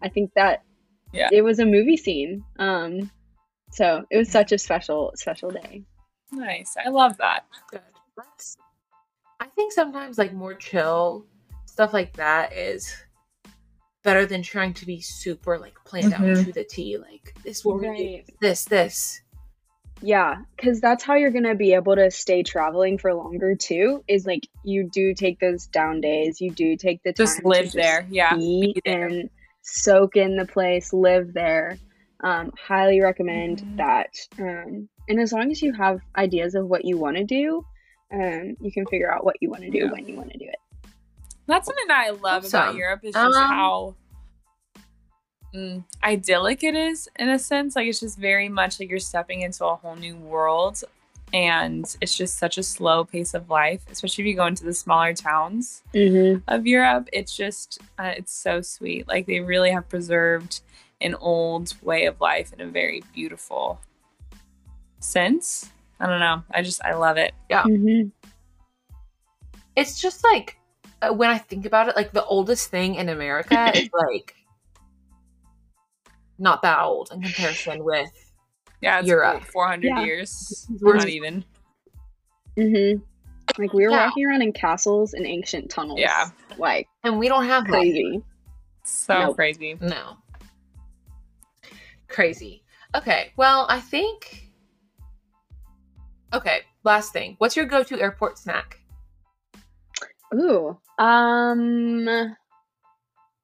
I 0.02 0.10
think 0.10 0.32
that 0.36 0.64
yeah. 1.12 1.30
it 1.32 1.42
was 1.42 1.60
a 1.60 1.66
movie 1.66 1.98
scene 1.98 2.44
um 2.60 3.10
so 3.72 4.06
it 4.12 4.18
was 4.18 4.30
such 4.30 4.52
a 4.52 4.58
special 4.58 5.12
special 5.16 5.50
day. 5.50 5.84
Nice. 6.32 6.76
I 6.84 6.90
love 6.90 7.18
that. 7.18 7.46
Good. 7.72 7.82
Let's 8.18 8.58
I 9.40 9.48
think 9.48 9.74
sometimes 9.74 10.18
like 10.18 10.34
more 10.34 10.54
chill 10.54 11.26
stuff 11.66 11.92
like 11.92 12.16
that 12.18 12.54
is 12.54 12.96
better 14.04 14.26
than 14.26 14.44
trying 14.44 14.74
to 14.76 14.86
be 14.86 15.02
super 15.02 15.58
like 15.58 15.76
planned 15.86 16.14
mm-hmm. 16.14 16.40
out 16.40 16.46
to 16.46 16.52
the 16.52 16.64
T. 16.64 16.98
Like 16.98 17.36
this 17.44 17.66
will 17.66 17.80
right. 17.80 18.26
this 18.42 18.66
this. 18.66 19.22
Yeah, 20.02 20.40
because 20.56 20.82
that's 20.82 21.04
how 21.04 21.16
you're 21.16 21.32
gonna 21.32 21.56
be 21.56 21.74
able 21.74 21.96
to 21.96 22.12
stay 22.12 22.44
traveling 22.44 22.98
for 22.98 23.14
longer 23.14 23.56
too. 23.56 24.04
Is 24.08 24.26
like 24.26 24.48
you 24.64 24.90
do 24.92 25.14
take 25.14 25.40
those 25.40 25.68
down 25.68 26.02
days. 26.02 26.42
You 26.42 26.52
do 26.52 26.76
take 26.76 27.02
the 27.04 27.14
time 27.14 27.26
just 27.26 27.46
live 27.46 27.72
there, 27.72 28.02
just 28.02 28.14
yeah, 28.14 28.36
there. 28.86 29.08
and 29.08 29.30
soak 29.62 30.18
in 30.18 30.36
the 30.36 30.46
place, 30.46 30.92
live 30.94 31.34
there. 31.34 31.78
Um, 32.22 32.52
highly 32.58 33.02
recommend 33.02 33.60
mm-hmm. 33.60 33.78
that. 33.78 34.10
Um, 34.40 34.90
and 35.10 35.20
as 35.20 35.34
long 35.34 35.52
as 35.52 35.62
you 35.62 35.74
have 35.74 36.00
ideas 36.16 36.56
of 36.56 36.68
what 36.68 36.86
you 36.86 36.98
want 36.98 37.18
to 37.18 37.24
do, 37.26 37.66
um, 38.14 38.56
you 38.62 38.72
can 38.72 38.86
figure 38.86 39.14
out 39.14 39.26
what 39.26 39.38
you 39.42 39.50
want 39.50 39.64
to 39.64 39.70
do 39.70 39.80
yeah. 39.80 39.92
when 39.92 40.08
you 40.08 40.16
want 40.16 40.32
to 40.32 40.38
do 40.38 40.46
it. 40.46 40.56
That's 41.48 41.66
something 41.66 41.88
that 41.88 42.06
I 42.08 42.12
love 42.12 42.46
awesome. 42.46 42.62
about 42.62 42.76
Europe 42.76 43.02
is 43.04 43.14
just 43.14 43.38
um, 43.38 43.50
how 43.50 43.96
mm, 45.54 45.84
idyllic 46.04 46.64
it 46.64 46.76
is 46.76 47.10
in 47.18 47.30
a 47.30 47.40
sense. 47.40 47.76
Like 47.76 47.88
it's 47.88 48.00
just 48.00 48.18
very 48.18 48.50
much 48.50 48.80
like 48.80 48.90
you're 48.90 49.00
stepping 49.00 49.42
into 49.42 49.66
a 49.66 49.76
whole 49.76 49.96
new 49.96 50.16
world 50.16 50.84
and 51.34 51.96
it's 52.00 52.16
just 52.16 52.38
such 52.38 52.58
a 52.58 52.64
slow 52.64 53.04
pace 53.04 53.34
of 53.34 53.50
life 53.50 53.82
especially 53.92 54.24
if 54.24 54.28
you 54.28 54.36
go 54.36 54.46
into 54.46 54.64
the 54.64 54.74
smaller 54.74 55.14
towns 55.14 55.82
mm-hmm. 55.94 56.40
of 56.48 56.68
europe 56.68 57.10
it's 57.12 57.36
just 57.36 57.80
uh, 57.98 58.14
it's 58.16 58.32
so 58.32 58.62
sweet 58.62 59.08
like 59.08 59.26
they 59.26 59.40
really 59.40 59.72
have 59.72 59.90
preserved 59.90 60.62
an 61.02 61.16
old 61.16 61.74
way 61.82 62.06
of 62.06 62.22
life 62.22 62.54
in 62.54 62.62
a 62.62 62.68
very 62.68 63.04
beautiful 63.14 63.80
sense 65.00 65.72
i 66.00 66.06
don't 66.06 66.20
know 66.20 66.44
i 66.52 66.62
just 66.62 66.84
i 66.86 66.94
love 66.94 67.18
it 67.18 67.34
yeah 67.50 67.64
mm-hmm. 67.64 68.08
it's 69.76 70.00
just 70.00 70.24
like 70.24 70.58
when 71.12 71.30
i 71.30 71.38
think 71.38 71.66
about 71.66 71.90
it 71.90 71.96
like 71.96 72.12
the 72.12 72.24
oldest 72.26 72.70
thing 72.70 72.96
in 72.96 73.10
america 73.10 73.72
is 73.76 73.90
like 73.94 74.36
not 76.40 76.62
that 76.62 76.80
old 76.80 77.10
in 77.12 77.22
comparison 77.22 77.84
with 77.84 78.10
yeah, 78.84 79.00
it's 79.00 79.08
Europe. 79.08 79.46
400 79.46 79.88
yeah. 79.88 80.04
years. 80.04 80.68
We're 80.82 80.98
not 80.98 81.08
even. 81.08 81.46
Mm-hmm. 82.58 83.02
Like 83.58 83.72
we 83.72 83.86
were 83.86 83.92
yeah. 83.92 84.08
walking 84.08 84.26
around 84.26 84.42
in 84.42 84.52
castles 84.52 85.14
and 85.14 85.26
ancient 85.26 85.70
tunnels. 85.70 86.02
Yeah. 86.02 86.32
Like, 86.58 86.90
and 87.06 87.18
we 87.18 87.30
don't 87.30 87.46
have 87.46 87.64
crazy. 87.64 88.22
So 88.84 89.20
nope. 89.20 89.36
crazy. 89.38 89.78
No. 89.80 90.18
Crazy. 92.10 92.64
Okay. 92.94 93.32
Well, 93.38 93.66
I 93.70 93.80
think. 93.80 94.52
Okay. 96.34 96.64
Last 96.84 97.14
thing. 97.14 97.36
What's 97.38 97.56
your 97.56 97.66
go-to 97.66 98.02
airport 98.02 98.38
snack? 98.38 98.82
Ooh. 100.34 100.78
Um. 100.98 102.36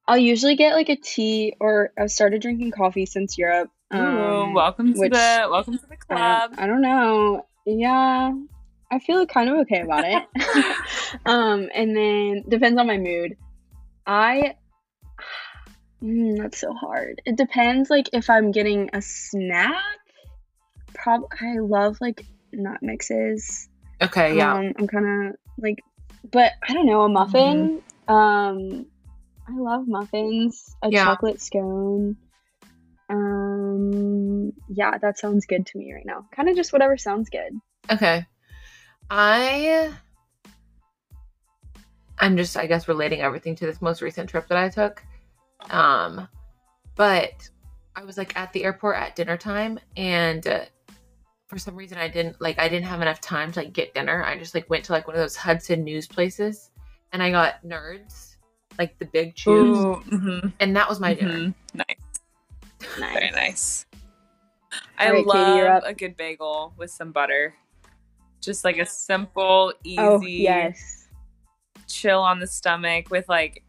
I'll 0.07 0.17
usually 0.17 0.55
get 0.55 0.73
like 0.73 0.89
a 0.89 0.95
tea, 0.95 1.55
or 1.59 1.91
I've 1.97 2.09
started 2.09 2.41
drinking 2.41 2.71
coffee 2.71 3.05
since 3.05 3.37
Europe. 3.37 3.69
Um, 3.91 4.17
Ooh, 4.17 4.53
welcome 4.53 4.93
to 4.93 4.99
which, 4.99 5.11
the 5.11 5.47
welcome 5.51 5.77
to 5.77 5.85
the 5.87 5.97
club. 5.97 6.55
I, 6.57 6.63
I 6.63 6.67
don't 6.67 6.81
know. 6.81 7.45
Yeah, 7.67 8.31
I 8.91 8.99
feel 8.99 9.27
kind 9.27 9.49
of 9.49 9.57
okay 9.59 9.81
about 9.81 10.05
it. 10.05 10.23
um, 11.25 11.69
and 11.75 11.95
then 11.95 12.43
depends 12.47 12.79
on 12.79 12.87
my 12.87 12.97
mood. 12.97 13.37
I 14.07 14.55
mm, 16.01 16.37
that's 16.37 16.59
so 16.59 16.73
hard. 16.73 17.21
It 17.25 17.37
depends. 17.37 17.91
Like 17.91 18.09
if 18.11 18.31
I'm 18.31 18.51
getting 18.51 18.89
a 18.93 19.03
snack, 19.03 19.75
prob 20.95 21.21
I 21.39 21.59
love 21.59 21.97
like 22.01 22.25
nut 22.51 22.79
mixes. 22.81 23.69
Okay, 24.01 24.35
yeah. 24.37 24.55
Um, 24.55 24.73
I'm 24.79 24.87
kind 24.87 25.27
of 25.29 25.35
like, 25.57 25.83
but 26.31 26.53
I 26.67 26.73
don't 26.73 26.85
know 26.85 27.01
a 27.01 27.09
muffin. 27.09 27.81
Mm-hmm. 28.07 28.13
Um, 28.13 28.85
I 29.47 29.57
love 29.57 29.87
muffins. 29.87 30.75
A 30.81 30.89
yeah. 30.89 31.05
chocolate 31.05 31.41
scone. 31.41 32.17
Um, 33.09 34.53
yeah, 34.69 34.97
that 34.97 35.17
sounds 35.17 35.45
good 35.45 35.65
to 35.65 35.77
me 35.77 35.93
right 35.93 36.05
now. 36.05 36.27
Kind 36.35 36.49
of 36.49 36.55
just 36.55 36.71
whatever 36.71 36.97
sounds 36.97 37.29
good. 37.29 37.59
Okay. 37.91 38.25
I 39.09 39.91
I'm 42.19 42.37
just 42.37 42.55
I 42.57 42.67
guess 42.67 42.87
relating 42.87 43.21
everything 43.21 43.55
to 43.55 43.65
this 43.65 43.81
most 43.81 44.01
recent 44.01 44.29
trip 44.29 44.47
that 44.49 44.57
I 44.57 44.69
took. 44.69 45.03
Um 45.69 46.27
but 46.95 47.49
I 47.95 48.03
was 48.03 48.17
like 48.17 48.37
at 48.37 48.53
the 48.53 48.63
airport 48.63 48.97
at 48.97 49.15
dinner 49.15 49.37
time 49.37 49.79
and 49.97 50.45
for 51.49 51.57
some 51.57 51.75
reason 51.75 51.97
I 51.97 52.07
didn't 52.07 52.39
like 52.39 52.59
I 52.59 52.69
didn't 52.69 52.85
have 52.85 53.01
enough 53.01 53.19
time 53.19 53.51
to 53.53 53.59
like 53.59 53.73
get 53.73 53.93
dinner. 53.95 54.23
I 54.23 54.37
just 54.37 54.53
like 54.53 54.69
went 54.69 54.85
to 54.85 54.91
like 54.93 55.07
one 55.07 55.15
of 55.15 55.21
those 55.21 55.35
Hudson 55.35 55.83
news 55.83 56.07
places 56.07 56.69
and 57.11 57.23
I 57.23 57.31
got 57.31 57.63
nerds, 57.65 58.35
like 58.77 58.97
the 58.99 59.05
big 59.05 59.35
chews. 59.35 59.77
Mm-hmm. 59.77 60.49
And 60.59 60.75
that 60.75 60.87
was 60.87 60.99
my 60.99 61.15
mm-hmm. 61.15 61.27
dinner. 61.27 61.53
Nice. 61.73 61.95
Nice. 62.99 63.13
Very 63.13 63.31
nice. 63.31 63.85
I 64.99 65.11
right, 65.11 65.25
love 65.25 65.81
Katie, 65.81 65.89
a 65.89 65.93
good 65.93 66.15
bagel 66.15 66.73
with 66.77 66.91
some 66.91 67.11
butter. 67.11 67.55
Just 68.41 68.63
like 68.63 68.77
a 68.77 68.85
simple, 68.85 69.73
oh, 69.73 69.79
easy, 69.83 69.99
oh, 69.99 70.21
yes. 70.21 71.07
chill 71.87 72.21
on 72.21 72.39
the 72.39 72.47
stomach 72.47 73.09
with 73.09 73.27
like 73.27 73.63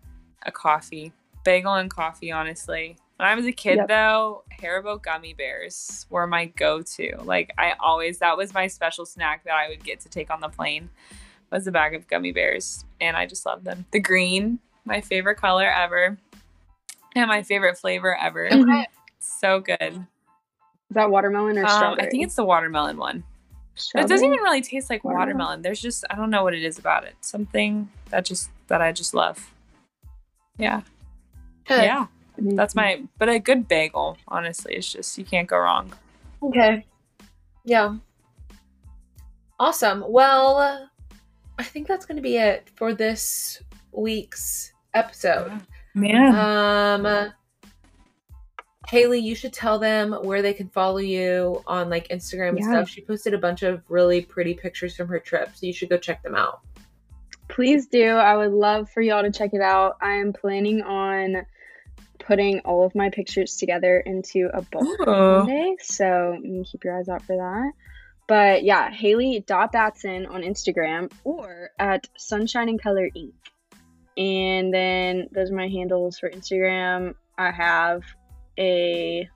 a 0.44 0.52
coffee. 0.52 1.12
Bagel 1.44 1.74
and 1.74 1.90
coffee, 1.90 2.30
honestly. 2.30 2.96
When 3.20 3.28
I 3.28 3.34
was 3.34 3.44
a 3.44 3.52
kid, 3.52 3.76
yep. 3.76 3.88
though, 3.88 4.44
Haribo 4.62 5.02
gummy 5.02 5.34
bears 5.34 6.06
were 6.08 6.26
my 6.26 6.46
go-to. 6.46 7.18
Like 7.22 7.52
I 7.58 7.74
always, 7.78 8.20
that 8.20 8.38
was 8.38 8.54
my 8.54 8.66
special 8.66 9.04
snack 9.04 9.44
that 9.44 9.52
I 9.52 9.68
would 9.68 9.84
get 9.84 10.00
to 10.00 10.08
take 10.08 10.30
on 10.30 10.40
the 10.40 10.48
plane. 10.48 10.88
Was 11.50 11.66
a 11.66 11.70
bag 11.70 11.94
of 11.94 12.08
gummy 12.08 12.32
bears, 12.32 12.86
and 12.98 13.18
I 13.18 13.26
just 13.26 13.44
love 13.44 13.62
them. 13.62 13.84
The 13.90 14.00
green, 14.00 14.58
my 14.86 15.02
favorite 15.02 15.34
color 15.34 15.70
ever, 15.70 16.16
and 17.14 17.28
my 17.28 17.42
favorite 17.42 17.76
flavor 17.76 18.16
ever. 18.16 18.46
Okay. 18.50 18.86
So 19.18 19.60
good. 19.60 19.78
Is 19.82 20.94
that 20.94 21.10
watermelon 21.10 21.58
or 21.58 21.64
um, 21.64 21.68
strawberry? 21.68 22.06
I 22.06 22.10
think 22.10 22.24
it's 22.24 22.36
the 22.36 22.44
watermelon 22.44 22.96
one. 22.96 23.22
It 23.96 24.08
doesn't 24.08 24.26
even 24.26 24.40
really 24.40 24.62
taste 24.62 24.88
like 24.88 25.04
watermelon. 25.04 25.28
watermelon. 25.28 25.62
There's 25.62 25.82
just 25.82 26.06
I 26.08 26.14
don't 26.16 26.30
know 26.30 26.42
what 26.42 26.54
it 26.54 26.62
is 26.62 26.78
about 26.78 27.04
it. 27.04 27.16
Something 27.20 27.90
that 28.08 28.24
just 28.24 28.48
that 28.68 28.80
I 28.80 28.92
just 28.92 29.12
love. 29.12 29.52
Yeah. 30.56 30.80
Good. 31.66 31.82
Yeah. 31.82 32.06
That's 32.40 32.74
my 32.74 33.02
but 33.18 33.28
a 33.28 33.38
good 33.38 33.68
bagel, 33.68 34.16
honestly. 34.28 34.74
It's 34.74 34.92
just 34.92 35.18
you 35.18 35.24
can't 35.24 35.48
go 35.48 35.58
wrong. 35.58 35.92
Okay. 36.42 36.84
Yeah. 37.64 37.96
Awesome. 39.58 40.04
Well, 40.08 40.88
I 41.58 41.62
think 41.62 41.86
that's 41.86 42.06
going 42.06 42.16
to 42.16 42.22
be 42.22 42.36
it 42.36 42.68
for 42.76 42.94
this 42.94 43.62
week's 43.92 44.72
episode. 44.94 45.60
Yeah. 45.94 46.94
Um 46.96 47.32
Haley, 48.90 49.20
you 49.20 49.36
should 49.36 49.52
tell 49.52 49.78
them 49.78 50.12
where 50.24 50.42
they 50.42 50.52
can 50.52 50.68
follow 50.68 50.98
you 50.98 51.62
on 51.68 51.88
like 51.88 52.08
Instagram 52.08 52.50
and 52.50 52.58
yeah. 52.58 52.70
stuff. 52.72 52.88
She 52.88 53.02
posted 53.02 53.34
a 53.34 53.38
bunch 53.38 53.62
of 53.62 53.82
really 53.88 54.20
pretty 54.20 54.52
pictures 54.52 54.96
from 54.96 55.06
her 55.06 55.20
trip, 55.20 55.50
so 55.54 55.64
you 55.66 55.72
should 55.72 55.90
go 55.90 55.96
check 55.96 56.24
them 56.24 56.34
out. 56.34 56.60
Please 57.46 57.86
do. 57.86 58.08
I 58.08 58.36
would 58.36 58.50
love 58.50 58.90
for 58.90 59.00
y'all 59.00 59.22
to 59.22 59.30
check 59.30 59.50
it 59.52 59.60
out. 59.60 59.96
I 60.00 60.14
am 60.14 60.32
planning 60.32 60.82
on 60.82 61.46
putting 62.30 62.60
all 62.60 62.86
of 62.86 62.94
my 62.94 63.10
pictures 63.10 63.56
together 63.56 63.98
into 64.06 64.48
a 64.54 64.62
book 64.62 65.04
one 65.04 65.76
so 65.80 66.38
keep 66.64 66.84
your 66.84 66.96
eyes 66.96 67.08
out 67.08 67.22
for 67.22 67.36
that. 67.36 67.72
But 68.28 68.62
yeah, 68.62 68.88
Haley.Batson 68.88 70.26
on 70.26 70.42
Instagram 70.42 71.10
or 71.24 71.70
at 71.76 72.08
Sunshine 72.16 72.68
and 72.68 72.80
Color 72.80 73.10
Inc. 73.16 73.32
And 74.16 74.72
then 74.72 75.26
those 75.32 75.50
are 75.50 75.56
my 75.56 75.66
handles 75.66 76.20
for 76.20 76.30
Instagram. 76.30 77.14
I 77.36 77.50
have 77.50 78.04
a 78.56 79.28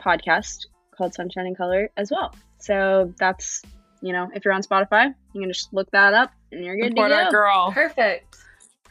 podcast 0.00 0.66
called 0.96 1.14
Sunshine 1.14 1.46
and 1.46 1.56
Color 1.56 1.90
as 1.96 2.10
well. 2.10 2.34
So 2.58 3.14
that's 3.20 3.62
you 4.00 4.12
know, 4.12 4.28
if 4.34 4.44
you're 4.44 4.54
on 4.54 4.62
Spotify, 4.62 5.14
you 5.32 5.42
can 5.42 5.52
just 5.52 5.72
look 5.72 5.88
that 5.92 6.12
up 6.12 6.32
and 6.50 6.64
you're 6.64 6.76
good 6.76 6.90
Support 6.90 7.10
to 7.10 7.24
go. 7.26 7.30
girl. 7.30 7.70
Perfect. 7.72 8.36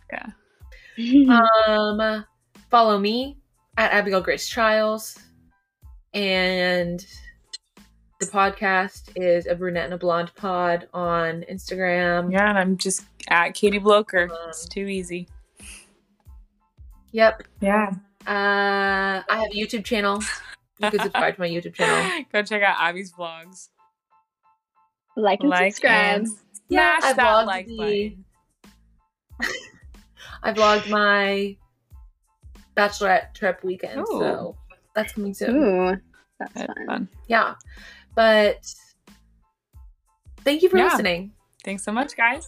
Yeah. 0.10 0.28
um, 1.68 2.26
follow 2.70 2.98
me 3.00 3.38
at 3.78 3.92
Abigail 3.92 4.22
Grace 4.22 4.48
Trials, 4.48 5.18
and 6.14 7.06
the 8.20 8.26
podcast 8.26 9.12
is 9.16 9.46
a 9.48 9.56
brunette 9.56 9.86
and 9.86 9.94
a 9.94 9.98
blonde 9.98 10.32
pod 10.36 10.88
on 10.94 11.46
Instagram. 11.52 12.32
Yeah, 12.32 12.50
and 12.50 12.58
I'm 12.58 12.78
just 12.78 13.04
at 13.30 13.54
Katie 13.54 13.78
Bloker. 13.78 14.30
Um, 14.32 14.50
it's 14.50 14.68
too 14.68 14.88
easy. 14.88 15.28
Yep. 17.12 17.44
Yeah. 17.62 17.92
Uh, 18.26 19.24
I 19.30 19.38
have 19.38 19.52
a 19.52 19.56
YouTube 19.56 19.86
channel. 19.86 20.22
You 20.80 20.92
can 20.92 21.00
subscribe 21.00 21.36
to 21.36 21.42
my 21.42 21.50
YouTube 21.50 21.74
channel. 21.74 22.26
Go 22.32 22.44
check 22.44 22.62
out 22.62 22.78
Abby's 22.80 23.12
vlogs. 23.12 23.70
Like 25.16 25.40
and 25.42 25.50
like 25.50 25.74
subscribe. 25.74 26.22
And 26.22 26.28
yeah, 26.70 27.00
I 27.02 27.14
vlogged 27.14 27.46
like 27.48 27.68
the... 27.68 28.16
I 30.44 30.54
vlogged 30.54 30.90
my 30.90 31.56
bachelorette 32.78 33.34
trip 33.34 33.64
weekend, 33.64 34.02
Ooh. 34.02 34.20
so 34.20 34.58
that's 34.96 35.14
coming 35.14 35.34
soon. 35.34 35.56
Ooh, 35.56 35.98
that's, 36.40 36.54
fun. 36.54 36.86
fun. 36.86 37.10
Yeah, 37.28 37.56
but 38.16 38.66
thank 40.42 40.62
you 40.62 40.70
for 40.70 40.78
yeah. 40.78 40.86
listening. 40.86 41.32
Thanks 41.64 41.84
so 41.84 41.92
much, 41.92 42.16
guys. 42.16 42.48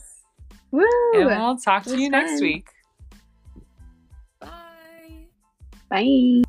Woo! 0.71 0.85
And 1.15 1.25
we'll 1.25 1.57
talk 1.57 1.83
to 1.83 1.97
you 1.97 2.11
fun. 2.11 2.11
next 2.11 2.41
week. 2.41 2.67
Bye. 4.39 5.25
Bye. 5.89 6.43